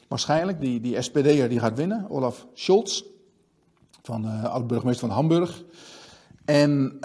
Waarschijnlijk, 0.08 0.60
die, 0.60 0.82
die 0.82 1.02
SPD'er 1.02 1.50
die 1.50 1.60
gaat 1.60 1.78
winnen, 1.78 2.10
Olaf 2.10 2.48
Scholz, 2.54 3.04
van 4.02 4.26
uh, 4.26 4.44
oud-burgemeester 4.44 5.08
van 5.08 5.16
Hamburg. 5.16 5.64
En 6.46 6.98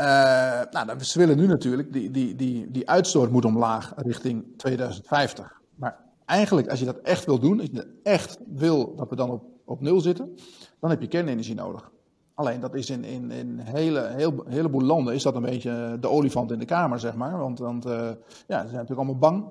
nou, 0.70 1.04
ze 1.04 1.18
willen 1.18 1.37
nu 1.37 1.46
natuurlijk, 1.46 1.92
die, 1.92 2.11
die, 2.11 2.37
die, 2.37 2.70
die 2.70 2.88
uitstoot 2.88 3.30
moet 3.30 3.44
omlaag 3.44 3.92
richting 3.96 4.44
2050. 4.56 5.61
Maar 5.74 5.98
eigenlijk, 6.24 6.68
als 6.68 6.78
je 6.78 6.85
dat 6.85 6.98
echt 7.02 7.24
wil 7.24 7.38
doen, 7.38 7.61
als 7.61 7.68
je 7.72 7.87
echt 8.02 8.38
wil 8.48 8.94
dat 8.96 9.09
we 9.09 9.16
dan 9.16 9.30
op, 9.30 9.44
op 9.64 9.80
nul 9.80 10.00
zitten, 10.00 10.35
dan 10.80 10.90
heb 10.90 11.00
je 11.00 11.09
kernenergie 11.09 11.54
nodig. 11.54 11.90
Alleen 12.40 12.61
dat 12.61 12.74
is 12.74 12.90
in, 12.90 13.05
in, 13.05 13.31
in 13.31 13.59
hele, 13.59 14.07
heel, 14.07 14.33
een 14.46 14.53
heleboel 14.53 14.83
landen 14.83 15.14
is 15.14 15.22
dat 15.22 15.35
een 15.35 15.42
beetje 15.42 15.96
de 16.00 16.09
olifant 16.09 16.50
in 16.50 16.59
de 16.59 16.64
kamer, 16.64 17.00
zeg 17.00 17.14
maar. 17.14 17.38
Want, 17.38 17.59
want 17.59 17.87
uh, 17.87 17.92
ja, 18.46 18.61
ze 18.61 18.68
zijn 18.68 18.72
natuurlijk 18.72 18.90
allemaal 18.90 19.18
bang 19.18 19.44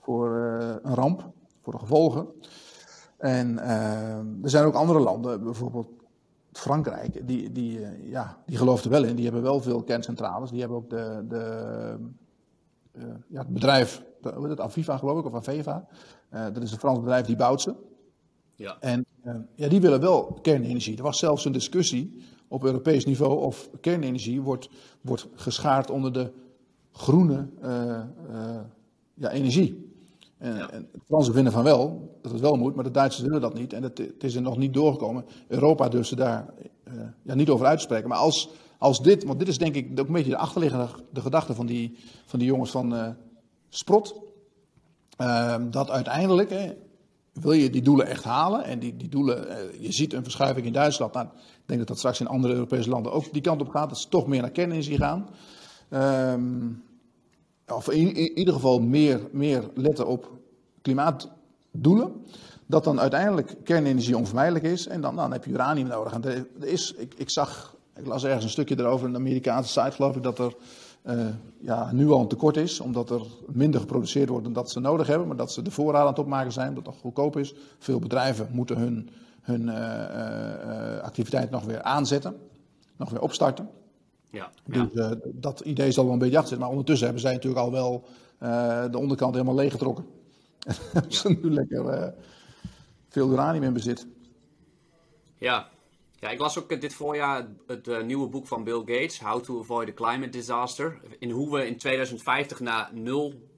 voor 0.00 0.36
uh, 0.36 0.74
een 0.82 0.94
ramp, 0.94 1.30
voor 1.62 1.72
de 1.72 1.78
gevolgen. 1.78 2.26
En 3.16 3.52
uh, 3.54 4.42
er 4.42 4.50
zijn 4.50 4.64
ook 4.64 4.74
andere 4.74 4.98
landen, 4.98 5.42
bijvoorbeeld 5.42 5.88
Frankrijk, 6.52 7.26
die, 7.26 7.52
die, 7.52 7.80
ja, 8.02 8.38
die 8.46 8.56
gelooft 8.56 8.84
er 8.84 8.90
wel 8.90 9.04
in. 9.04 9.14
Die 9.14 9.24
hebben 9.24 9.42
wel 9.42 9.60
veel 9.60 9.82
kerncentrales. 9.82 10.50
Die 10.50 10.60
hebben 10.60 10.78
ook 10.78 10.90
de, 10.90 11.24
de, 11.28 11.96
ja, 13.28 13.40
het 13.40 13.48
bedrijf, 13.52 14.02
heet 14.22 14.48
het, 14.48 14.60
Aviva 14.60 14.96
geloof 14.96 15.18
ik, 15.18 15.24
of 15.24 15.34
Aveva. 15.34 15.86
dat 16.30 16.62
is 16.62 16.72
een 16.72 16.78
Frans 16.78 16.98
bedrijf 16.98 17.26
die 17.26 17.36
bouwt 17.36 17.60
ze. 17.60 17.74
Ja. 18.56 18.76
En 18.80 19.06
ja, 19.54 19.68
die 19.68 19.80
willen 19.80 20.00
wel 20.00 20.38
kernenergie. 20.42 20.96
Er 20.96 21.02
was 21.02 21.18
zelfs 21.18 21.44
een 21.44 21.52
discussie 21.52 22.22
op 22.48 22.64
Europees 22.64 23.04
niveau 23.04 23.42
of 23.42 23.70
kernenergie 23.80 24.40
wordt, 24.40 24.68
wordt 25.00 25.26
geschaard 25.34 25.90
onder 25.90 26.12
de 26.12 26.30
groene 26.92 27.48
uh, 27.62 27.70
uh, 28.30 28.56
ja, 29.14 29.30
energie. 29.30 29.92
En, 30.38 30.54
Ja. 30.56 30.70
en 30.70 30.88
de 30.92 30.98
Fransen 31.04 31.34
vinden 31.34 31.52
van 31.52 31.62
wel, 31.62 32.16
dat 32.22 32.32
het 32.32 32.40
wel 32.40 32.56
moet, 32.56 32.74
maar 32.74 32.84
de 32.84 32.90
Duitsers 32.90 33.26
willen 33.26 33.40
dat 33.40 33.54
niet. 33.54 33.72
En 33.72 33.82
het, 33.82 33.98
het 33.98 34.24
is 34.24 34.34
er 34.34 34.42
nog 34.42 34.56
niet 34.56 34.74
doorgekomen. 34.74 35.24
Europa 35.48 35.88
durft 35.88 36.08
ze 36.08 36.16
daar 36.16 36.54
ja, 37.22 37.34
niet 37.34 37.48
over 37.48 37.66
uit 37.66 37.78
te 37.78 37.84
spreken. 37.84 38.08
Maar 38.08 38.18
als, 38.18 38.50
als 38.78 39.02
dit, 39.02 39.24
want 39.24 39.38
dit 39.38 39.48
is 39.48 39.58
denk 39.58 39.74
ik 39.74 40.00
ook 40.00 40.06
een 40.06 40.12
beetje 40.12 40.30
de 40.30 40.36
achterliggende 40.36 40.88
de 41.12 41.20
gedachte 41.20 41.54
van 41.54 41.66
die, 41.66 41.98
van 42.26 42.38
die 42.38 42.48
jongens 42.48 42.70
van 42.70 43.16
Sprot. 43.68 44.20
Ehm, 45.16 45.70
dat 45.70 45.90
uiteindelijk, 45.90 46.50
hè, 46.50 46.72
wil 47.40 47.52
je 47.52 47.70
die 47.70 47.82
doelen 47.82 48.06
echt 48.06 48.24
halen, 48.24 48.64
en 48.64 48.78
die, 48.78 48.96
die 48.96 49.08
doelen, 49.08 49.48
eh, 49.48 49.80
je 49.80 49.92
ziet 49.92 50.12
een 50.12 50.22
verschuiving 50.22 50.66
in 50.66 50.72
Duitsland, 50.72 51.12
nou, 51.12 51.26
ik 51.26 51.66
denk 51.66 51.78
dat 51.78 51.88
dat 51.88 51.98
straks 51.98 52.20
in 52.20 52.26
andere 52.26 52.54
Europese 52.54 52.88
landen 52.88 53.12
ook 53.12 53.32
die 53.32 53.42
kant 53.42 53.60
op 53.60 53.68
gaat, 53.68 53.88
dat 53.88 53.98
ze 53.98 54.08
toch 54.08 54.26
meer 54.26 54.40
naar 54.40 54.50
kernenergie 54.50 54.96
gaan. 54.96 55.28
Ehm, 55.88 56.70
of 57.68 57.90
in, 57.90 58.14
in, 58.14 58.38
ieder 58.38 58.54
geval 58.54 58.80
meer, 58.80 59.20
meer 59.32 59.70
letten 59.74 60.06
op 60.06 60.30
klimaatdoelen. 60.82 62.12
Dat 62.66 62.84
dan 62.84 63.00
uiteindelijk 63.00 63.56
kernenergie 63.64 64.16
onvermijdelijk 64.16 64.64
is 64.64 64.86
en 64.86 65.00
dan, 65.00 65.16
dan 65.16 65.32
heb 65.32 65.44
je 65.44 65.50
uranium 65.50 65.86
nodig. 65.86 66.12
En 66.12 66.24
er, 66.24 66.46
is, 66.60 66.94
ik, 66.96 67.14
ik 67.16 67.30
zag, 67.30 67.76
ik 67.96 68.06
las 68.06 68.24
ergens 68.24 68.44
een 68.44 68.50
stukje 68.50 68.78
erover, 68.78 69.08
een 69.08 69.14
Amerikaanse 69.14 69.80
site 69.80 69.90
geloof 69.90 70.16
ik, 70.16 70.22
dat 70.22 70.38
er 70.38 70.54
uh, 71.08 71.26
ja, 71.60 71.92
nu 71.92 72.10
al 72.10 72.20
een 72.20 72.28
tekort 72.28 72.56
is, 72.56 72.80
omdat 72.80 73.10
er 73.10 73.22
minder 73.46 73.80
geproduceerd 73.80 74.28
wordt 74.28 74.44
dan 74.44 74.52
dat 74.52 74.70
ze 74.70 74.80
nodig 74.80 75.06
hebben, 75.06 75.26
maar 75.26 75.36
dat 75.36 75.52
ze 75.52 75.62
de 75.62 75.70
voorraad 75.70 76.00
aan 76.00 76.06
het 76.06 76.18
opmaken 76.18 76.52
zijn, 76.52 76.74
dat 76.74 76.84
nog 76.84 76.98
goedkoop 76.98 77.36
is. 77.36 77.54
Veel 77.78 77.98
bedrijven 77.98 78.48
moeten 78.52 78.76
hun, 78.76 79.10
hun 79.40 79.62
uh, 79.62 79.74
uh, 79.74 80.98
activiteit 80.98 81.50
nog 81.50 81.64
weer 81.64 81.82
aanzetten, 81.82 82.36
nog 82.96 83.10
weer 83.10 83.20
opstarten. 83.20 83.68
Ja, 84.30 84.50
ja. 84.64 84.88
Dus 84.92 85.16
dat 85.24 85.60
idee 85.60 85.92
zal 85.92 86.04
wel 86.04 86.12
een 86.12 86.18
beetje 86.18 86.38
achter 86.38 86.48
zitten, 86.48 86.66
maar 86.66 86.76
ondertussen 86.76 87.06
hebben 87.06 87.24
zij 87.24 87.32
natuurlijk 87.34 87.64
al 87.64 87.72
wel 87.72 88.04
de 88.90 88.98
onderkant 88.98 89.32
helemaal 89.32 89.54
leeggetrokken. 89.54 90.04
En 90.68 90.74
hebben 90.92 91.12
ze 91.12 91.28
nu 91.28 91.50
lekker 91.50 92.14
veel 93.08 93.30
uranium 93.30 93.62
in 93.62 93.72
bezit. 93.72 94.06
Ja, 95.36 95.68
ja, 96.20 96.30
ik 96.30 96.38
las 96.38 96.58
ook 96.58 96.80
dit 96.80 96.94
voorjaar 96.94 97.48
het 97.66 97.88
uh, 97.88 98.02
nieuwe 98.02 98.28
boek 98.28 98.46
van 98.46 98.64
Bill 98.64 98.78
Gates, 98.78 99.20
How 99.20 99.42
to 99.42 99.60
Avoid 99.60 99.88
a 99.88 99.92
Climate 99.92 100.30
Disaster. 100.30 101.00
In 101.18 101.30
hoe 101.30 101.52
we 101.54 101.66
in 101.66 101.76
2050 101.76 102.60
naar 102.60 102.90
nul 102.92 103.48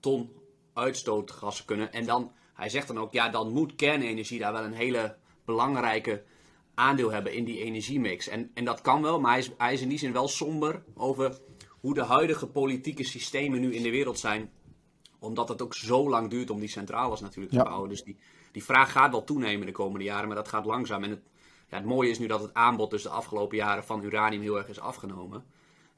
ton 0.00 0.30
uitstootgassen 0.74 1.64
kunnen. 1.64 1.92
En 1.92 2.06
dan, 2.06 2.32
hij 2.54 2.68
zegt 2.68 2.86
dan 2.86 2.98
ook, 2.98 3.12
ja, 3.12 3.28
dan 3.28 3.52
moet 3.52 3.74
kernenergie 3.74 4.38
daar 4.38 4.52
wel 4.52 4.64
een 4.64 4.72
hele 4.72 5.16
belangrijke 5.44 6.22
aandeel 6.74 7.10
hebben 7.10 7.32
in 7.34 7.44
die 7.44 7.58
energiemix. 7.58 8.28
En, 8.28 8.50
en 8.54 8.64
dat 8.64 8.80
kan 8.80 9.02
wel, 9.02 9.20
maar 9.20 9.30
hij 9.30 9.40
is, 9.40 9.50
hij 9.56 9.72
is 9.72 9.80
in 9.80 9.88
die 9.88 9.98
zin 9.98 10.12
wel 10.12 10.28
somber 10.28 10.82
over 10.94 11.38
hoe 11.80 11.94
de 11.94 12.02
huidige 12.04 12.46
politieke 12.46 13.04
systemen 13.04 13.60
nu 13.60 13.74
in 13.74 13.82
de 13.82 13.90
wereld 13.90 14.18
zijn. 14.18 14.50
Omdat 15.18 15.48
het 15.48 15.62
ook 15.62 15.74
zo 15.74 16.08
lang 16.08 16.30
duurt 16.30 16.50
om 16.50 16.60
die 16.60 16.68
centrales 16.68 17.20
natuurlijk 17.20 17.54
Ja. 17.54 17.62
te 17.62 17.68
bouwen. 17.68 17.88
Dus 17.88 18.02
die, 18.02 18.16
die 18.52 18.64
vraag 18.64 18.92
gaat 18.92 19.10
wel 19.10 19.24
toenemen 19.24 19.66
de 19.66 19.72
komende 19.72 20.04
jaren, 20.04 20.26
maar 20.26 20.36
dat 20.36 20.48
gaat 20.48 20.64
langzaam. 20.64 21.04
En 21.04 21.10
het, 21.10 21.20
ja, 21.70 21.76
het 21.76 21.84
mooie 21.84 22.10
is 22.10 22.18
nu 22.18 22.26
dat 22.26 22.42
het 22.42 22.54
aanbod 22.54 22.90
dus 22.90 23.02
de 23.02 23.08
afgelopen 23.08 23.56
jaren 23.56 23.84
van 23.84 24.02
uranium 24.02 24.42
heel 24.42 24.56
erg 24.56 24.68
is 24.68 24.80
afgenomen. 24.80 25.44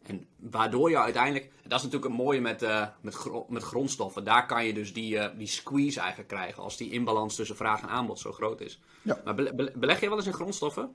En 0.02 0.26
waardoor 0.36 0.90
je 0.90 0.98
uiteindelijk, 0.98 1.50
dat 1.62 1.78
is 1.78 1.84
natuurlijk 1.84 2.12
het 2.12 2.22
mooie 2.22 2.40
met, 2.40 2.62
uh, 2.62 2.86
met, 3.00 3.16
met 3.48 3.62
grondstoffen, 3.62 4.24
daar 4.24 4.46
kan 4.46 4.64
je 4.64 4.74
dus 4.74 4.92
die, 4.92 5.14
uh, 5.14 5.24
die 5.38 5.46
squeeze 5.46 6.00
eigenlijk 6.00 6.28
krijgen 6.28 6.62
als 6.62 6.76
die 6.76 6.90
inbalans 6.90 7.34
tussen 7.34 7.56
vraag 7.56 7.82
en 7.82 7.88
aanbod 7.88 8.18
zo 8.18 8.32
groot 8.32 8.60
is. 8.60 8.80
Ja. 9.02 9.18
Maar 9.24 9.34
beleg 9.74 10.00
je 10.00 10.08
wel 10.08 10.16
eens 10.16 10.26
in 10.26 10.32
grondstoffen? 10.32 10.90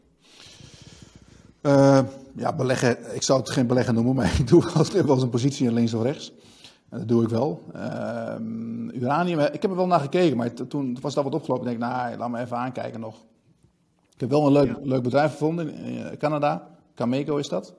Uh, 1.61 1.99
ja, 2.35 2.53
beleggen, 2.53 3.15
ik 3.15 3.23
zou 3.23 3.39
het 3.39 3.49
geen 3.49 3.67
beleggen 3.67 3.93
noemen, 3.93 4.15
maar 4.15 4.39
ik 4.39 4.47
doe 4.47 4.63
wel 4.91 5.13
eens 5.13 5.21
een 5.21 5.29
positie 5.29 5.67
in 5.67 5.73
links 5.73 5.93
of 5.93 6.03
rechts. 6.03 6.31
En 6.89 6.97
dat 6.99 7.07
doe 7.07 7.23
ik 7.23 7.29
wel. 7.29 7.63
Ehm, 7.73 8.89
uranium, 8.89 9.39
ik 9.39 9.61
heb 9.61 9.71
er 9.71 9.77
wel 9.77 9.87
naar 9.87 9.99
gekeken, 9.99 10.37
maar 10.37 10.53
toen 10.53 10.97
was 11.01 11.13
dat 11.13 11.23
wat 11.23 11.33
opgelopen. 11.33 11.71
Ik 11.71 11.79
denk, 11.79 11.91
nou, 11.91 12.17
laat 12.17 12.29
me 12.29 12.39
even 12.39 12.57
aankijken 12.57 12.99
nog. 12.99 13.15
Ik 14.17 14.23
heb 14.23 14.29
wel 14.31 14.45
een 14.45 14.51
leuk, 14.51 14.77
leuk 14.83 15.03
bedrijf 15.03 15.31
gevonden 15.31 15.73
in 15.73 16.17
Canada. 16.17 16.67
Cameco 16.95 17.35
is 17.35 17.47
dat. 17.47 17.73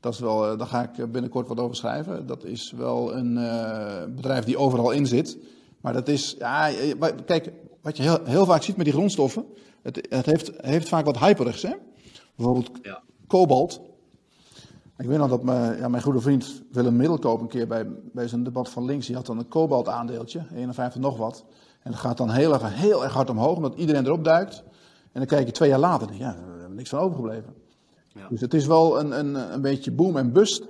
Dat 0.00 0.12
is 0.12 0.18
wel, 0.18 0.56
daar 0.56 0.66
ga 0.66 0.82
ik 0.82 1.12
binnenkort 1.12 1.48
wat 1.48 1.60
over 1.60 1.76
schrijven. 1.76 2.26
Dat 2.26 2.44
is 2.44 2.72
wel 2.76 3.14
een 3.14 3.36
uh, 3.36 4.04
bedrijf 4.14 4.44
die 4.44 4.58
overal 4.58 4.90
in 4.90 5.06
zit. 5.06 5.38
Maar 5.80 5.92
dat 5.92 6.08
is, 6.08 6.36
ja, 6.38 6.70
kijk, 7.24 7.52
wat 7.82 7.96
je 7.96 8.02
heel, 8.02 8.18
heel 8.24 8.44
vaak 8.44 8.62
ziet 8.62 8.76
met 8.76 8.84
die 8.84 8.94
grondstoffen. 8.94 9.44
Het, 9.82 10.06
het 10.08 10.26
heeft, 10.26 10.50
heeft 10.56 10.88
vaak 10.88 11.04
wat 11.04 11.18
hyperigs, 11.18 11.62
hè? 11.62 11.72
Bijvoorbeeld 12.36 12.70
ja. 12.82 13.02
kobalt. 13.26 13.80
Ik 14.98 15.06
weet 15.06 15.18
nog 15.18 15.28
dat 15.28 15.42
mijn, 15.42 15.78
ja, 15.78 15.88
mijn 15.88 16.02
goede 16.02 16.20
vriend 16.20 16.62
Willem 16.72 16.96
Middelkoop 16.96 17.40
een 17.40 17.48
keer 17.48 17.66
bij, 17.66 17.86
bij 18.12 18.28
zijn 18.28 18.44
debat 18.44 18.68
van 18.68 18.84
links, 18.84 19.06
die 19.06 19.16
had 19.16 19.26
dan 19.26 19.38
een 19.38 19.48
kobalt 19.48 19.88
aandeeltje, 19.88 20.46
51 20.54 21.00
nog 21.00 21.16
wat. 21.16 21.44
En 21.82 21.90
dat 21.90 22.00
gaat 22.00 22.16
dan 22.16 22.30
heel 22.30 22.52
erg, 22.52 22.74
heel 22.74 23.04
erg 23.04 23.12
hard 23.12 23.30
omhoog, 23.30 23.56
omdat 23.56 23.74
iedereen 23.74 24.06
erop 24.06 24.24
duikt. 24.24 24.62
En 25.12 25.20
dan 25.20 25.26
kijk 25.26 25.46
je 25.46 25.52
twee 25.52 25.68
jaar 25.68 25.78
later, 25.78 26.08
ja, 26.12 26.36
er 26.36 26.68
is 26.68 26.74
niks 26.74 26.88
van 26.88 26.98
overgebleven. 26.98 27.54
Ja. 28.08 28.28
Dus 28.28 28.40
het 28.40 28.54
is 28.54 28.66
wel 28.66 29.00
een, 29.00 29.18
een, 29.18 29.52
een 29.52 29.60
beetje 29.60 29.90
boom 29.92 30.16
en 30.16 30.32
bust. 30.32 30.68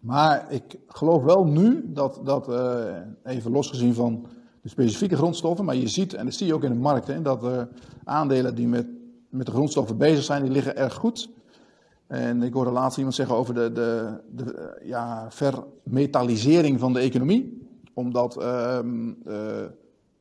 Maar 0.00 0.46
ik 0.48 0.78
geloof 0.86 1.22
wel 1.22 1.44
nu 1.44 1.92
dat, 1.92 2.20
dat 2.24 2.48
uh, 2.48 2.96
even 3.24 3.50
losgezien 3.50 3.94
van 3.94 4.26
de 4.62 4.68
specifieke 4.68 5.16
grondstoffen, 5.16 5.64
maar 5.64 5.76
je 5.76 5.88
ziet, 5.88 6.14
en 6.14 6.24
dat 6.24 6.34
zie 6.34 6.46
je 6.46 6.54
ook 6.54 6.64
in 6.64 6.72
de 6.72 6.78
markt, 6.78 7.06
hè, 7.06 7.22
dat 7.22 7.46
aandelen 8.04 8.54
die 8.54 8.68
met, 8.68 8.86
met 9.28 9.46
de 9.46 9.52
grondstoffen 9.52 9.96
bezig 9.96 10.24
zijn, 10.24 10.42
die 10.42 10.52
liggen 10.52 10.76
erg 10.76 10.94
goed. 10.94 11.30
En 12.06 12.42
ik 12.42 12.52
hoorde 12.52 12.70
laatst 12.70 12.96
iemand 12.96 13.14
zeggen 13.14 13.36
over 13.36 13.54
de, 13.54 13.72
de, 13.72 14.20
de 14.30 14.78
ja, 14.82 15.26
vermetalisering 15.30 16.80
van 16.80 16.92
de 16.92 17.00
economie. 17.00 17.66
Omdat 17.94 18.36
uh, 18.40 18.78
uh, 19.26 19.34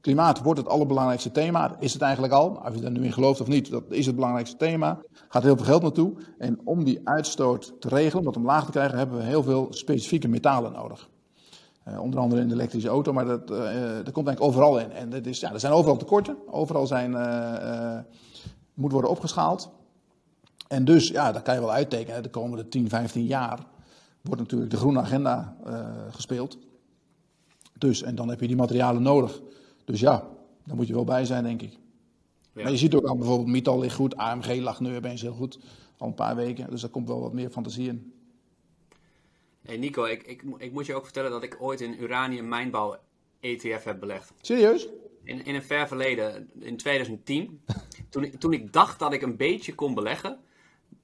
klimaat 0.02 0.42
wordt 0.42 0.60
het 0.60 0.70
allerbelangrijkste 0.70 1.32
thema. 1.32 1.76
Is 1.80 1.94
het 1.94 2.02
eigenlijk 2.02 2.34
al. 2.34 2.62
Of 2.66 2.76
je 2.76 2.82
daar 2.82 2.92
nu 2.92 3.04
in 3.04 3.14
gelooft 3.14 3.42
of 3.42 3.48
niet, 3.48 3.70
dat 3.70 3.84
is 3.90 4.06
het 4.06 4.16
belangrijkste 4.16 4.58
thema. 4.58 5.00
Gaat 5.30 5.44
heel 5.44 5.56
veel 5.56 5.66
geld 5.66 5.82
naartoe. 5.82 6.14
En 6.38 6.60
om 6.64 6.84
die 6.84 7.00
uitstoot 7.04 7.74
te 7.80 7.88
regelen, 7.88 8.18
om 8.18 8.26
dat 8.26 8.36
omlaag 8.38 8.66
te 8.66 8.72
krijgen, 8.72 8.98
hebben 8.98 9.18
we 9.18 9.24
heel 9.24 9.44
veel 9.44 9.68
specifieke 9.70 10.28
metalen 10.28 10.72
nodig. 10.72 11.10
Uh, 11.88 12.02
onder 12.02 12.20
andere 12.20 12.42
in 12.42 12.48
de 12.48 12.54
elektrische 12.54 12.90
auto, 12.90 13.14
maar 13.14 13.26
dat, 13.26 13.52
uh, 13.52 13.58
dat 14.04 14.12
komt 14.12 14.28
eigenlijk 14.28 14.42
overal 14.42 14.80
in. 14.80 14.92
En 14.92 15.10
dat 15.10 15.26
is, 15.26 15.40
ja, 15.40 15.54
er 15.54 15.60
zijn 15.60 15.74
overal 15.74 15.98
tekorten. 15.98 16.38
Overal 16.48 16.88
zijn, 16.88 17.12
moet 18.74 18.92
worden 18.92 19.10
opgeschaald. 19.10 19.70
En 20.68 20.86
dus, 20.86 21.08
ja, 21.08 21.32
dat 21.32 21.42
kan 21.42 21.54
je 21.54 21.60
wel 21.60 21.72
uittekenen. 21.72 22.24
De 22.24 22.30
komende 22.30 22.68
10, 22.68 22.90
15 22.90 23.26
jaar 23.26 23.60
wordt 24.22 24.42
natuurlijk 24.42 24.72
de 24.72 24.78
groene 24.78 25.00
agenda 25.00 25.56
gespeeld. 26.10 26.58
Dus, 27.78 28.02
en 28.02 28.16
dan 28.16 28.30
heb 28.30 28.40
je 28.40 28.48
die 28.48 28.56
materialen 28.56 29.02
nodig. 29.02 29.42
Dus 29.92 30.00
ja, 30.00 30.28
daar 30.64 30.76
moet 30.76 30.88
je 30.88 30.94
wel 30.94 31.04
bij 31.04 31.26
zijn, 31.26 31.44
denk 31.44 31.62
ik. 31.62 31.72
Ja. 32.54 32.64
Maar 32.64 32.72
je 32.72 32.78
ziet 32.78 32.96
ook 32.96 33.06
al 33.06 33.18
bijvoorbeeld 33.18 33.50
Mital 33.50 33.80
ligt 33.80 33.96
goed, 33.96 34.16
AMG 34.16 34.60
lag 34.60 34.80
nu 34.80 34.96
opeens 34.96 35.22
heel 35.22 35.34
goed, 35.34 35.60
al 35.98 36.08
een 36.08 36.14
paar 36.14 36.36
weken. 36.36 36.70
Dus 36.70 36.82
daar 36.82 36.90
komt 36.90 37.08
wel 37.08 37.22
wat 37.22 37.34
meer 37.34 37.50
fantasie 37.50 37.88
in. 37.88 38.14
Hey 39.62 39.78
Nico, 39.78 40.04
ik, 40.04 40.24
ik, 40.24 40.44
ik 40.58 40.72
moet 40.72 40.86
je 40.86 40.96
ook 40.96 41.04
vertellen 41.04 41.32
dat 41.32 41.44
ik 41.44 41.58
ooit 41.60 41.82
in 41.82 42.02
uranium 42.02 42.48
mijnbouw 42.48 42.98
ETF 43.40 43.84
heb 43.84 44.00
belegd. 44.00 44.34
Serieus? 44.42 44.88
In, 45.24 45.46
in 45.46 45.56
een 45.56 45.64
ver 45.64 45.88
verleden, 45.88 46.50
in 46.60 46.78
2010. 46.78 47.62
toen, 48.10 48.24
ik, 48.24 48.40
toen 48.40 48.54
ik 48.54 48.74
dacht 48.74 49.00
dat 49.00 49.14
ik 49.14 49.22
een 49.22 49.38
beetje 49.38 49.76
kon 49.76 49.94
beleggen, 49.94 50.40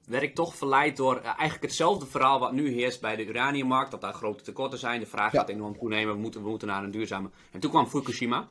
werd 0.04 0.22
ik 0.22 0.34
toch 0.34 0.54
verleid 0.54 0.96
door 0.96 1.16
uh, 1.16 1.24
eigenlijk 1.24 1.62
hetzelfde 1.62 2.06
verhaal 2.06 2.38
wat 2.38 2.52
nu 2.52 2.72
heerst 2.72 3.00
bij 3.00 3.16
de 3.16 3.26
uraniummarkt. 3.26 3.90
Dat 3.90 4.00
daar 4.00 4.14
grote 4.14 4.44
tekorten 4.44 4.78
zijn, 4.78 5.00
de 5.00 5.06
vraag 5.06 5.32
gaat 5.32 5.48
enorm 5.48 5.78
toenemen, 5.78 6.14
we 6.14 6.20
moeten, 6.20 6.42
we 6.42 6.48
moeten 6.48 6.68
naar 6.68 6.84
een 6.84 6.90
duurzame. 6.90 7.30
En 7.50 7.60
toen 7.60 7.70
kwam 7.70 7.86
Fukushima. 7.86 8.48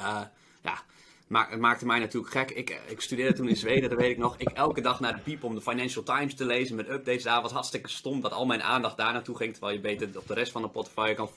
Uh, 0.00 0.20
ja, 0.62 0.82
maar 1.26 1.50
het 1.50 1.60
maakte 1.60 1.86
mij 1.86 1.98
natuurlijk 1.98 2.32
gek. 2.32 2.50
Ik, 2.50 2.70
eh, 2.70 2.76
ik 2.86 3.00
studeerde 3.00 3.34
toen 3.34 3.48
in 3.48 3.56
Zweden, 3.56 3.90
dat 3.90 3.98
weet 3.98 4.10
ik 4.10 4.18
nog. 4.18 4.34
Ik 4.38 4.48
elke 4.48 4.80
dag 4.80 5.00
naar 5.00 5.14
de 5.14 5.20
piep 5.20 5.44
om 5.44 5.54
de 5.54 5.60
Financial 5.60 6.02
Times 6.02 6.34
te 6.34 6.44
lezen 6.44 6.76
met 6.76 6.88
updates 6.88 7.22
daar. 7.22 7.42
was 7.42 7.52
hartstikke 7.52 7.88
stom 7.88 8.20
dat 8.20 8.32
al 8.32 8.46
mijn 8.46 8.62
aandacht 8.62 8.96
daar 8.96 9.12
naartoe 9.12 9.36
ging. 9.36 9.52
Terwijl 9.52 9.74
je 9.74 9.80
beter 9.80 10.08
op 10.14 10.26
de 10.26 10.34
rest 10.34 10.52
van 10.52 10.62
de 10.62 10.68
portefeuille 10.68 11.14
kan, 11.14 11.28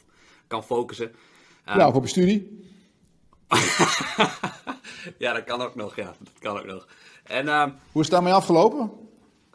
kan 0.47 0.63
focussen. 0.63 1.12
Ja, 1.65 1.88
of 1.88 1.93
op 1.93 2.04
je 2.04 2.10
studie. 2.10 2.67
ja, 5.17 5.34
dat 5.34 5.43
kan 5.43 5.62
ook 5.62 5.76
nog. 5.76 5.95
Ja, 5.95 6.15
dat 6.19 6.39
kan 6.39 6.58
ook 6.60 6.65
nog. 6.65 6.88
En, 7.23 7.45
uh, 7.45 7.63
Hoe 7.63 8.02
is 8.02 8.08
het 8.08 8.10
daarmee 8.10 8.34
afgelopen? 8.34 8.91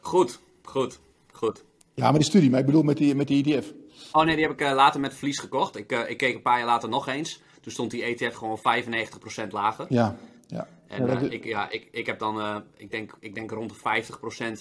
Goed, 0.00 0.38
goed, 0.62 0.98
goed. 1.32 1.64
Ja, 1.94 2.04
maar 2.04 2.18
die 2.18 2.28
studie, 2.28 2.50
maar 2.50 2.60
ik 2.60 2.66
bedoel 2.66 2.82
met 2.82 2.96
die, 2.96 3.14
met 3.14 3.26
die 3.26 3.56
ETF. 3.56 3.72
Oh 4.12 4.24
nee, 4.24 4.36
die 4.36 4.44
heb 4.44 4.52
ik 4.52 4.60
uh, 4.60 4.74
later 4.74 5.00
met 5.00 5.14
verlies 5.14 5.38
gekocht. 5.38 5.76
Ik, 5.76 5.92
ik 5.92 6.16
keek 6.16 6.34
een 6.34 6.42
paar 6.42 6.58
jaar 6.58 6.66
later 6.66 6.88
nog 6.88 7.08
eens. 7.08 7.40
Toen 7.68 7.76
stond 7.76 7.90
die 7.90 8.02
ETF 8.02 8.34
gewoon 8.34 8.58
95% 8.58 9.48
lager. 9.50 9.86
Ja, 9.88 10.16
ja. 10.46 10.68
En 10.86 11.06
ja, 11.06 11.20
uh, 11.20 11.32
ik, 11.32 11.44
ja, 11.44 11.70
ik, 11.70 11.88
ik 11.90 12.06
heb 12.06 12.18
dan, 12.18 12.64
ik, 12.76 12.90
denk, 12.90 13.16
ik 13.20 13.34
denk 13.34 13.50
rond 13.50 13.70
de 13.70 14.02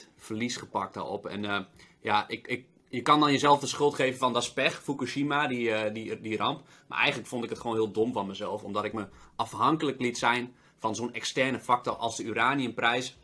50% 0.06 0.10
verlies 0.18 0.56
gepakt 0.58 0.94
daarop. 0.94 1.26
En 1.26 1.68
ja, 2.02 2.28
ik, 2.28 2.48
ik, 2.48 2.66
je 2.90 3.02
kan 3.02 3.20
dan 3.20 3.32
jezelf 3.32 3.60
de 3.60 3.68
schuld 3.68 3.96
geven 3.96 4.18
van 4.20 4.34
dat 4.34 4.44
is 4.44 4.54
pech, 4.54 4.84
Fukushima, 4.84 5.48
die, 5.48 5.92
die, 5.92 6.22
die 6.22 6.38
ramp. 6.38 6.62
Maar 6.88 6.98
eigenlijk 6.98 7.30
vond 7.30 7.44
ik 7.44 7.50
het 7.50 7.60
gewoon 7.60 7.76
heel 7.76 7.92
dom 7.92 8.14
van 8.14 8.28
mezelf. 8.28 8.64
Omdat 8.64 8.84
ik 8.84 8.94
me 8.94 9.06
afhankelijk 9.36 10.02
liet 10.02 10.18
zijn 10.18 10.54
van 10.78 10.96
zo'n 10.96 11.14
externe 11.14 11.60
factor 11.60 11.96
als 11.96 12.18
de 12.18 12.24
uraniumprijs. 12.24 13.18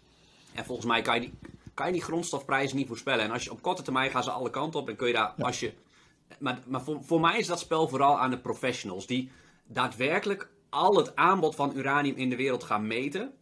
En 0.53 0.65
volgens 0.65 0.87
mij 0.87 1.01
kan 1.01 1.15
je 1.15 1.21
die 1.21 1.33
kan 1.73 1.85
je 1.85 1.93
die 1.93 2.01
grondstofprijzen 2.01 2.77
niet 2.77 2.87
voorspellen. 2.87 3.25
En 3.25 3.31
als 3.31 3.43
je 3.43 3.51
op 3.51 3.61
korte 3.61 3.81
termijn 3.81 4.11
gaan 4.11 4.23
ze 4.23 4.31
alle 4.31 4.49
kanten 4.49 4.79
op 4.79 4.89
en 4.89 4.95
kun 4.95 5.07
je 5.07 5.13
daar, 5.13 5.33
als 5.37 5.59
je... 5.59 5.73
Maar, 6.39 6.59
maar 6.67 6.81
voor, 6.81 7.03
voor 7.03 7.19
mij 7.19 7.39
is 7.39 7.47
dat 7.47 7.59
spel 7.59 7.87
vooral 7.87 8.19
aan 8.19 8.29
de 8.29 8.39
professionals 8.39 9.07
die 9.07 9.31
daadwerkelijk 9.67 10.51
al 10.69 10.95
het 10.97 11.15
aanbod 11.15 11.55
van 11.55 11.75
uranium 11.75 12.15
in 12.15 12.29
de 12.29 12.35
wereld 12.35 12.63
gaan 12.63 12.87
meten 12.87 13.33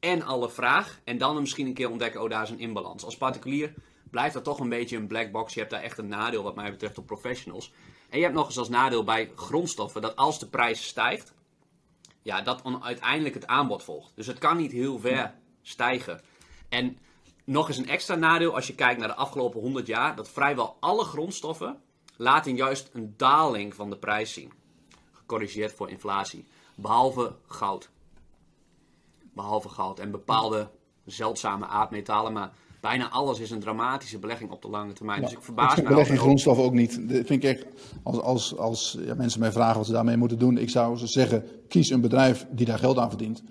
en 0.00 0.22
alle 0.22 0.50
vraag 0.50 1.00
en 1.04 1.18
dan 1.18 1.40
misschien 1.40 1.66
een 1.66 1.74
keer 1.74 1.90
ontdekken, 1.90 2.22
oh 2.22 2.30
daar 2.30 2.42
is 2.42 2.50
een 2.50 2.58
inbalans. 2.58 3.04
Als 3.04 3.16
particulier 3.16 3.74
blijft 4.10 4.34
dat 4.34 4.44
toch 4.44 4.60
een 4.60 4.68
beetje 4.68 4.96
een 4.96 5.06
black 5.06 5.32
box. 5.32 5.54
Je 5.54 5.60
hebt 5.60 5.72
daar 5.72 5.82
echt 5.82 5.98
een 5.98 6.08
nadeel 6.08 6.42
wat 6.42 6.54
mij 6.54 6.70
betreft 6.70 6.98
op 6.98 7.06
professionals. 7.06 7.72
En 8.08 8.18
je 8.18 8.24
hebt 8.24 8.36
nog 8.36 8.46
eens 8.46 8.58
als 8.58 8.68
nadeel 8.68 9.04
bij 9.04 9.30
grondstoffen 9.34 10.02
dat 10.02 10.16
als 10.16 10.38
de 10.38 10.46
prijs 10.46 10.86
stijgt, 10.86 11.34
ja, 12.22 12.42
dat 12.42 12.62
uiteindelijk 12.82 13.34
het 13.34 13.46
aanbod 13.46 13.82
volgt. 13.82 14.12
Dus 14.14 14.26
het 14.26 14.38
kan 14.38 14.56
niet 14.56 14.72
heel 14.72 14.98
ver 14.98 15.34
stijgen. 15.62 16.20
En 16.68 16.98
nog 17.44 17.68
eens 17.68 17.76
een 17.76 17.88
extra 17.88 18.14
nadeel 18.14 18.54
als 18.54 18.66
je 18.66 18.74
kijkt 18.74 18.98
naar 18.98 19.08
de 19.08 19.14
afgelopen 19.14 19.60
100 19.60 19.86
jaar, 19.86 20.16
dat 20.16 20.28
vrijwel 20.28 20.76
alle 20.80 21.04
grondstoffen 21.04 21.80
laten 22.16 22.56
juist 22.56 22.90
een 22.92 23.14
daling 23.16 23.74
van 23.74 23.90
de 23.90 23.96
prijs 23.96 24.32
zien. 24.32 24.52
Gecorrigeerd 25.26 25.72
voor 25.72 25.90
inflatie. 25.90 26.44
Behalve 26.76 27.32
goud. 27.46 27.90
Behalve 29.34 29.68
goud 29.68 29.98
en 29.98 30.10
bepaalde 30.10 30.68
zeldzame 31.04 31.66
aardmetalen, 31.66 32.32
maar 32.32 32.52
bijna 32.80 33.10
alles 33.10 33.38
is 33.38 33.50
een 33.50 33.60
dramatische 33.60 34.18
belegging 34.18 34.50
op 34.50 34.62
de 34.62 34.68
lange 34.68 34.92
termijn. 34.92 35.20
dus 35.20 35.32
ik 35.32 35.42
verbaas 35.42 35.74
me. 35.74 35.82
Ik 35.82 35.88
beleg 35.88 36.08
in 36.08 36.18
grondstoffen 36.18 36.64
ook 36.64 36.72
niet. 36.72 37.08
Dat 37.08 37.26
vind 37.26 37.30
ik 37.30 37.44
echt, 37.44 37.66
als, 38.02 38.20
als, 38.20 38.56
als 38.56 38.96
ja, 39.00 39.14
mensen 39.14 39.40
mij 39.40 39.52
vragen 39.52 39.76
wat 39.76 39.86
ze 39.86 39.92
daarmee 39.92 40.16
moeten 40.16 40.38
doen, 40.38 40.58
ik 40.58 40.70
zou 40.70 40.96
ze 40.96 41.06
zeggen: 41.06 41.44
kies 41.68 41.90
een 41.90 42.00
bedrijf 42.00 42.46
die 42.50 42.66
daar 42.66 42.78
geld 42.78 42.98
aan 42.98 43.08
verdient. 43.08 43.42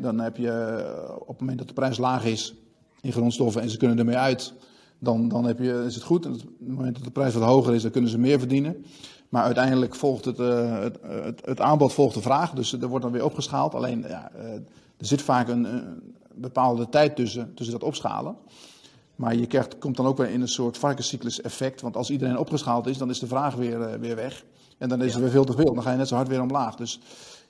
dan 0.00 0.20
heb 0.20 0.36
je 0.36 0.50
eh, 0.50 1.12
op 1.18 1.28
het 1.28 1.40
moment 1.40 1.58
dat 1.58 1.68
de 1.68 1.74
prijs 1.74 1.98
laag 1.98 2.24
is, 2.24 2.54
in 3.00 3.12
grondstoffen 3.12 3.62
en 3.62 3.70
ze 3.70 3.76
kunnen 3.76 3.98
ermee 3.98 4.16
uit, 4.16 4.54
dan, 4.98 5.28
dan 5.28 5.44
heb 5.44 5.58
je, 5.58 5.84
is 5.86 5.94
het 5.94 6.04
goed. 6.04 6.24
En 6.24 6.32
op 6.32 6.40
het 6.40 6.68
moment 6.68 6.94
dat 6.94 7.04
de 7.04 7.10
prijs 7.10 7.34
wat 7.34 7.42
hoger 7.42 7.74
is, 7.74 7.82
dan 7.82 7.90
kunnen 7.90 8.10
ze 8.10 8.18
meer 8.18 8.38
verdienen. 8.38 8.84
Maar 9.30 9.42
uiteindelijk 9.42 9.94
volgt 9.94 10.24
het, 10.24 10.38
uh, 10.38 10.80
het, 10.80 10.98
het, 11.02 11.42
het, 11.44 11.60
aanbod 11.60 11.92
volgt 11.92 12.14
de 12.14 12.20
vraag, 12.20 12.52
dus 12.52 12.72
er 12.72 12.88
wordt 12.88 13.04
dan 13.04 13.12
weer 13.12 13.24
opgeschaald. 13.24 13.74
Alleen 13.74 14.04
ja, 14.08 14.30
uh, 14.36 14.52
er 14.96 15.06
zit 15.06 15.22
vaak 15.22 15.48
een, 15.48 15.64
een, 15.64 16.14
bepaalde 16.34 16.88
tijd 16.88 17.16
tussen, 17.16 17.54
tussen 17.54 17.78
dat 17.78 17.88
opschalen. 17.88 18.36
Maar 19.16 19.34
je 19.34 19.46
krijgt, 19.46 19.78
komt 19.78 19.96
dan 19.96 20.06
ook 20.06 20.16
weer 20.16 20.30
in 20.30 20.40
een 20.40 20.48
soort 20.48 20.78
varkenscyclus 20.78 21.40
effect. 21.40 21.80
Want 21.80 21.96
als 21.96 22.10
iedereen 22.10 22.38
opgeschaald 22.38 22.86
is, 22.86 22.98
dan 22.98 23.10
is 23.10 23.18
de 23.18 23.26
vraag 23.26 23.54
weer, 23.54 23.78
uh, 23.78 23.94
weer 23.94 24.16
weg. 24.16 24.44
En 24.78 24.88
dan 24.88 25.02
is 25.02 25.14
er 25.14 25.20
weer 25.20 25.30
veel 25.30 25.44
te 25.44 25.52
veel. 25.52 25.74
Dan 25.74 25.82
ga 25.82 25.90
je 25.90 25.96
net 25.96 26.08
zo 26.08 26.14
hard 26.14 26.28
weer 26.28 26.42
omlaag. 26.42 26.76
Dus 26.76 27.00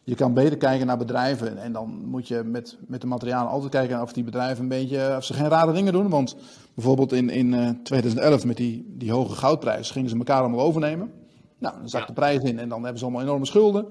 je 0.05 0.15
kan 0.15 0.35
beter 0.35 0.57
kijken 0.57 0.87
naar 0.87 0.99
bedrijven. 0.99 1.59
En 1.59 1.73
dan 1.73 2.03
moet 2.05 2.29
je 2.29 2.43
met, 2.45 2.77
met 2.87 3.01
de 3.01 3.07
materialen 3.07 3.51
altijd 3.51 3.71
kijken 3.71 4.03
of 4.03 4.13
die 4.13 4.25
bedrijven 4.25 4.63
een 4.63 4.69
beetje, 4.69 5.15
of 5.17 5.25
ze 5.25 5.35
geen 5.35 5.49
rare 5.49 5.73
dingen 5.73 5.93
doen. 5.93 6.09
Want 6.09 6.37
bijvoorbeeld 6.75 7.13
in, 7.13 7.31
in 7.31 7.53
uh, 7.53 7.69
2011 7.83 8.45
met 8.45 8.57
die, 8.57 8.95
die 8.99 9.13
hoge 9.13 9.35
goudprijs 9.35 9.91
gingen 9.91 10.11
ze 10.11 10.17
elkaar 10.17 10.41
allemaal 10.41 10.61
overnemen. 10.61 11.13
Nou, 11.61 11.79
dan 11.79 11.89
zakt 11.89 12.07
ja. 12.07 12.15
de 12.15 12.21
prijs 12.21 12.43
in 12.43 12.59
en 12.59 12.69
dan 12.69 12.81
hebben 12.83 12.99
ze 12.99 13.05
allemaal 13.05 13.23
enorme 13.23 13.47
schulden. 13.47 13.87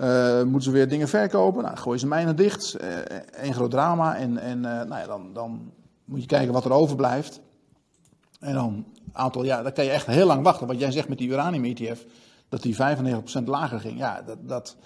Uh, 0.00 0.42
moeten 0.42 0.62
ze 0.62 0.70
weer 0.70 0.88
dingen 0.88 1.08
verkopen? 1.08 1.62
Nou, 1.62 1.76
gooien 1.76 2.00
ze 2.00 2.06
mijnen 2.06 2.36
dicht. 2.36 2.76
Uh, 2.80 2.88
een 3.30 3.54
groot 3.54 3.70
drama. 3.70 4.16
En, 4.16 4.38
en 4.38 4.56
uh, 4.56 4.62
nou 4.62 4.88
ja, 4.88 5.06
dan, 5.06 5.32
dan 5.32 5.72
moet 6.04 6.20
je 6.20 6.26
kijken 6.26 6.52
wat 6.52 6.64
er 6.64 6.72
overblijft. 6.72 7.40
En 8.40 8.54
dan 8.54 8.72
een 8.74 8.86
aantal 9.12 9.44
jaar, 9.44 9.62
dan 9.62 9.72
kan 9.72 9.84
je 9.84 9.90
echt 9.90 10.06
heel 10.06 10.26
lang 10.26 10.42
wachten. 10.42 10.66
Wat 10.66 10.78
jij 10.78 10.90
zegt 10.90 11.08
met 11.08 11.18
die 11.18 11.28
uranium-ETF, 11.28 12.06
dat 12.48 12.62
die 12.62 12.76
95% 12.76 12.78
lager 13.44 13.80
ging. 13.80 13.98
Ja, 13.98 14.22
dat, 14.22 14.38
dat, 14.48 14.76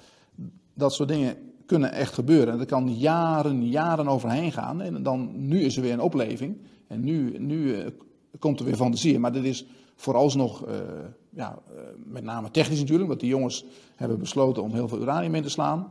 dat 0.75 0.93
soort 0.93 1.09
dingen 1.09 1.37
kunnen 1.67 1.93
echt 1.93 2.15
gebeuren. 2.15 2.55
En 2.55 2.61
er 2.61 2.67
kan 2.67 2.95
jaren, 2.95 3.69
jaren 3.69 4.09
overheen 4.09 4.53
gaan. 4.53 4.81
En 4.81 5.03
dan, 5.03 5.47
nu 5.49 5.61
is 5.61 5.77
er 5.77 5.83
weer 5.83 5.93
een 5.93 6.01
opleving. 6.01 6.57
En 6.89 7.05
nu, 7.05 7.39
nu 7.39 7.85
komt 8.39 8.59
er 8.59 8.65
weer 8.65 8.77
fantasie. 8.77 9.19
Maar 9.19 9.33
dit 9.33 9.45
is 9.45 9.67
vooralsnog, 9.97 10.65
ja, 11.37 11.59
uh, 11.72 11.80
met 12.05 12.24
name 12.24 12.51
technisch 12.51 12.80
natuurlijk. 12.80 13.09
Want 13.09 13.20
die 13.20 13.28
jongens 13.28 13.64
hebben 13.97 14.18
besloten 14.18 14.62
om 14.62 14.72
heel 14.72 14.89
veel 14.89 15.01
uranium 15.01 15.35
in 15.35 15.43
te 15.43 15.49
slaan. 15.49 15.89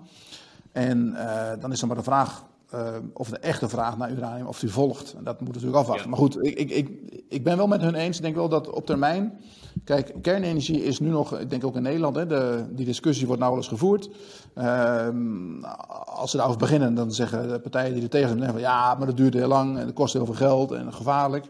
En 0.71 1.15
dan 1.59 1.71
is 1.71 1.81
er 1.81 1.87
maar 1.87 1.95
de 1.95 2.03
vraag 2.03 2.43
uh, 2.73 2.95
of 3.13 3.29
de 3.29 3.37
echte 3.37 3.69
vraag 3.69 3.97
naar 3.97 4.11
uranium, 4.11 4.47
of 4.47 4.59
die 4.59 4.71
volgt. 4.71 5.13
En 5.17 5.23
dat 5.23 5.39
moet 5.39 5.53
natuurlijk 5.53 5.77
afwachten. 5.77 6.03
Ja. 6.03 6.09
Maar 6.09 6.19
goed, 6.19 6.45
ik, 6.45 6.59
ik, 6.59 6.69
ik, 6.69 6.89
ik 7.29 7.43
ben 7.43 7.57
wel 7.57 7.67
met 7.67 7.81
hun 7.81 7.95
eens. 7.95 8.17
Ik 8.17 8.23
denk 8.23 8.35
wel 8.35 8.49
dat 8.49 8.69
op 8.69 8.85
termijn. 8.85 9.39
Kijk, 9.83 10.13
kernenergie 10.21 10.83
is 10.83 10.99
nu 10.99 11.09
nog, 11.09 11.39
ik 11.39 11.49
denk 11.49 11.65
ook 11.65 11.75
in 11.75 11.81
Nederland, 11.81 12.15
hè, 12.15 12.27
de, 12.27 12.65
die 12.69 12.85
discussie 12.85 13.25
wordt 13.25 13.41
nou 13.41 13.53
wel 13.53 13.61
eens 13.61 13.71
gevoerd. 13.71 14.09
Uh, 14.57 15.07
als 16.05 16.31
ze 16.31 16.37
daarover 16.37 16.59
beginnen, 16.59 16.93
dan 16.93 17.11
zeggen 17.11 17.49
de 17.49 17.59
partijen 17.59 17.93
die 17.93 18.03
er 18.03 18.09
tegen 18.09 18.37
zijn: 18.37 18.51
van 18.51 18.59
ja, 18.59 18.95
maar 18.95 19.07
dat 19.07 19.17
duurt 19.17 19.33
heel 19.33 19.47
lang 19.47 19.77
en 19.77 19.85
het 19.85 19.95
kost 19.95 20.13
heel 20.13 20.25
veel 20.25 20.33
geld 20.33 20.71
en 20.71 20.93
gevaarlijk. 20.93 21.45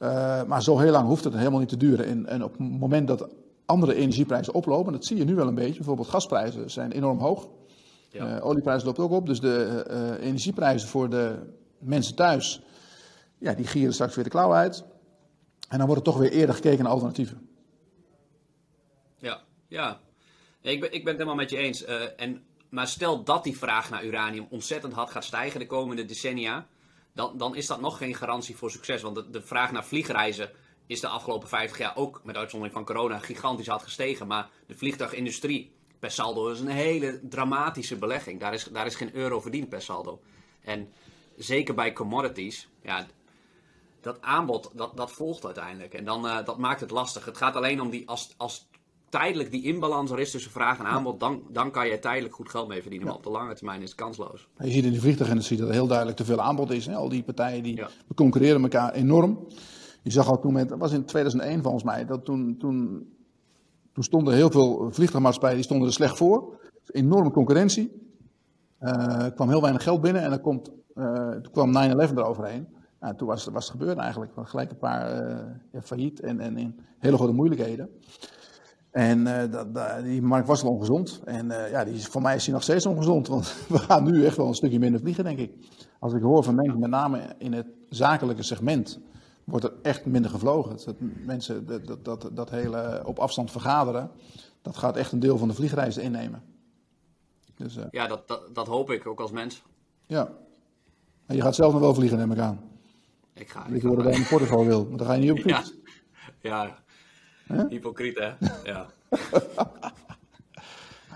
Uh, 0.00 0.44
maar 0.44 0.62
zo 0.62 0.78
heel 0.78 0.90
lang 0.90 1.06
hoeft 1.06 1.24
het 1.24 1.34
helemaal 1.34 1.60
niet 1.60 1.68
te 1.68 1.76
duren. 1.76 2.06
En, 2.06 2.26
en 2.26 2.44
op 2.44 2.50
het 2.50 2.60
moment 2.60 3.08
dat 3.08 3.28
andere 3.66 3.94
energieprijzen 3.94 4.54
oplopen, 4.54 4.92
dat 4.92 5.04
zie 5.04 5.16
je 5.16 5.24
nu 5.24 5.34
wel 5.34 5.48
een 5.48 5.54
beetje, 5.54 5.76
bijvoorbeeld 5.76 6.08
gasprijzen 6.08 6.70
zijn 6.70 6.92
enorm 6.92 7.18
hoog. 7.18 7.48
Ja. 8.10 8.36
Uh, 8.36 8.46
olieprijs 8.46 8.84
loopt 8.84 8.98
ook 8.98 9.10
op, 9.10 9.26
dus 9.26 9.40
de 9.40 9.84
uh, 9.90 10.26
energieprijzen 10.26 10.88
voor 10.88 11.10
de 11.10 11.38
mensen 11.78 12.14
thuis, 12.14 12.62
ja, 13.38 13.54
die 13.54 13.66
gieren 13.66 13.94
straks 13.94 14.14
weer 14.14 14.24
de 14.24 14.30
klauw 14.30 14.52
uit. 14.52 14.84
En 15.68 15.78
dan 15.78 15.86
wordt 15.86 16.06
er 16.06 16.12
toch 16.12 16.20
weer 16.20 16.32
eerder 16.32 16.54
gekeken 16.54 16.82
naar 16.82 16.92
alternatieven. 16.92 17.48
Ja, 19.18 19.40
ja. 19.68 20.00
Ik 20.60 20.80
ben, 20.80 20.92
ik 20.92 21.04
ben 21.04 21.12
het 21.12 21.22
helemaal 21.22 21.34
met 21.34 21.50
je 21.50 21.56
eens. 21.56 21.84
En, 22.16 22.42
maar 22.68 22.86
stel 22.86 23.24
dat 23.24 23.44
die 23.44 23.56
vraag 23.56 23.90
naar 23.90 24.04
uranium 24.04 24.46
ontzettend 24.50 24.92
hard 24.92 25.10
gaat 25.10 25.24
stijgen 25.24 25.60
de 25.60 25.66
komende 25.66 26.04
decennia, 26.04 26.66
dan, 27.16 27.36
dan 27.36 27.54
is 27.54 27.66
dat 27.66 27.80
nog 27.80 27.98
geen 27.98 28.14
garantie 28.14 28.56
voor 28.56 28.70
succes. 28.70 29.02
Want 29.02 29.32
de, 29.32 29.42
vraag 29.42 29.72
naar 29.72 29.84
vliegreizen 29.84 30.50
is 30.86 31.00
de 31.00 31.08
afgelopen 31.08 31.48
50 31.48 31.78
jaar 31.78 31.96
ook, 31.96 32.20
met 32.24 32.36
uitzondering 32.36 32.76
van 32.76 32.84
corona, 32.84 33.18
gigantisch 33.18 33.66
hard 33.66 33.82
gestegen. 33.82 34.26
Maar 34.26 34.48
de 34.66 34.76
vliegtuigindustrie 34.76 35.72
per 35.98 36.10
saldo 36.10 36.48
is 36.48 36.60
een 36.60 36.68
hele 36.68 37.20
dramatische 37.28 37.96
belegging. 37.96 38.40
Daar 38.40 38.54
is, 38.54 38.64
daar 38.64 38.86
is 38.86 38.94
geen 38.94 39.14
euro 39.14 39.40
verdiend 39.40 39.68
per 39.68 39.82
saldo. 39.82 40.20
En 40.60 40.92
zeker 41.36 41.74
bij 41.74 41.92
commodities, 41.92 42.68
ja, 42.82 43.06
dat 44.00 44.20
aanbod, 44.20 44.70
dat, 44.74 44.96
dat 44.96 45.12
volgt 45.12 45.44
uiteindelijk. 45.44 45.94
En 45.94 46.04
dan, 46.04 46.26
uh, 46.26 46.44
dat 46.44 46.58
maakt 46.58 46.80
het 46.80 46.90
lastig. 46.90 47.24
Het 47.24 47.36
gaat 47.36 47.56
alleen 47.56 47.80
om 47.80 47.90
die, 47.90 48.08
als, 48.08 48.34
als 48.36 48.68
tijdelijk 49.08 49.50
die 49.50 49.62
inbalans 49.62 50.10
er 50.10 50.18
is 50.18 50.30
tussen 50.30 50.50
vraag 50.50 50.78
en 50.78 50.84
aanbod, 50.84 51.20
dan, 51.20 51.42
dan 51.50 51.70
kan 51.70 51.88
je 51.88 51.98
tijdelijk 51.98 52.34
goed 52.34 52.48
geld 52.48 52.68
mee 52.68 52.80
verdienen. 52.80 53.08
Maar 53.08 53.16
op 53.16 53.22
de 53.22 53.30
lange 53.30 53.54
termijn 53.54 53.82
is 53.82 53.88
het 53.88 53.98
kansloos. 53.98 54.48
Je 54.58 54.70
ziet 54.70 54.84
in 54.84 54.92
de 54.92 55.00
vliegtuigindustrie 55.00 55.58
dat 55.58 55.68
er 55.68 55.74
heel 55.74 55.86
duidelijk 55.86 56.16
te 56.16 56.24
veel 56.24 56.40
aanbod 56.40 56.70
is. 56.70 56.86
Hè? 56.86 56.94
Al 56.94 57.08
die 57.08 57.22
partijen 57.22 57.62
die 57.62 57.82
concurreren 58.14 58.62
elkaar 58.62 58.92
enorm. 58.92 59.46
Je 60.02 60.10
zag 60.10 60.28
al 60.28 60.40
toen, 60.40 60.52
met, 60.52 60.68
dat 60.68 60.78
was 60.78 60.92
in 60.92 61.04
2001 61.04 61.62
volgens 61.62 61.84
mij, 61.84 62.04
dat 62.04 62.24
toen, 62.24 62.56
toen 62.58 63.06
toen 63.96 64.04
stonden 64.04 64.34
heel 64.34 64.50
veel 64.50 64.88
vliegtuigmaatschappijen 64.90 65.56
die 65.56 65.64
stonden 65.64 65.88
er 65.88 65.94
slecht 65.94 66.16
voor. 66.16 66.58
Enorme 66.86 67.30
concurrentie. 67.30 68.12
Uh, 68.80 69.22
er 69.22 69.32
kwam 69.32 69.48
heel 69.48 69.60
weinig 69.60 69.82
geld 69.82 70.00
binnen 70.00 70.22
en 70.22 70.30
dan 70.30 70.40
komt, 70.40 70.70
uh, 70.94 71.30
toen 71.30 71.52
kwam 71.52 71.72
9-11 71.74 72.14
eroverheen. 72.14 72.68
Nou, 73.00 73.16
toen 73.16 73.28
was, 73.28 73.44
was 73.44 73.64
het 73.68 73.72
gebeurd 73.72 73.98
eigenlijk. 73.98 74.32
Gelijk 74.34 74.70
een 74.70 74.78
paar 74.78 75.30
uh, 75.30 75.38
ja, 75.72 75.82
failliet 75.82 76.20
en, 76.20 76.40
en 76.40 76.56
in 76.56 76.80
hele 76.98 77.16
grote 77.16 77.32
moeilijkheden. 77.32 77.88
En 78.96 79.24
dat, 79.50 79.74
dat, 79.74 80.02
die 80.04 80.22
markt 80.22 80.46
was 80.46 80.62
al 80.62 80.70
ongezond. 80.70 81.20
En 81.24 81.48
ja, 81.48 81.84
die, 81.84 82.06
voor 82.06 82.22
mij 82.22 82.34
is 82.34 82.44
die 82.44 82.52
nog 82.52 82.62
steeds 82.62 82.86
ongezond. 82.86 83.28
Want 83.34 83.54
we 83.68 83.78
gaan 83.78 84.04
nu 84.04 84.24
echt 84.24 84.36
wel 84.36 84.46
een 84.46 84.54
stukje 84.54 84.78
minder 84.78 85.00
vliegen, 85.00 85.24
denk 85.24 85.38
ik. 85.38 85.52
Als 85.98 86.12
ik 86.12 86.22
hoor 86.22 86.44
van 86.44 86.54
mensen, 86.54 86.78
met 86.78 86.90
name 86.90 87.34
in 87.38 87.52
het 87.52 87.66
zakelijke 87.88 88.42
segment 88.42 89.00
wordt 89.44 89.64
er 89.64 89.72
echt 89.82 90.06
minder 90.06 90.30
gevlogen. 90.30 90.76
Dat 90.84 90.96
mensen 91.24 91.66
dat, 91.66 92.04
dat, 92.04 92.30
dat, 92.32 92.50
hele 92.50 93.02
op 93.04 93.18
afstand 93.18 93.50
vergaderen, 93.50 94.10
dat 94.62 94.76
gaat 94.76 94.96
echt 94.96 95.12
een 95.12 95.20
deel 95.20 95.38
van 95.38 95.48
de 95.48 95.54
vliegreizen 95.54 96.02
innemen. 96.02 96.42
Dus, 97.56 97.76
uh, 97.76 97.84
ja, 97.90 98.06
dat, 98.06 98.28
dat, 98.28 98.54
dat, 98.54 98.66
hoop 98.66 98.90
ik 98.90 99.06
ook 99.06 99.20
als 99.20 99.30
mens. 99.30 99.62
Ja. 100.06 100.32
En 101.26 101.36
je 101.36 101.42
gaat 101.42 101.54
zelf 101.54 101.72
nog 101.72 101.80
wel 101.80 101.94
vliegen, 101.94 102.18
neem 102.18 102.32
ik 102.32 102.38
aan. 102.38 102.60
Ik 103.34 103.48
ga. 103.48 103.66
Ik 103.66 103.82
hoorde 103.82 104.02
dat 104.02 104.14
je 104.14 104.20
in 104.20 104.26
Portugal 104.28 104.64
wil, 104.64 104.86
maar 104.88 104.98
dan 104.98 105.06
ga 105.06 105.12
je 105.12 105.20
niet 105.20 105.30
op. 105.30 105.38
Ja, 105.48 105.64
ja. 106.40 106.84
Huh? 107.46 107.64
hypocriet 107.68 108.18
hè. 108.18 108.32
ja. 108.64 108.86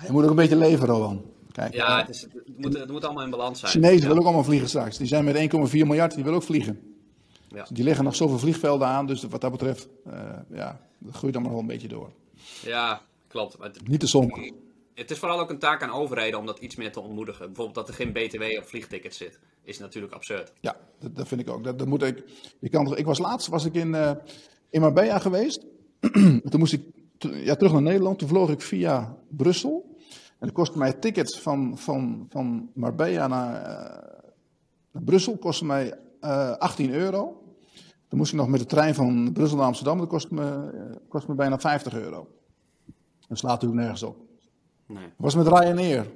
je 0.07 0.13
moet 0.13 0.25
ook 0.25 0.31
een 0.31 0.37
beetje 0.37 0.57
leven, 0.57 0.87
Rowan. 0.87 1.23
Kijk, 1.53 1.75
ja, 1.75 1.99
het, 1.99 2.09
is, 2.09 2.23
het, 2.23 2.33
moet, 2.57 2.79
het 2.79 2.91
moet 2.91 3.05
allemaal 3.05 3.25
in 3.25 3.31
balans 3.31 3.61
zijn. 3.61 3.73
Chinezen 3.73 3.97
ja. 3.97 4.03
willen 4.03 4.19
ook 4.19 4.25
allemaal 4.25 4.45
vliegen 4.45 4.69
straks. 4.69 4.99
Die 4.99 5.07
zijn 5.07 5.25
met 5.25 5.37
1,4 5.37 5.71
miljard, 5.73 6.15
die 6.15 6.25
willen 6.25 6.39
ook 6.39 6.45
vliegen. 6.45 6.91
Ja. 7.49 7.67
Die 7.71 7.85
leggen 7.85 8.05
nog 8.05 8.17
zoveel 8.17 8.39
vliegvelden 8.39 8.87
aan, 8.89 9.07
dus 9.07 9.23
wat 9.23 9.41
dat 9.41 9.51
betreft, 9.51 9.89
uh, 10.07 10.15
ja, 10.51 10.81
dat 10.99 11.15
groeit 11.15 11.35
allemaal 11.35 11.53
wel 11.53 11.61
een 11.61 11.67
beetje 11.67 11.89
door. 11.89 12.11
Ja, 12.63 13.03
klopt. 13.29 13.57
Het, 13.61 13.89
Niet 13.89 14.01
te 14.01 14.07
somber. 14.07 14.53
Het 14.95 15.11
is 15.11 15.19
vooral 15.19 15.41
ook 15.41 15.51
een 15.51 15.59
taak 15.59 15.83
aan 15.83 15.91
overheden 15.91 16.39
om 16.39 16.47
dat 16.47 16.59
iets 16.59 16.77
meer 16.77 16.93
te 16.93 17.01
ontmoedigen. 17.01 17.47
Bijvoorbeeld 17.47 17.75
dat 17.75 17.89
er 17.89 17.95
geen 17.95 18.13
BTW 18.13 18.43
op 18.59 18.69
vliegtickets 18.69 19.17
zit, 19.17 19.39
is 19.63 19.79
natuurlijk 19.79 20.13
absurd. 20.13 20.53
Ja, 20.61 20.77
dat, 20.99 21.17
dat 21.17 21.29
vind 21.29 21.41
ik 21.41 21.51
ook. 21.51 21.65
Dat, 21.65 21.79
dat 21.79 21.89
moet 21.89 22.03
ik, 22.03 22.25
je 22.59 22.69
kan, 22.69 22.97
ik 22.97 23.05
was 23.05 23.19
laatst 23.19 23.49
was 23.49 23.65
ik 23.65 23.75
in, 23.75 23.89
uh, 23.89 24.11
in 24.71 24.81
Marbella 24.81 25.19
geweest. 25.19 25.67
toen 26.51 26.59
moest 26.59 26.73
ik 26.73 26.83
ja, 27.19 27.57
terug 27.57 27.73
naar 27.73 27.83
Nederland. 27.83 28.19
Toen 28.19 28.29
vloog 28.29 28.51
ik 28.51 28.61
via 28.61 29.17
Brussel. 29.29 29.99
En 30.11 30.47
dat 30.47 30.53
kostte 30.53 30.79
mij 30.79 30.93
tickets 30.93 31.39
van, 31.39 31.79
van, 31.79 32.27
van 32.29 32.71
Marbella 32.75 33.27
naar, 33.27 33.61
uh, 33.61 33.69
naar 34.91 35.03
Brussel. 35.03 35.37
Kostte 35.37 35.65
mij 35.65 35.99
uh, 36.21 36.51
18 36.51 36.91
euro. 36.91 37.43
Dan 38.09 38.19
moest 38.19 38.33
ik 38.33 38.39
nog 38.39 38.49
met 38.49 38.61
de 38.61 38.67
trein 38.67 38.95
van 38.95 39.33
Brussel 39.33 39.57
naar 39.57 39.67
Amsterdam. 39.67 39.99
Dat 39.99 40.09
kost 40.09 40.31
me, 40.31 40.71
kost 41.09 41.29
me 41.29 41.35
bijna 41.35 41.59
50 41.59 41.95
euro. 41.95 42.29
Dat 43.29 43.39
slaat 43.39 43.53
natuurlijk 43.53 43.81
nergens 43.81 44.03
op. 44.03 44.17
Nee. 44.87 45.03
Dat 45.03 45.13
was 45.17 45.35
met 45.35 45.47
Ryanair. 45.47 46.07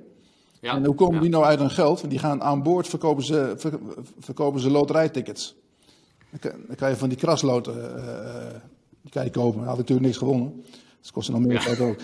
Ja, 0.61 0.75
en 0.75 0.85
hoe 0.85 0.95
komen 0.95 1.15
ja. 1.15 1.21
die 1.21 1.31
nou 1.31 1.45
uit 1.45 1.59
hun 1.59 1.71
geld? 1.71 2.11
Die 2.11 2.19
gaan 2.19 2.43
aan 2.43 2.63
boord, 2.63 2.89
verkopen 2.89 3.25
ze, 3.25 3.55
ver, 3.57 3.79
verkopen 4.19 4.61
ze 4.61 4.71
loterijtickets. 4.71 5.57
Dan 6.41 6.77
kan 6.77 6.89
je 6.89 6.97
van 6.97 7.09
die 7.09 7.19
krasloten, 7.19 7.75
die 9.05 9.13
kan 9.13 9.25
je 9.25 9.31
kopen. 9.31 9.59
Dan 9.59 9.69
had 9.69 9.77
natuurlijk 9.77 10.07
niks 10.07 10.19
gewonnen. 10.19 10.65
Dus 11.01 11.11
kost 11.11 11.31
nog 11.31 11.41
meer 11.41 11.61
geld 11.61 11.81
ook. 11.81 12.01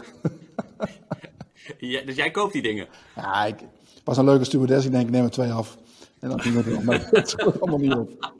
ja, 1.78 2.02
dus 2.02 2.16
jij 2.16 2.30
koopt 2.30 2.52
die 2.52 2.62
dingen? 2.62 2.88
Ja, 3.16 3.44
ik 3.44 3.56
was 4.04 4.16
een 4.16 4.24
leuke 4.24 4.44
stewardess. 4.44 4.86
Ik 4.86 4.92
denk, 4.92 5.06
ik 5.06 5.10
neem 5.10 5.24
er 5.24 5.30
twee 5.30 5.52
af. 5.52 5.78
En 6.18 6.28
dan 6.28 6.40
ging 6.40 6.64
het 6.64 6.84
maar 6.84 7.08
het 7.10 7.60
allemaal 7.60 7.78
niet 7.78 7.94
op. 7.94 8.34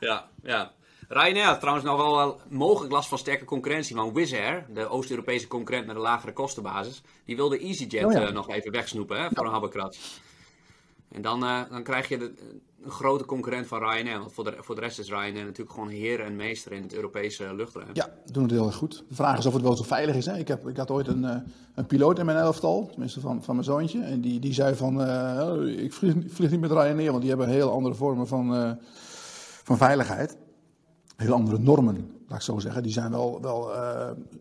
Ja, 0.00 0.28
ja. 0.42 0.72
Ryanair 1.08 1.46
had 1.46 1.60
trouwens 1.60 1.86
nog 1.86 1.96
wel 1.96 2.40
mogelijk 2.48 2.92
last 2.92 3.08
van 3.08 3.18
sterke 3.18 3.44
concurrentie. 3.44 3.96
Want 3.96 4.16
Wizz 4.16 4.32
Air, 4.32 4.66
de 4.74 4.88
Oost-Europese 4.88 5.46
concurrent 5.46 5.86
met 5.86 5.96
een 5.96 6.02
lagere 6.02 6.32
kostenbasis, 6.32 7.02
die 7.24 7.36
wilde 7.36 7.58
EasyJet 7.58 8.04
oh 8.04 8.12
ja. 8.12 8.26
uh, 8.28 8.32
nog 8.32 8.50
even 8.50 8.72
wegsnoepen 8.72 9.16
hè, 9.16 9.28
voor 9.28 9.42
ja. 9.42 9.44
een 9.44 9.52
habbekrats. 9.52 10.20
En 11.14 11.22
dan, 11.22 11.42
uh, 11.42 11.60
dan 11.70 11.82
krijg 11.82 12.08
je 12.08 12.18
de, 12.18 12.32
een 12.82 12.90
grote 12.90 13.24
concurrent 13.24 13.66
van 13.66 13.78
Ryanair. 13.78 14.18
Want 14.18 14.32
voor 14.32 14.44
de, 14.44 14.56
voor 14.60 14.74
de 14.74 14.80
rest 14.80 14.98
is 14.98 15.08
Ryanair 15.08 15.44
natuurlijk 15.44 15.72
gewoon 15.72 15.88
heer 15.88 16.20
en 16.20 16.36
meester 16.36 16.72
in 16.72 16.82
het 16.82 16.94
Europese 16.94 17.54
luchtruim. 17.54 17.88
Ja, 17.92 18.08
doen 18.32 18.42
het 18.42 18.52
heel 18.52 18.66
erg 18.66 18.74
goed. 18.74 19.04
De 19.08 19.14
vraag 19.14 19.38
is 19.38 19.46
of 19.46 19.52
het 19.52 19.62
wel 19.62 19.76
zo 19.76 19.82
veilig 19.82 20.14
is. 20.14 20.26
Hè? 20.26 20.38
Ik, 20.38 20.48
heb, 20.48 20.68
ik 20.68 20.76
had 20.76 20.90
ooit 20.90 21.06
een, 21.06 21.22
uh, 21.22 21.36
een 21.74 21.86
piloot 21.86 22.18
in 22.18 22.26
mijn 22.26 22.38
elftal, 22.38 22.86
tenminste 22.90 23.20
van, 23.20 23.42
van 23.42 23.54
mijn 23.54 23.66
zoontje. 23.66 24.02
En 24.02 24.20
die, 24.20 24.40
die 24.40 24.52
zei 24.52 24.74
van, 24.74 25.00
uh, 25.00 25.82
ik 25.84 25.92
vlieg, 25.92 26.14
vlieg, 26.26 26.50
niet 26.50 26.60
met 26.60 26.70
Ryanair, 26.70 27.10
want 27.10 27.20
die 27.20 27.30
hebben 27.30 27.48
heel 27.48 27.70
andere 27.70 27.94
vormen 27.94 28.26
van, 28.26 28.78
van 29.64 29.76
veiligheid. 29.76 30.36
Heel 31.16 31.32
andere 31.32 31.58
normen, 31.58 32.10
laat 32.28 32.38
ik 32.38 32.44
zo 32.44 32.58
zeggen. 32.58 32.82
Die 32.82 32.92
zijn 32.92 33.10
wel, 33.10 33.40
wel 33.40 33.70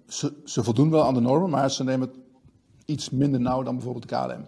ze, 0.07 0.33
ze 0.45 0.63
voldoen 0.63 0.89
wel 0.89 1.03
aan 1.03 1.13
de 1.13 1.19
normen, 1.19 1.49
maar 1.49 1.71
ze 1.71 1.83
nemen 1.83 2.07
het 2.07 2.17
iets 2.85 3.09
minder 3.09 3.39
nauw 3.39 3.63
dan 3.63 3.75
bijvoorbeeld 3.75 4.09
de 4.09 4.15
KLM. 4.15 4.47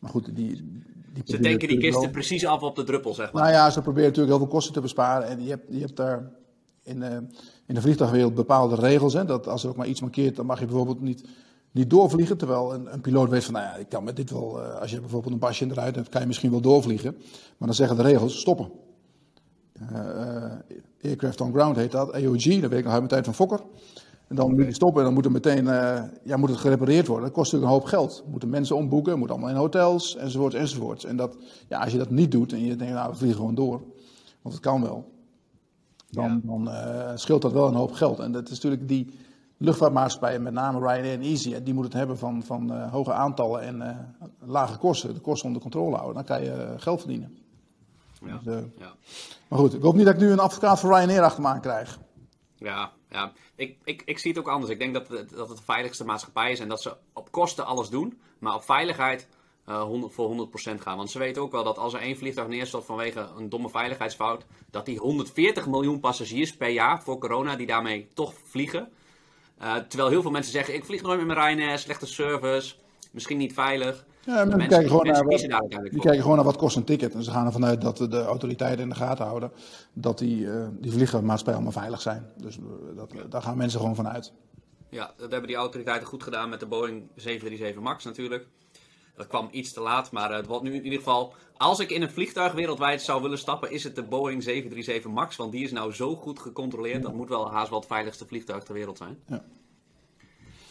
Maar 0.00 0.10
goed, 0.10 0.36
die, 0.36 0.82
ze 1.24 1.40
denken 1.40 1.68
die 1.68 1.78
kisten 1.78 2.02
wel... 2.02 2.10
precies 2.10 2.46
af 2.46 2.62
op 2.62 2.76
de 2.76 2.84
druppel, 2.84 3.14
zeg 3.14 3.32
maar. 3.32 3.42
Nou 3.42 3.54
ja, 3.54 3.70
ze 3.70 3.82
proberen 3.82 4.08
natuurlijk 4.08 4.36
heel 4.36 4.44
veel 4.44 4.54
kosten 4.54 4.72
te 4.72 4.80
besparen. 4.80 5.28
En 5.28 5.42
je 5.44 5.50
hebt, 5.50 5.64
je 5.68 5.80
hebt 5.80 5.96
daar 5.96 6.30
in, 6.82 6.96
uh, 6.96 7.12
in 7.66 7.74
de 7.74 7.80
vliegtuigwereld 7.80 8.34
bepaalde 8.34 8.74
regels. 8.74 9.12
Hè, 9.12 9.24
dat 9.24 9.48
als 9.48 9.62
er 9.62 9.68
ook 9.68 9.76
maar 9.76 9.86
iets 9.86 10.00
mankeert, 10.00 10.36
dan 10.36 10.46
mag 10.46 10.58
je 10.58 10.66
bijvoorbeeld 10.66 11.00
niet, 11.00 11.24
niet 11.70 11.90
doorvliegen. 11.90 12.36
Terwijl 12.36 12.74
een, 12.74 12.92
een 12.92 13.00
piloot 13.00 13.30
weet 13.30 13.44
van, 13.44 13.54
nou 13.54 13.66
ja, 13.66 13.76
ik 13.76 13.88
kan 13.88 14.04
met 14.04 14.16
dit 14.16 14.30
wel... 14.30 14.62
Uh, 14.62 14.80
als 14.80 14.90
je 14.90 15.00
bijvoorbeeld 15.00 15.32
een 15.32 15.38
basje 15.38 15.66
eruit 15.70 15.94
hebt, 15.94 16.08
kan 16.08 16.20
je 16.20 16.26
misschien 16.26 16.50
wel 16.50 16.60
doorvliegen. 16.60 17.16
Maar 17.56 17.68
dan 17.68 17.74
zeggen 17.74 17.96
de 17.96 18.02
regels, 18.02 18.40
stoppen. 18.40 18.70
Uh, 19.92 20.52
aircraft 21.02 21.40
on 21.40 21.52
ground 21.52 21.76
heet 21.76 21.92
dat, 21.92 22.12
AOG, 22.12 22.60
dat 22.60 22.70
weet 22.70 22.78
ik 22.78 22.84
nog 22.84 22.92
uit 22.92 22.92
mijn 22.92 23.08
tijd 23.08 23.24
van 23.24 23.34
Fokker. 23.34 23.60
En 24.28 24.36
dan 24.36 24.54
moet 24.54 24.64
je 24.64 24.74
stoppen 24.74 24.98
en 24.98 25.04
dan 25.04 25.14
moet, 25.14 25.24
er 25.24 25.30
meteen, 25.30 25.64
uh, 25.64 26.02
ja, 26.24 26.36
moet 26.36 26.48
het 26.48 26.58
gerepareerd 26.58 27.06
worden. 27.06 27.24
Dat 27.26 27.34
kost 27.34 27.52
natuurlijk 27.52 27.72
een 27.72 27.78
hoop 27.80 27.88
geld. 27.90 28.24
Moeten 28.30 28.48
mensen 28.48 28.76
omboeken, 28.76 29.18
moet 29.18 29.30
allemaal 29.30 29.48
in 29.48 29.56
hotels, 29.56 30.16
enzovoort, 30.16 30.54
enzovoort. 30.54 31.04
En 31.04 31.16
dat, 31.16 31.36
ja, 31.68 31.80
als 31.82 31.92
je 31.92 31.98
dat 31.98 32.10
niet 32.10 32.30
doet 32.30 32.52
en 32.52 32.64
je 32.64 32.76
denkt, 32.76 32.94
nou, 32.94 33.10
we 33.10 33.16
vliegen 33.16 33.38
gewoon 33.38 33.54
door. 33.54 33.82
Want 34.42 34.54
het 34.54 34.64
kan 34.64 34.82
wel. 34.82 35.12
dan, 36.10 36.40
dan 36.44 36.70
eh, 36.70 37.10
scheelt 37.14 37.42
dat 37.42 37.52
wel 37.52 37.68
een 37.68 37.74
hoop 37.74 37.92
geld. 37.92 38.18
En 38.18 38.32
dat 38.32 38.48
is 38.48 38.54
natuurlijk 38.54 38.88
die 38.88 39.14
luchtvaartmaatschappijen, 39.56 40.42
met 40.42 40.52
name 40.52 40.78
Ryanair 40.78 41.12
en 41.12 41.20
Easy, 41.20 41.62
die 41.62 41.74
moeten 41.74 41.92
het 41.92 41.92
hebben 41.92 42.18
van, 42.18 42.42
van 42.42 42.72
eh, 42.72 42.92
hoge 42.92 43.12
aantallen 43.12 43.60
en 43.60 43.82
eh, 43.82 43.96
lage 44.38 44.78
kosten. 44.78 45.14
De 45.14 45.20
kosten 45.20 45.46
onder 45.46 45.62
controle 45.62 45.94
houden. 45.94 46.14
Dan 46.14 46.24
kan 46.24 46.42
je 46.44 46.52
eh, 46.52 46.70
geld 46.76 46.98
verdienen. 47.00 47.36
Ja. 48.26 48.38
Dus, 48.42 48.54
eh, 48.54 48.62
Ja. 48.78 48.92
maar 49.48 49.58
goed, 49.58 49.74
ik 49.74 49.82
hoop 49.82 49.94
niet 49.94 50.04
dat 50.04 50.14
ik 50.14 50.20
nu 50.20 50.30
een 50.30 50.38
advocaat 50.38 50.80
voor 50.80 50.94
Ryanair 50.94 51.22
achter 51.22 51.42
me 51.42 51.48
aan 51.48 51.60
krijg. 51.60 51.98
Ja, 52.54 52.90
ja. 53.10 53.32
Ik, 53.54 53.76
ik, 53.84 54.02
ik 54.04 54.18
zie 54.18 54.30
het 54.30 54.40
ook 54.40 54.48
anders. 54.48 54.72
Ik 54.72 54.78
denk 54.78 54.94
dat 54.94 55.08
het, 55.08 55.30
dat 55.30 55.48
het 55.48 55.58
de 55.58 55.64
veiligste 55.64 56.04
maatschappij 56.04 56.50
is 56.50 56.60
en 56.60 56.68
dat 56.68 56.82
ze 56.82 56.96
op 57.12 57.30
kosten 57.30 57.66
alles 57.66 57.88
doen, 57.88 58.20
maar 58.38 58.54
op 58.54 58.62
veiligheid 58.62 59.28
eh 59.66 59.82
100, 59.82 60.12
voor 60.12 60.48
100% 60.74 60.80
gaan. 60.80 60.96
Want 60.96 61.10
ze 61.10 61.18
weten 61.18 61.42
ook 61.42 61.52
wel 61.52 61.64
dat 61.64 61.78
als 61.78 61.94
er 61.94 62.00
één 62.00 62.16
vliegtuig 62.16 62.48
neerstort 62.48 62.84
vanwege 62.84 63.28
een 63.36 63.48
domme 63.48 63.68
veiligheidsfout, 63.68 64.46
dat 64.70 64.86
die 64.86 64.98
140 64.98 65.66
miljoen 65.66 66.00
passagiers 66.00 66.56
per 66.56 66.68
jaar 66.68 67.02
voor 67.02 67.18
corona 67.18 67.56
die 67.56 67.66
daarmee 67.66 68.08
toch 68.14 68.34
vliegen. 68.44 68.92
Eh, 69.58 69.76
terwijl 69.76 70.10
heel 70.10 70.22
veel 70.22 70.30
mensen 70.30 70.52
zeggen: 70.52 70.74
ik 70.74 70.84
vlieg 70.84 71.02
nooit 71.02 71.18
met 71.18 71.26
mijn 71.26 71.38
Ryanair, 71.38 71.78
slechte 71.78 72.06
service, 72.06 72.74
misschien 73.12 73.38
niet 73.38 73.52
veilig. 73.52 74.04
Ja, 74.26 74.32
mensen, 74.34 74.56
mensen 74.56 74.68
kijken 74.68 74.88
gewoon 74.88 75.06
naar, 75.06 75.24
wat, 75.24 75.90
die 75.90 76.00
kijken 76.00 76.20
gewoon 76.20 76.36
naar 76.36 76.44
wat 76.44 76.56
kost 76.56 76.76
een 76.76 76.84
ticket. 76.84 77.14
En 77.14 77.22
ze 77.22 77.30
gaan 77.30 77.46
ervan 77.46 77.64
uit 77.64 77.80
dat 77.80 77.96
de 77.96 78.22
autoriteiten 78.24 78.82
in 78.82 78.88
de 78.88 78.94
gaten 78.94 79.24
houden 79.24 79.52
dat 79.92 80.18
die, 80.18 80.50
eh 80.50 80.66
die 80.80 80.92
vliegmaatschappijen 80.92 81.54
allemaal 81.54 81.80
veilig 81.80 82.00
zijn. 82.00 82.26
Dus 82.36 82.56
eh, 82.58 82.62
dat, 82.96 83.30
daar 83.30 83.42
gaan 83.42 83.56
mensen 83.56 83.80
gewoon 83.80 83.94
van 83.94 84.08
uit. 84.08 84.32
Ja, 84.90 85.12
dat 85.16 85.30
hebben 85.30 85.48
die 85.48 85.56
autoriteiten 85.56 86.06
goed 86.06 86.22
gedaan 86.22 86.48
met 86.48 86.60
de 86.60 86.66
Boeing 86.66 87.08
737 87.14 87.82
MAX 87.82 88.04
natuurlijk. 88.04 88.46
Dat 89.16 89.26
kwam 89.26 89.48
iets 89.50 89.72
te 89.72 89.80
laat, 89.80 90.10
maar 90.10 90.34
het 90.34 90.46
wordt 90.46 90.64
nu 90.64 90.74
in 90.74 90.84
ieder 90.84 90.98
geval... 90.98 91.34
Als 91.56 91.78
ik 91.78 91.90
in 91.90 92.02
een 92.02 92.10
vliegtuig 92.10 92.52
wereldwijd 92.52 93.02
zou 93.02 93.22
willen 93.22 93.38
stappen, 93.38 93.70
is 93.70 93.84
het 93.84 93.94
de 93.94 94.02
Boeing 94.02 94.42
737 94.42 95.10
MAX. 95.10 95.36
Want 95.36 95.52
die 95.52 95.64
is 95.64 95.72
nou 95.72 95.92
zo 95.92 96.16
goed 96.16 96.38
gecontroleerd. 96.38 97.02
Dat 97.02 97.14
moet 97.14 97.28
wel 97.28 97.50
haast 97.50 97.70
wel 97.70 97.78
het 97.78 97.88
veiligste 97.88 98.26
vliegtuig 98.26 98.64
ter 98.64 98.74
wereld 98.74 98.98
zijn. 98.98 99.18
Ja. 99.26 99.44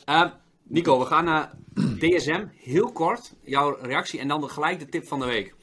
Eh, 0.06 0.32
Nico, 0.68 1.00
we 1.00 1.06
gaan 1.06 1.26
naar 1.26 1.52
DSM. 2.00 2.46
Heel 2.56 2.92
kort, 2.92 3.34
jouw 3.44 3.78
reactie 3.82 4.20
en 4.20 4.28
dan 4.28 4.50
gelijk 4.50 4.80
de 4.80 4.90
tip 4.90 5.08
van 5.08 5.20
de 5.20 5.26
week. 5.26 5.56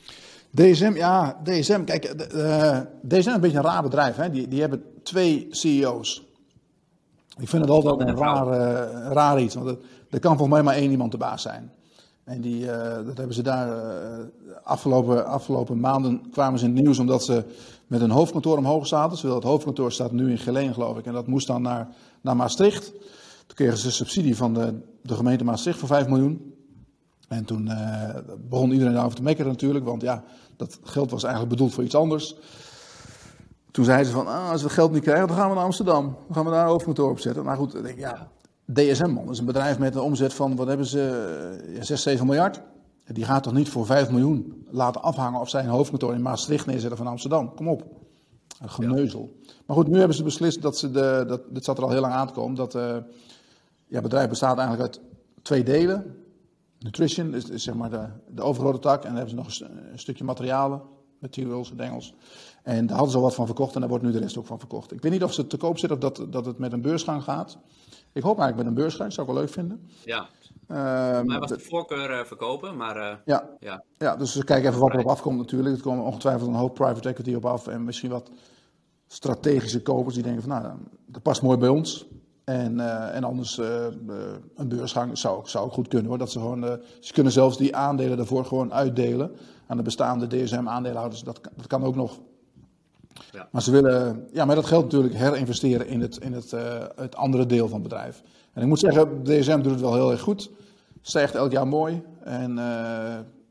DSM, 0.55 0.93
ja, 0.95 1.41
DSM. 1.45 1.85
Kijk, 1.85 2.05
eh, 2.05 2.77
eh, 2.77 2.87
DSM 3.09 3.17
is 3.17 3.27
een 3.27 3.41
beetje 3.41 3.57
een 3.57 3.65
raar 3.65 3.83
bedrijf. 3.83 4.17
Hè? 4.17 4.31
Die, 4.31 4.49
die 4.49 4.61
hebben 4.61 4.85
twee 5.03 5.47
CEO's. 5.51 6.27
Ik 7.39 7.49
vind 7.49 7.63
het 7.63 7.71
altijd 7.71 8.01
een 8.01 8.17
raar, 8.17 8.47
eh, 8.47 9.13
raar 9.13 9.41
iets. 9.41 9.55
Want 9.55 9.79
er 10.11 10.21
kan 10.21 10.37
volgens 10.37 10.51
mij 10.51 10.63
maar 10.63 10.75
één 10.75 10.91
iemand 10.91 11.13
de 11.13 11.19
baas 11.19 11.43
zijn. 11.43 11.73
En 12.25 12.41
die, 12.41 12.67
dat 13.05 13.17
hebben 13.17 13.35
ze 13.35 13.43
daar 13.43 13.69
afgelopen, 14.63 15.27
afgelopen 15.27 15.81
maanden 15.81 16.31
kwamen 16.31 16.59
ze 16.59 16.67
in 16.67 16.75
het 16.75 16.83
nieuws 16.83 16.99
omdat 16.99 17.25
ze 17.25 17.45
met 17.87 18.01
een 18.01 18.11
hoofdkantoor 18.11 18.57
omhoog 18.57 18.87
zaten. 18.87 19.17
Terwijl 19.17 19.35
het 19.35 19.49
hoofdkantoor 19.49 19.93
staat 19.93 20.13
nu 20.13 20.31
in 20.31 20.39
Geleen, 20.39 20.75
geloof 20.75 20.99
ik. 20.99 21.07
En 21.07 21.13
dat 21.13 21.27
moest 21.27 21.47
dan 21.47 21.63
naar, 21.63 21.89
naar 22.21 22.37
Maastricht. 22.37 22.93
Toen 23.53 23.67
kregen 23.67 23.83
ze 23.83 23.93
subsidie 23.93 24.37
van 24.37 24.55
de, 24.55 24.75
de 25.03 25.15
gemeente 25.15 25.45
Maastricht 25.45 25.79
voor 25.79 25.89
5 25.89 26.07
miljoen. 26.07 26.55
En 27.29 27.45
toen 27.45 27.69
eh, 27.69 28.17
begon 28.49 28.71
iedereen 28.71 28.93
daarover 28.93 29.17
te 29.17 29.23
mekkeren 29.23 29.51
natuurlijk, 29.51 29.85
want 29.85 30.03
ja, 30.03 30.25
dat 30.57 30.79
geld 30.83 31.11
was 31.11 31.23
eigenlijk 31.23 31.55
bedoeld 31.55 31.75
voor 31.75 31.85
iets 31.85 31.95
anders. 31.95 32.37
Toen 33.71 33.85
zeiden 33.85 34.07
ze 34.07 34.13
van, 34.13 34.27
ah, 34.27 34.51
als 34.51 34.61
we 34.61 34.67
het 34.67 34.77
geld 34.77 34.93
niet 34.93 35.03
krijgen, 35.03 35.27
dan 35.29 35.37
gaan 35.37 35.49
we 35.49 35.55
naar 35.55 35.65
Amsterdam. 35.65 36.05
Dan 36.05 36.35
gaan 36.35 36.45
we 36.45 36.51
daar 36.51 36.63
een 36.63 36.71
hoofdkantoor 36.71 37.11
op 37.11 37.21
zetten. 37.21 37.45
Maar 37.45 37.57
goed, 37.57 37.75
ik 37.75 37.83
denk, 37.83 37.99
ja, 37.99 38.29
DSM 38.73 39.11
man, 39.11 39.25
dat 39.25 39.33
is 39.33 39.39
een 39.39 39.45
bedrijf 39.45 39.79
met 39.79 39.95
een 39.95 40.01
omzet 40.01 40.35
van, 40.35 40.57
wat 40.57 40.67
hebben 40.67 40.87
ze, 40.87 41.71
ja, 41.75 41.83
6, 41.83 42.03
7 42.03 42.27
miljard. 42.27 42.61
Die 43.07 43.25
gaat 43.25 43.43
toch 43.43 43.53
niet 43.53 43.69
voor 43.69 43.87
5 43.87 44.11
miljoen 44.11 44.67
laten 44.71 45.03
afhangen 45.03 45.41
of 45.41 45.49
zij 45.49 45.63
een 45.63 45.69
hoofdkantoor 45.69 46.15
in 46.15 46.23
Maastricht 46.23 46.67
neerzetten 46.67 46.99
van 46.99 47.07
Amsterdam. 47.07 47.55
Kom 47.55 47.69
op. 47.69 47.85
Een 48.61 48.71
geneuzel. 48.71 49.37
Maar 49.67 49.77
goed, 49.77 49.89
nu 49.89 49.99
hebben 49.99 50.17
ze 50.17 50.23
beslist 50.23 50.63
dat 50.63 50.79
ze, 50.79 50.91
de, 50.91 51.25
dat, 51.29 51.41
dit 51.51 51.65
zat 51.65 51.79
er 51.79 51.85
al 51.85 51.91
heel 51.91 52.01
lang 52.01 52.13
aan 52.13 52.27
te 52.27 52.33
komen, 52.33 52.57
dat 52.57 52.75
eh, 52.75 52.97
ja, 53.93 53.99
het 53.99 54.03
bedrijf 54.03 54.29
bestaat 54.29 54.59
eigenlijk 54.59 54.89
uit 54.89 55.01
twee 55.43 55.63
delen. 55.63 56.17
Nutrition 56.79 57.35
is, 57.35 57.49
is 57.51 57.63
zeg 57.63 57.75
maar 57.75 57.91
de, 57.91 58.07
de 58.29 58.43
overgrote 58.43 58.79
tak. 58.79 58.97
En 59.03 59.07
dan 59.07 59.13
hebben 59.17 59.31
ze 59.31 59.37
nog 59.37 59.47
een, 59.47 59.53
st- 59.53 59.61
een 59.93 59.99
stukje 59.99 60.25
materialen, 60.25 60.83
materials 61.19 61.71
in 61.71 61.79
het 61.79 61.87
Engels. 61.87 62.15
En 62.63 62.87
daar 62.87 62.95
hadden 62.97 63.11
ze 63.11 63.17
al 63.17 63.23
wat 63.23 63.35
van 63.35 63.47
verkocht 63.47 63.75
en 63.75 63.81
daar 63.81 63.89
wordt 63.89 64.05
nu 64.05 64.13
de 64.13 64.19
rest 64.19 64.39
ook 64.39 64.47
van 64.47 64.59
verkocht. 64.59 64.93
Ik 64.93 65.03
weet 65.03 65.13
niet 65.13 65.23
of 65.25 65.33
ze 65.33 65.47
te 65.47 65.57
koop 65.57 65.79
zit 65.79 65.91
of 65.91 65.99
dat, 65.99 66.27
dat 66.31 66.45
het 66.47 66.59
met 66.59 66.73
een 66.73 66.81
beursgang 66.81 67.23
gaat. 67.23 67.59
Ik 68.13 68.23
hoop 68.23 68.39
eigenlijk 68.39 68.57
met 68.57 68.67
een 68.67 68.83
beursgang, 68.83 69.05
dat 69.05 69.13
zou 69.15 69.27
ik 69.29 69.33
wel 69.33 69.43
leuk 69.43 69.53
vinden. 69.53 69.89
Ja, 70.05 70.29
Ehm, 70.67 71.27
mij 71.27 71.39
was 71.39 71.49
de 71.51 71.57
de- 71.57 71.63
voorkeur 71.63 72.11
eh, 72.19 72.25
verkopen, 72.25 72.77
maar 72.77 72.97
eh, 72.97 73.17
ja, 73.25 73.49
ja. 73.61 73.83
ja, 73.99 74.17
dus 74.17 74.35
we 74.35 74.45
kijken 74.45 74.69
even 74.69 74.81
wat 74.81 74.93
erop 74.93 75.07
afkomt 75.07 75.39
natuurlijk. 75.39 75.77
Er 75.77 75.83
komen 75.83 76.05
ongetwijfeld 76.05 76.49
een 76.49 76.55
hoop 76.55 76.75
private 76.75 77.09
equity 77.09 77.35
op 77.35 77.45
af 77.47 77.67
en 77.67 77.85
misschien 77.85 78.11
wat 78.11 78.31
strategische 79.07 79.83
kopers 79.83 80.15
die 80.15 80.23
denken 80.23 80.43
van 80.43 80.51
nou, 80.63 80.75
dat 81.07 81.23
past 81.23 81.43
mooi 81.43 81.59
bij 81.59 81.69
ons. 81.69 82.07
En, 82.45 82.81
eh, 82.81 83.17
en 83.17 83.25
anders 83.25 83.59
eh, 83.59 83.87
eh, 83.87 83.93
een 84.57 84.69
beursgang 84.69 85.19
zou, 85.19 85.37
ook- 85.37 85.49
zou 85.49 85.65
ook 85.65 85.73
goed 85.73 85.89
kunnen 85.89 86.09
hoor. 86.09 86.19
Dat 86.19 86.31
ze, 86.31 86.39
gewoon, 86.39 86.81
ze 87.01 87.13
kunnen 87.13 87.33
zelfs 87.33 87.57
die 87.57 87.77
aandelen 87.77 88.17
daarvoor 88.17 88.45
gewoon 88.45 88.73
uitdelen 88.73 89.33
aan 89.67 89.77
de 89.77 89.83
bestaande 89.83 90.27
DSM-aandeelhouders. 90.27 91.23
Dat, 91.23 91.41
kan- 91.41 91.53
dat 91.57 91.67
kan 91.67 91.85
ook 91.85 91.95
nog. 91.95 92.19
Ja. 93.33 93.49
Maar 93.51 93.63
ze 93.63 93.71
willen 93.71 94.29
ja, 94.33 94.45
met 94.45 94.57
dat 94.57 94.67
geld 94.67 94.83
natuurlijk 94.85 95.15
herinvesteren 95.15 95.87
in 95.87 96.01
het, 96.01 96.17
in 96.19 96.33
het, 96.33 96.51
het 96.97 97.17
andere 97.17 97.47
deel 97.47 97.69
van 97.69 97.81
het 97.81 97.89
bedrijf. 97.89 98.23
En 98.53 98.63
ik 98.63 98.69
moet 98.69 98.79
zeggen, 98.79 99.23
DSM 99.25 99.61
doet 99.61 99.73
het 99.73 99.81
wel 99.81 99.95
heel 99.95 100.11
erg 100.11 100.21
goed. 100.21 100.51
Stijgt 101.03 101.35
elk 101.35 101.53
jaar 101.53 101.69
mooi. 101.69 102.03
En 102.25 102.59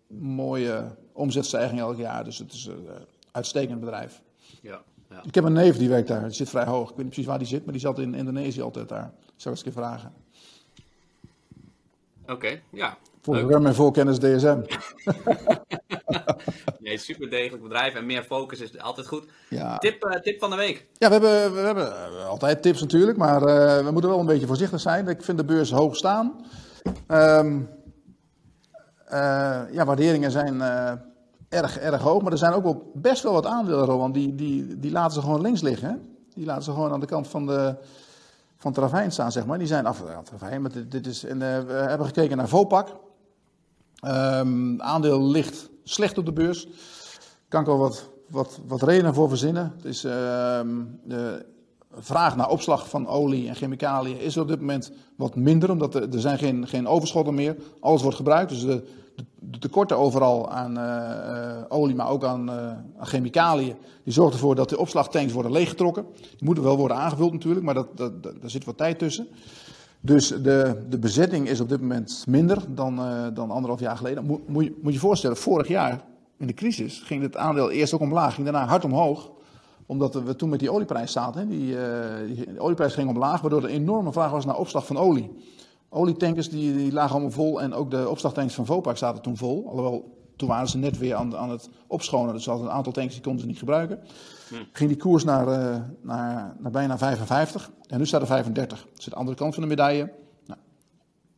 mooie 0.08 0.84
omzetstijging 1.14 1.80
elk 1.80 1.98
jaar. 1.98 2.24
Dus 2.24 2.38
het 2.38 2.54
is 2.54 2.66
een 2.66 2.88
uitstekend 3.32 3.80
bedrijf. 3.80 4.22
ja, 4.62 4.82
ja. 5.12 5.24
Ik 5.24 5.36
heb 5.36 5.44
een 5.44 5.54
neef 5.54 5.78
die 5.78 5.90
werkt 5.90 6.08
daar. 6.08 6.24
Die 6.24 6.32
zit 6.32 6.50
vrij 6.50 6.66
hoog. 6.66 6.90
Ik 6.90 6.96
weet 6.96 6.98
niet 6.98 7.06
precies 7.06 7.26
waar 7.26 7.38
die 7.38 7.48
zit, 7.48 7.64
maar 7.64 7.74
die 7.74 7.82
zat 7.82 8.00
in 8.00 8.14
Indonesië 8.14 8.62
altijd 8.62 8.90
daar. 8.90 9.12
Zou 9.36 9.36
ik 9.36 9.46
eens 9.46 9.58
een 9.58 9.64
keer 9.64 9.84
vragen. 9.84 10.14
Oké, 12.28 12.62
ja. 12.72 12.98
Voor 13.22 13.48
rem 13.48 13.66
en 13.66 13.76
voorkennis 13.76 14.20
DSM. 14.20 14.62
Nee, 16.80 16.98
super 16.98 17.30
degelijk 17.30 17.64
bedrijf 17.64 17.94
en 17.94 18.06
meer 18.06 18.24
focus 18.24 18.60
is 18.60 18.80
altijd 18.80 19.08
goed. 19.08 19.26
Ja, 19.50 19.78
Tip, 19.78 20.04
eh, 20.04 20.22
tip 20.22 20.40
van 20.40 20.50
de 20.50 20.56
week. 20.56 20.88
ja 20.98 21.08
we, 21.08 21.14
hebben, 21.14 21.54
we 21.54 21.60
hebben 21.60 22.28
altijd 22.28 22.62
tips 22.62 22.82
natuurlijk, 22.82 23.18
maar 23.18 23.42
eh, 23.44 23.86
we 23.86 23.92
moeten 23.92 24.10
wel 24.10 24.20
een 24.20 24.26
beetje 24.26 24.48
voorzichtig 24.48 24.80
zijn. 24.80 25.08
Ik 25.08 25.24
vind 25.24 25.38
de 25.38 25.46
beurs 25.46 25.72
hoog 25.72 25.96
staan. 25.96 26.46
Eh, 27.08 27.50
ja, 29.72 29.86
waarderingen 29.86 30.32
zijn 30.32 30.62
erg, 31.52 31.78
erg 31.78 32.02
hoog, 32.02 32.22
maar 32.22 32.32
er 32.32 32.38
zijn 32.38 32.54
ook 32.54 32.64
wel 32.64 32.92
best 32.94 33.24
wel 33.24 33.34
wat 33.34 33.46
aandelen, 33.46 33.86
Roland, 33.86 34.14
die, 34.14 34.36
die, 34.36 34.80
die 34.80 34.92
laten 34.92 35.14
ze 35.14 35.22
gewoon 35.22 35.42
links 35.42 35.62
liggen. 35.62 36.16
Die 36.34 36.46
laten 36.46 36.64
ze 36.64 36.72
gewoon 36.72 36.92
aan 36.92 37.00
de 37.00 37.06
kant 37.06 37.28
van 37.28 37.46
de, 37.46 37.76
van 38.58 38.72
het 38.72 38.80
ravijn 38.80 39.12
staan, 39.12 39.32
zeg 39.32 39.46
maar. 39.46 39.58
Die 39.58 39.68
zijn 39.68 39.86
af, 39.86 40.04
maar 40.60 40.88
dit, 40.90 41.08
is, 41.08 41.24
eh, 41.24 41.38
we 41.38 41.74
hebben 41.88 42.08
gekeken 42.08 42.38
naar 42.38 42.48
Vopak. 42.48 42.96
Ehm 43.96 44.82
aandeel 44.82 45.22
ligt 45.24 45.70
slecht 45.84 46.18
op 46.18 46.26
de 46.26 46.34
beurs. 46.34 46.68
Kan 47.48 47.62
ik 47.62 47.68
wel 47.68 47.78
wat, 47.78 48.10
wat, 48.30 48.60
wat 48.68 48.82
redenen 48.82 49.14
voor 49.14 49.30
verzinnen. 49.30 49.74
Het 49.76 49.86
is, 49.86 50.04
ehm, 50.04 50.68
de 51.04 51.46
vraag 51.94 52.36
naar 52.36 52.50
opslag 52.50 52.90
van 52.90 53.08
olie 53.08 53.48
en 53.48 53.56
chemicaliën 53.56 54.20
is 54.20 54.38
op 54.38 54.48
dit 54.48 54.60
moment 54.60 54.92
wat 55.16 55.36
minder, 55.36 55.72
omdat 55.72 55.96
er, 55.96 56.14
er 56.14 56.20
zijn 56.20 56.38
geen, 56.38 56.68
geen 56.68 56.88
overschotten 56.88 57.34
meer. 57.34 57.56
Alles 57.80 58.02
wordt 58.02 58.18
gebruikt, 58.18 58.50
dus 58.50 58.62
de, 58.62 58.84
de, 59.40 59.60
tekorten 59.60 59.98
overal 59.98 60.50
aan 60.50 60.78
eh, 60.78 61.58
eh, 61.58 61.64
olie, 61.70 61.96
maar 61.96 62.10
ook 62.10 62.24
aan, 62.24 62.50
eh, 62.50 62.56
aan 62.98 63.06
chemicaliën, 63.06 63.76
die 64.04 64.14
zorgen 64.14 64.34
ervoor 64.34 64.56
dat 64.56 64.70
de 64.70 64.78
opslagtanks 64.78 65.34
worden 65.34 65.52
leeggetrokken. 65.52 66.06
Die 66.20 66.46
moeten 66.46 66.64
wel 66.64 66.78
worden 66.78 66.98
aangevuld 66.98 67.34
natuurlijk, 67.34 67.66
maar 67.66 67.74
dat, 67.74 67.98
dat, 67.98 68.24
daar 68.24 68.34
zit 68.44 68.66
wat 68.66 68.78
tijd 68.78 69.00
tussen. 69.00 69.28
Dus 70.00 70.28
de, 70.28 70.86
de 70.90 71.00
bezetting 71.00 71.48
is 71.50 71.60
op 71.60 71.70
dit 71.70 71.82
moment 71.82 72.24
minder 72.28 72.64
dan, 72.68 72.96
dan 73.34 73.52
anderhalf 73.52 73.80
jaar 73.80 73.98
geleden. 73.98 74.26
Moet, 74.26 74.48
moet, 74.48 74.64
je, 74.64 74.80
moet 74.82 74.94
je 74.94 75.00
voorstellen, 75.00 75.38
vorig 75.38 75.68
jaar 75.68 76.04
in 76.38 76.48
de 76.48 76.54
crisis 76.54 77.02
ging 77.06 77.22
het 77.22 77.38
aandeel 77.38 77.72
eerst 77.72 77.94
ook 77.94 78.02
omlaag, 78.02 78.34
ging 78.34 78.48
daarna 78.48 78.68
hard 78.68 78.86
omhoog. 78.86 79.32
Omdat 79.86 80.14
we 80.14 80.36
toen 80.36 80.50
met 80.50 80.60
die 80.60 80.72
olieprijs 80.72 81.12
zaten. 81.12 81.42
hè. 81.42 81.48
Die, 81.48 82.60
olieprijs 82.60 82.94
ging 82.94 83.10
omlaag, 83.10 83.42
waardoor 83.42 83.64
er 83.64 83.70
een 83.70 83.76
enorme 83.76 84.12
vraag 84.12 84.32
was 84.32 84.46
naar 84.46 84.58
opslag 84.58 84.86
van 84.86 84.98
olie. 84.98 85.32
Olietankers 85.94 86.50
die, 86.50 86.76
die 86.76 86.92
lagen 86.92 87.12
allemaal 87.12 87.32
vol 87.32 87.62
en 87.62 87.74
ook 87.74 87.92
de 87.92 88.10
opslagtanks 88.10 88.54
van 88.54 88.66
Vopak 88.66 88.98
zaten 88.98 89.22
toen 89.22 89.38
vol. 89.38 89.68
Alhoewel, 89.68 90.18
toen 90.36 90.48
waren 90.48 90.68
ze 90.68 90.78
net 90.78 90.98
weer 90.98 91.16
aan, 91.16 91.38
aan 91.38 91.50
het 91.50 91.70
opschonen, 91.88 92.34
dus 92.34 92.44
ze 92.44 92.50
hadden 92.50 92.68
een 92.68 92.74
aantal 92.74 92.94
tanks 92.94 93.14
die 93.14 93.24
konden 93.24 93.42
ze 93.42 93.48
niet 93.48 93.58
gebruiken. 93.58 94.00
Ging 94.72 94.90
die 94.90 95.00
koers 95.00 95.24
naar, 95.24 95.48
eh, 95.48 95.82
naar, 96.02 96.56
naar 96.60 96.72
bijna 96.72 96.98
55 96.98 97.72
en 97.88 97.98
nu 97.98 98.06
staat 98.06 98.22
er 98.22 98.28
35. 98.28 98.88
Dat 98.90 99.00
is 99.00 99.06
de 99.06 99.16
andere 99.16 99.38
kant 99.38 99.54
van 99.54 99.64
de 99.64 99.70
medaille. 99.70 100.12
Nou, 100.46 100.60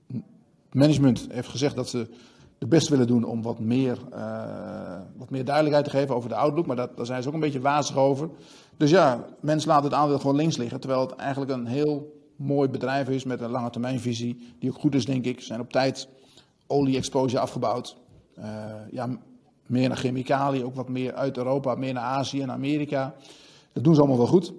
het 0.08 0.24
management 0.74 1.28
heeft 1.30 1.50
gezegd 1.50 1.76
dat 1.76 1.90
ze 1.90 2.08
de 2.58 2.68
best 2.68 2.90
willen 2.90 3.08
doen 3.08 3.24
om 3.24 3.42
wat 3.42 3.60
meer, 3.60 3.98
eh, 4.12 5.00
wat 5.16 5.30
meer 5.30 5.46
duidelijkheid 5.46 5.86
te 5.86 5.98
geven 5.98 6.16
over 6.16 6.30
de 6.30 6.36
outlook, 6.36 6.66
maar 6.66 6.76
dat, 6.76 6.98
daar 6.98 7.06
zijn 7.06 7.22
ze 7.22 7.28
ook 7.28 7.34
een 7.34 7.40
beetje 7.40 7.62
wazig 7.62 7.98
over. 7.98 8.30
Dus 8.78 8.90
ja, 8.90 9.26
mensen 9.40 9.70
laten 9.70 9.86
het 9.86 9.94
aandeel 9.94 10.20
gewoon 10.20 10.36
links 10.36 10.58
liggen, 10.58 10.80
terwijl 10.80 11.02
het 11.02 11.16
eigenlijk 11.16 11.52
een 11.52 11.66
heel 11.66 12.13
mooi 12.36 12.70
bedrijf 12.70 13.10
is 13.10 13.24
met 13.24 13.42
een 13.42 13.50
lange 13.50 13.70
termijnvisie, 13.70 14.54
die 14.60 14.70
ook 14.70 14.80
goed 14.80 14.96
is 14.96 15.06
denk 15.06 15.26
ik. 15.26 15.40
Ze 15.40 15.46
zijn 15.46 15.60
op 15.60 15.72
tijd 15.72 16.08
olie-exposure 16.68 17.42
afgebouwd. 17.42 17.98
Eh, 18.36 18.66
ja, 18.92 19.10
meer 19.66 19.88
naar 19.88 19.98
chemicaliën, 19.98 20.66
ook 20.66 20.76
wat 20.76 20.90
meer 20.90 21.14
uit 21.14 21.38
Europa, 21.38 21.76
meer 21.76 21.94
naar 21.94 22.04
Azië 22.04 22.42
en 22.42 22.52
Amerika. 22.52 23.16
Dat 23.74 23.84
doen 23.84 23.94
ze 23.94 24.00
allemaal 24.00 24.18
wel 24.18 24.28
goed. 24.28 24.54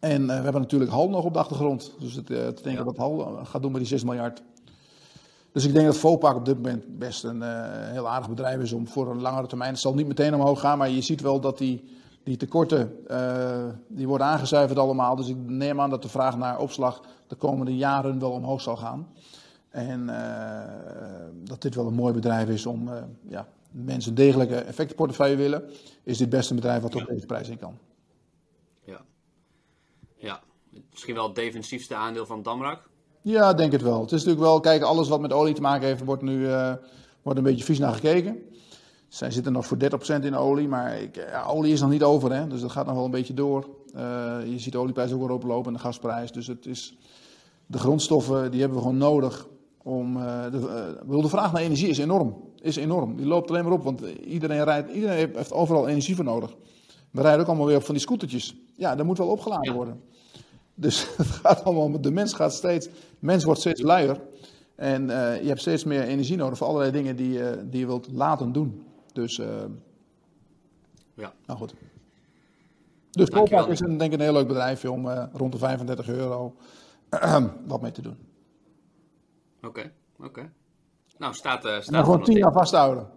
En 0.00 0.26
we 0.26 0.32
hebben 0.32 0.60
natuurlijk 0.60 0.90
Hal 0.90 1.08
nog 1.08 1.24
op 1.24 1.32
de 1.32 1.38
achtergrond. 1.38 1.94
Dus 1.98 2.14
het, 2.14 2.26
te 2.26 2.60
denken 2.62 2.72
ja. 2.72 2.84
wat 2.84 2.96
Hal 2.96 3.40
gaat 3.44 3.62
doen 3.62 3.70
met 3.70 3.80
die 3.80 3.90
6 3.90 4.04
miljard. 4.04 4.42
Dus 5.52 5.64
ik 5.64 5.72
denk 5.72 5.86
dat 5.86 5.96
Vopak 5.96 6.36
op 6.36 6.44
dit 6.44 6.56
moment 6.56 6.98
best 6.98 7.24
een 7.24 7.42
heel 7.90 8.08
aardig 8.08 8.28
bedrijf 8.28 8.60
is 8.60 8.72
om 8.72 8.88
voor 8.88 9.10
een 9.10 9.20
langere 9.20 9.46
termijn. 9.46 9.70
Het 9.70 9.80
zal 9.80 9.94
niet 9.94 10.06
meteen 10.06 10.34
omhoog 10.34 10.60
gaan, 10.60 10.78
maar 10.78 10.90
je 10.90 11.02
ziet 11.02 11.20
wel 11.20 11.40
dat 11.40 11.58
die, 11.58 11.84
die 12.24 12.36
tekorten 12.36 13.06
die 13.88 14.08
worden 14.08 14.26
aangezuiverd 14.26 14.78
allemaal. 14.78 15.16
Dus 15.16 15.28
ik 15.28 15.36
neem 15.36 15.80
aan 15.80 15.90
dat 15.90 16.02
de 16.02 16.08
vraag 16.08 16.36
naar 16.36 16.58
opslag 16.58 17.00
de 17.26 17.36
komende 17.36 17.76
jaren 17.76 18.18
wel 18.18 18.30
omhoog 18.30 18.60
zal 18.60 18.76
gaan. 18.76 19.08
En 19.68 20.06
dat 21.44 21.62
dit 21.62 21.74
wel 21.74 21.86
een 21.86 21.94
mooi 21.94 22.12
bedrijf 22.12 22.48
is 22.48 22.66
om 22.66 22.90
ja, 23.28 23.48
mensen 23.70 24.10
een 24.10 24.16
degelijke 24.16 24.56
effectenportefeuille 24.56 25.36
willen, 25.36 25.70
is 26.02 26.18
dit 26.18 26.28
best 26.28 26.50
een 26.50 26.56
bedrijf 26.56 26.82
wat 26.82 26.94
op 26.94 27.06
deze 27.06 27.26
prijs 27.26 27.48
in 27.48 27.58
kan. 27.58 27.78
Ja. 28.84 29.00
ja, 30.16 30.40
misschien 30.90 31.14
wel 31.14 31.26
het 31.26 31.34
defensiefste 31.34 31.94
aandeel 31.94 32.26
van 32.26 32.42
Damrak? 32.42 32.88
Ja, 33.20 33.52
denk 33.52 33.72
het 33.72 33.82
wel. 33.82 34.00
Het 34.00 34.12
is 34.12 34.24
natuurlijk 34.24 34.40
wel, 34.40 34.60
kijk, 34.60 34.82
alles 34.82 35.08
wat 35.08 35.20
met 35.20 35.32
olie 35.32 35.54
te 35.54 35.60
maken 35.60 35.86
heeft, 35.86 36.04
wordt 36.04 36.22
nu 36.22 36.38
uh, 36.38 36.72
wordt 37.22 37.38
een 37.38 37.44
beetje 37.44 37.64
vies 37.64 37.78
naar 37.78 37.92
gekeken. 37.92 38.42
Zij 39.14 39.30
zitten 39.30 39.52
nog 39.52 39.66
voor 39.66 39.76
30% 40.20 40.24
in 40.24 40.36
olie, 40.36 40.68
maar 40.68 41.00
ik, 41.00 41.16
ja, 41.16 41.44
olie 41.44 41.72
is 41.72 41.80
nog 41.80 41.90
niet 41.90 42.02
over, 42.02 42.32
hè? 42.32 42.46
dus 42.46 42.60
dat 42.60 42.70
gaat 42.70 42.86
nog 42.86 42.94
wel 42.94 43.04
een 43.04 43.10
beetje 43.10 43.34
door. 43.34 43.68
Uh, 43.94 44.00
je 44.46 44.58
ziet 44.58 44.72
de 44.72 44.78
olieprijs 44.78 45.12
ook 45.12 45.26
wel 45.26 45.36
oplopen 45.36 45.66
en 45.66 45.72
de 45.72 45.78
gasprijs. 45.78 46.32
Dus 46.32 46.46
het 46.46 46.66
is, 46.66 46.96
de 47.66 47.78
grondstoffen 47.78 48.50
die 48.50 48.60
hebben 48.60 48.78
we 48.78 48.84
gewoon 48.84 48.98
nodig 48.98 49.46
om. 49.82 50.16
Uh, 50.16 50.42
de, 50.50 50.96
uh, 51.08 51.22
de 51.22 51.28
vraag 51.28 51.52
naar 51.52 51.62
energie 51.62 51.88
is 51.88 51.98
enorm 51.98 52.36
is 52.60 52.76
enorm. 52.76 53.16
Die 53.16 53.26
loopt 53.26 53.50
alleen 53.50 53.64
maar 53.64 53.72
op, 53.72 53.82
want 53.82 54.00
iedereen, 54.26 54.64
rijdt, 54.64 54.90
iedereen 54.90 55.30
heeft 55.34 55.52
overal 55.52 55.88
energie 55.88 56.16
voor 56.16 56.24
nodig. 56.24 56.54
We 57.10 57.20
rijden 57.20 57.40
ook 57.40 57.46
allemaal 57.46 57.66
weer 57.66 57.76
op 57.76 57.84
van 57.84 57.94
die 57.94 58.02
scootertjes. 58.02 58.56
Ja, 58.76 58.94
dat 58.94 59.06
moet 59.06 59.18
wel 59.18 59.28
opgeladen 59.28 59.74
worden. 59.74 60.00
Dus 60.74 61.06
het 61.16 61.26
gaat 61.26 61.64
allemaal, 61.64 62.00
de 62.00 62.10
mens 62.10 62.32
gaat 62.32 62.52
steeds, 62.52 62.88
mens 63.18 63.44
wordt 63.44 63.60
steeds 63.60 63.82
luier. 63.82 64.20
En 64.74 65.06
je 65.42 65.46
hebt 65.46 65.60
steeds 65.60 65.84
meer 65.84 66.02
energie 66.02 66.36
nodig 66.36 66.58
voor 66.58 66.66
allerlei 66.66 66.92
dingen 66.92 67.16
die, 67.16 67.38
die 67.70 67.80
je 67.80 67.86
wilt 67.86 68.08
laten 68.12 68.52
doen. 68.52 68.82
Dus, 69.14 69.38
uh, 69.38 69.46
ja. 71.14 71.32
Nou 71.46 71.58
goed. 71.58 71.74
Dus 73.10 73.28
Polpak 73.28 73.68
is 73.68 73.80
een, 73.80 73.96
denk 73.98 74.12
ik 74.12 74.18
een 74.18 74.24
heel 74.24 74.32
leuk 74.32 74.46
bedrijfje 74.46 74.90
om 74.90 75.08
rond 75.32 75.52
de 75.52 75.58
35 75.58 76.08
euro 76.08 76.54
wat 77.66 77.80
mee 77.80 77.92
te 77.92 78.02
doen. 78.02 78.18
Oké, 79.56 79.66
okay, 79.66 79.92
oké. 80.16 80.26
Okay. 80.26 80.50
Nou, 81.18 81.34
staat, 81.34 81.64
uh, 81.64 81.70
staat 81.70 81.86
en 81.86 81.92
dan 81.92 82.04
gewoon 82.04 82.22
tien 82.22 82.36
jaar 82.36 82.52
vasthouden. 82.52 83.08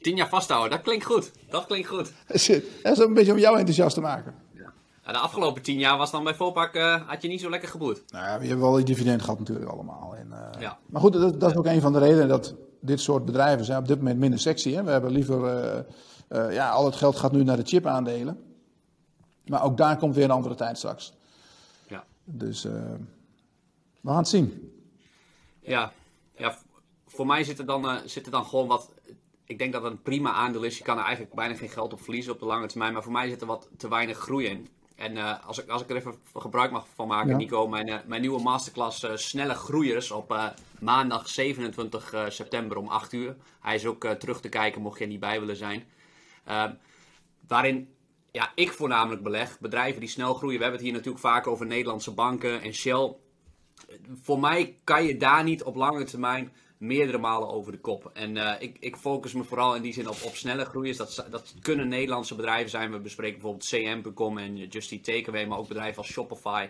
Tien 0.00 0.16
jaar 0.16 0.28
vasthouden, 0.28 0.70
dat 0.70 0.80
klinkt 0.82 1.04
goed. 1.04 1.30
Dat 1.48 1.66
klinkt 1.66 1.88
goed. 1.88 2.12
Dat 2.82 2.92
is 2.92 2.98
een 2.98 3.14
beetje 3.14 3.32
om 3.32 3.38
jou 3.38 3.56
enthousiast 3.56 3.94
te 3.94 4.00
maken. 4.00 4.34
Ja. 4.52 5.12
de 5.12 5.18
afgelopen 5.18 5.62
tien 5.62 5.78
jaar 5.78 5.98
was 5.98 6.10
dan 6.10 6.24
bij 6.24 6.34
Volpak, 6.34 6.74
uh, 6.74 7.08
had 7.08 7.22
je 7.22 7.28
niet 7.28 7.40
zo 7.40 7.50
lekker 7.50 7.68
geboerd. 7.68 8.02
Nou 8.08 8.24
ja, 8.24 8.42
je 8.42 8.48
hebt 8.48 8.60
wel 8.60 8.72
die 8.72 8.84
dividend 8.84 9.22
gehad 9.22 9.38
natuurlijk 9.38 9.70
allemaal. 9.70 10.14
En, 10.16 10.28
uh, 10.30 10.60
ja. 10.60 10.78
Maar 10.86 11.00
goed, 11.00 11.12
dat, 11.12 11.40
dat, 11.40 11.50
is 11.50 11.56
ook 11.56 11.66
een 11.66 11.80
van 11.80 11.92
de 11.92 11.98
redenen 11.98 12.28
dat 12.28 12.54
dit 12.86 13.00
soort 13.00 13.24
bedrijven 13.24 13.64
zijn 13.64 13.78
op 13.78 13.88
dit 13.88 13.98
moment 13.98 14.18
minder 14.18 14.38
sexy. 14.38 14.72
Hè? 14.72 14.82
We 14.82 14.90
hebben 14.90 15.10
liever, 15.10 15.86
ja, 16.28 16.70
al 16.70 16.84
het 16.84 16.96
geld 16.96 17.16
gaat 17.16 17.32
nu 17.32 17.44
naar 17.44 17.56
de 17.56 17.64
chip 17.64 17.86
aandelen. 17.86 18.42
Maar 19.46 19.64
ook 19.64 19.76
daar 19.76 19.96
komt 19.96 20.14
weer 20.14 20.24
een 20.24 20.30
andere 20.30 20.54
tijd 20.54 20.78
straks. 20.78 21.12
Ja. 21.88 22.04
Dus 22.24 22.62
we 22.62 22.98
gaan 24.04 24.16
het 24.16 24.28
zien. 24.28 24.72
Ja, 25.60 25.92
ja 26.36 26.56
voor 27.14 27.26
mij 27.26 27.44
zit 27.44 27.58
er, 27.58 27.66
dan, 27.66 27.84
uh, 27.84 27.96
zit 28.04 28.26
er 28.26 28.32
dan 28.32 28.44
gewoon 28.44 28.66
wat. 28.66 28.90
Ik 29.44 29.58
denk 29.58 29.72
dat 29.72 29.82
het 29.82 29.92
een 29.92 30.02
prima 30.02 30.32
aandeel 30.32 30.62
is. 30.62 30.78
Je 30.78 30.84
kan 30.84 30.98
er 30.98 31.04
eigenlijk 31.04 31.34
bijna 31.34 31.54
geen 31.54 31.68
geld 31.68 31.92
op 31.92 32.02
verliezen 32.02 32.32
op 32.32 32.38
de 32.38 32.44
lange 32.44 32.66
termijn. 32.66 32.92
Maar 32.92 33.02
voor 33.02 33.12
mij 33.12 33.28
zit 33.28 33.40
er 33.40 33.46
wat 33.46 33.68
te 33.76 33.88
weinig 33.88 34.18
groei 34.18 34.46
in. 34.46 34.68
En 34.94 35.16
uh, 35.16 35.46
als, 35.46 35.58
ik, 35.58 35.68
als 35.68 35.82
ik 35.82 35.90
er 35.90 35.96
even 35.96 36.14
gebruik 36.34 36.70
mag 36.70 36.86
van 36.94 37.08
maken, 37.08 37.30
ja. 37.30 37.36
Nico, 37.36 37.68
mijn, 37.68 37.88
uh, 37.88 37.96
mijn 38.06 38.20
nieuwe 38.20 38.42
masterclass 38.42 39.06
Snelle 39.14 39.54
Groeiers 39.54 40.10
op 40.10 40.54
maandag 40.80 41.28
27 41.28 42.14
september 42.28 42.76
om 42.76 42.88
8 42.88 43.12
uur. 43.12 43.36
Hij 43.60 43.74
is 43.74 43.86
ook 43.86 44.06
terug 44.06 44.40
te 44.40 44.48
kijken, 44.48 44.82
mocht 44.82 44.98
je 44.98 45.04
er 45.04 45.10
niet 45.10 45.20
bij 45.20 45.40
willen 45.40 45.56
zijn. 45.56 45.84
Ehm, 46.44 46.72
waarin 47.46 47.94
ja, 48.34 48.52
ik 48.54 48.72
voornamelijk 48.72 49.22
beleg, 49.22 49.60
bedrijven 49.60 50.00
die 50.00 50.08
snel 50.08 50.34
groeien. 50.34 50.56
We 50.56 50.62
hebben 50.62 50.80
het 50.80 50.88
hier 50.88 50.98
natuurlijk 50.98 51.24
vaak 51.24 51.46
over 51.46 51.66
Nederlandse 51.66 52.10
banken 52.10 52.62
en 52.62 52.74
Shell. 52.74 53.14
Voor 54.22 54.40
mij 54.40 54.78
kan 54.84 55.04
je 55.04 55.16
daar 55.16 55.44
niet 55.44 55.62
op 55.62 55.76
lange 55.76 56.04
termijn 56.04 56.52
meerdere 56.86 57.18
malen 57.18 57.48
over 57.48 57.72
de 57.72 57.78
kop. 57.78 58.10
En 58.12 58.36
uh, 58.36 58.52
ik, 58.58 58.76
ik, 58.80 58.96
focus 58.96 59.32
me 59.32 59.44
vooral 59.44 59.74
in 59.74 59.82
die 59.82 59.92
zin 59.92 60.08
op, 60.08 60.16
op 60.22 60.34
snelle 60.34 60.64
groei. 60.64 60.96
Dat, 60.96 61.26
dat 61.30 61.54
kunnen 61.60 61.88
Nederlandse 61.88 62.34
bedrijven 62.34 62.70
zijn. 62.70 62.90
We 62.90 62.98
bespreken 62.98 63.40
bijvoorbeeld 63.40 63.68
CM.com 63.68 64.38
en 64.38 64.56
Just 64.56 64.92
Eat 64.92 65.04
Takeaway, 65.04 65.46
maar 65.46 65.58
ook 65.58 65.68
bedrijven 65.68 65.98
als 65.98 66.12
Shopify 66.12 66.68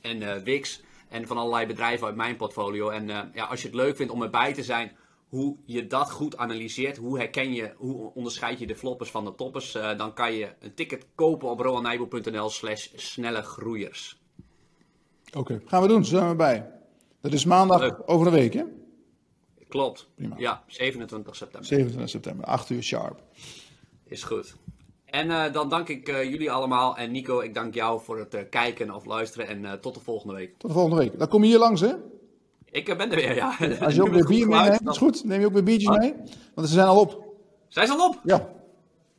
en 0.00 0.20
uh, 0.20 0.36
Wix. 0.36 0.82
En 1.08 1.26
van 1.26 1.36
allerlei 1.36 1.66
bedrijven 1.66 2.06
uit 2.06 2.16
mijn 2.16 2.36
portfolio. 2.36 2.88
En 2.88 3.08
uh, 3.08 3.20
ja, 3.34 3.44
als 3.44 3.60
je 3.60 3.66
het 3.66 3.76
leuk 3.76 3.96
vindt 3.96 4.12
om 4.12 4.22
erbij 4.22 4.52
te 4.52 4.62
zijn, 4.62 4.92
hoe 5.28 5.56
je 5.64 5.86
dat 5.86 6.10
goed 6.10 6.36
analyseert, 6.36 6.96
hoe 6.96 7.18
herken 7.18 7.52
je, 7.52 7.72
hoe 7.76 8.10
onderscheid 8.14 8.58
je 8.58 8.66
de 8.66 8.76
floppers 8.76 9.10
van 9.10 9.24
de 9.24 9.34
toppers, 9.34 9.72
dan 9.72 10.14
kan 10.14 10.32
je 10.32 10.48
een 10.60 10.74
ticket 10.74 11.06
kopen 11.14 11.48
op 11.48 11.60
roanijbo.nl 11.60 12.50
slash 12.50 12.88
snelle 12.94 13.42
groeiers. 13.42 14.20
Oké, 15.36 15.60
gaan 15.64 15.82
we 15.82 15.88
doen, 15.88 16.04
zijn 16.04 16.28
we 16.28 16.34
bij. 16.34 16.70
Dat 17.20 17.32
is 17.32 17.44
maandag 17.44 17.80
leuk. 17.80 18.02
over 18.06 18.26
een 18.26 18.32
week, 18.32 18.52
hè? 18.52 18.62
Klopt. 19.72 20.08
Prima. 20.14 20.34
Ja, 20.38 20.62
27 20.66 21.36
september. 21.36 21.68
27 21.68 22.10
september, 22.10 22.44
8 22.44 22.70
uur 22.70 22.82
sharp. 22.82 23.22
Is 24.04 24.22
goed. 24.22 24.54
En 25.04 25.26
uh, 25.26 25.52
dan 25.52 25.68
dank 25.68 25.88
ik 25.88 26.08
uh, 26.08 26.24
jullie 26.24 26.50
allemaal. 26.50 26.96
En 26.96 27.10
Nico, 27.10 27.40
ik 27.40 27.54
dank 27.54 27.74
jou 27.74 28.00
voor 28.00 28.18
het 28.18 28.34
uh, 28.34 28.40
kijken 28.50 28.94
of 28.94 29.04
luisteren. 29.04 29.46
En 29.46 29.80
tot 29.80 29.94
de 29.94 30.00
volgende 30.00 30.34
week. 30.34 30.58
Tot 30.58 30.70
de 30.70 30.76
volgende 30.76 30.96
week. 30.96 31.18
Dan 31.18 31.28
kom 31.28 31.42
je 31.42 31.48
hier 31.48 31.58
langs, 31.58 31.80
hè? 31.80 31.92
Ik 32.70 32.84
ben 32.84 33.10
er 33.10 33.16
weer, 33.16 33.34
ja. 33.34 33.56
Als 33.80 33.94
je 33.94 34.02
ook 34.02 34.08
weer 34.18 34.26
bier 34.26 34.48
meeneemt, 34.48 34.84
dan... 34.84 34.92
is 34.92 34.98
goed. 34.98 35.24
Neem 35.24 35.40
je 35.40 35.46
ook 35.46 35.52
weer 35.52 35.64
biertjes 35.64 35.90
ah. 35.90 35.98
mee? 35.98 36.14
Want 36.54 36.68
ze 36.68 36.74
zijn 36.74 36.86
al 36.86 37.00
op. 37.00 37.24
Zijn 37.68 37.86
ze 37.86 37.92
al 37.92 38.08
op? 38.08 38.20
Ja. 38.24 38.48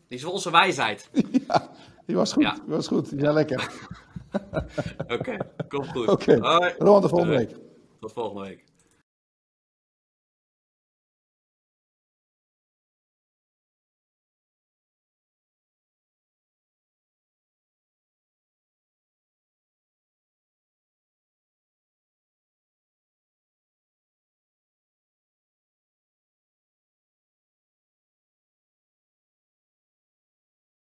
Die 0.08 0.18
is 0.18 0.24
onze 0.26 0.52
wijsheid. 0.52 1.10
ja, 1.48 1.70
die 2.06 2.16
was 2.16 2.34
goed. 2.34 2.44
Ja. 2.44 2.54
Die 2.54 2.76
was 2.76 2.88
goed. 2.88 3.10
Die 3.10 3.20
zijn 3.20 3.34
lekker. 3.34 3.72
Oké, 4.98 5.14
okay, 5.14 5.40
komt 5.68 5.88
goed. 5.88 6.08
Oké, 6.08 6.36
okay. 6.36 6.76
tot 6.78 7.02
de 7.02 7.10
volgende 7.10 7.38
week. 7.38 7.56
Tot 8.00 8.14
volgende 8.14 8.42
week. 8.42 8.64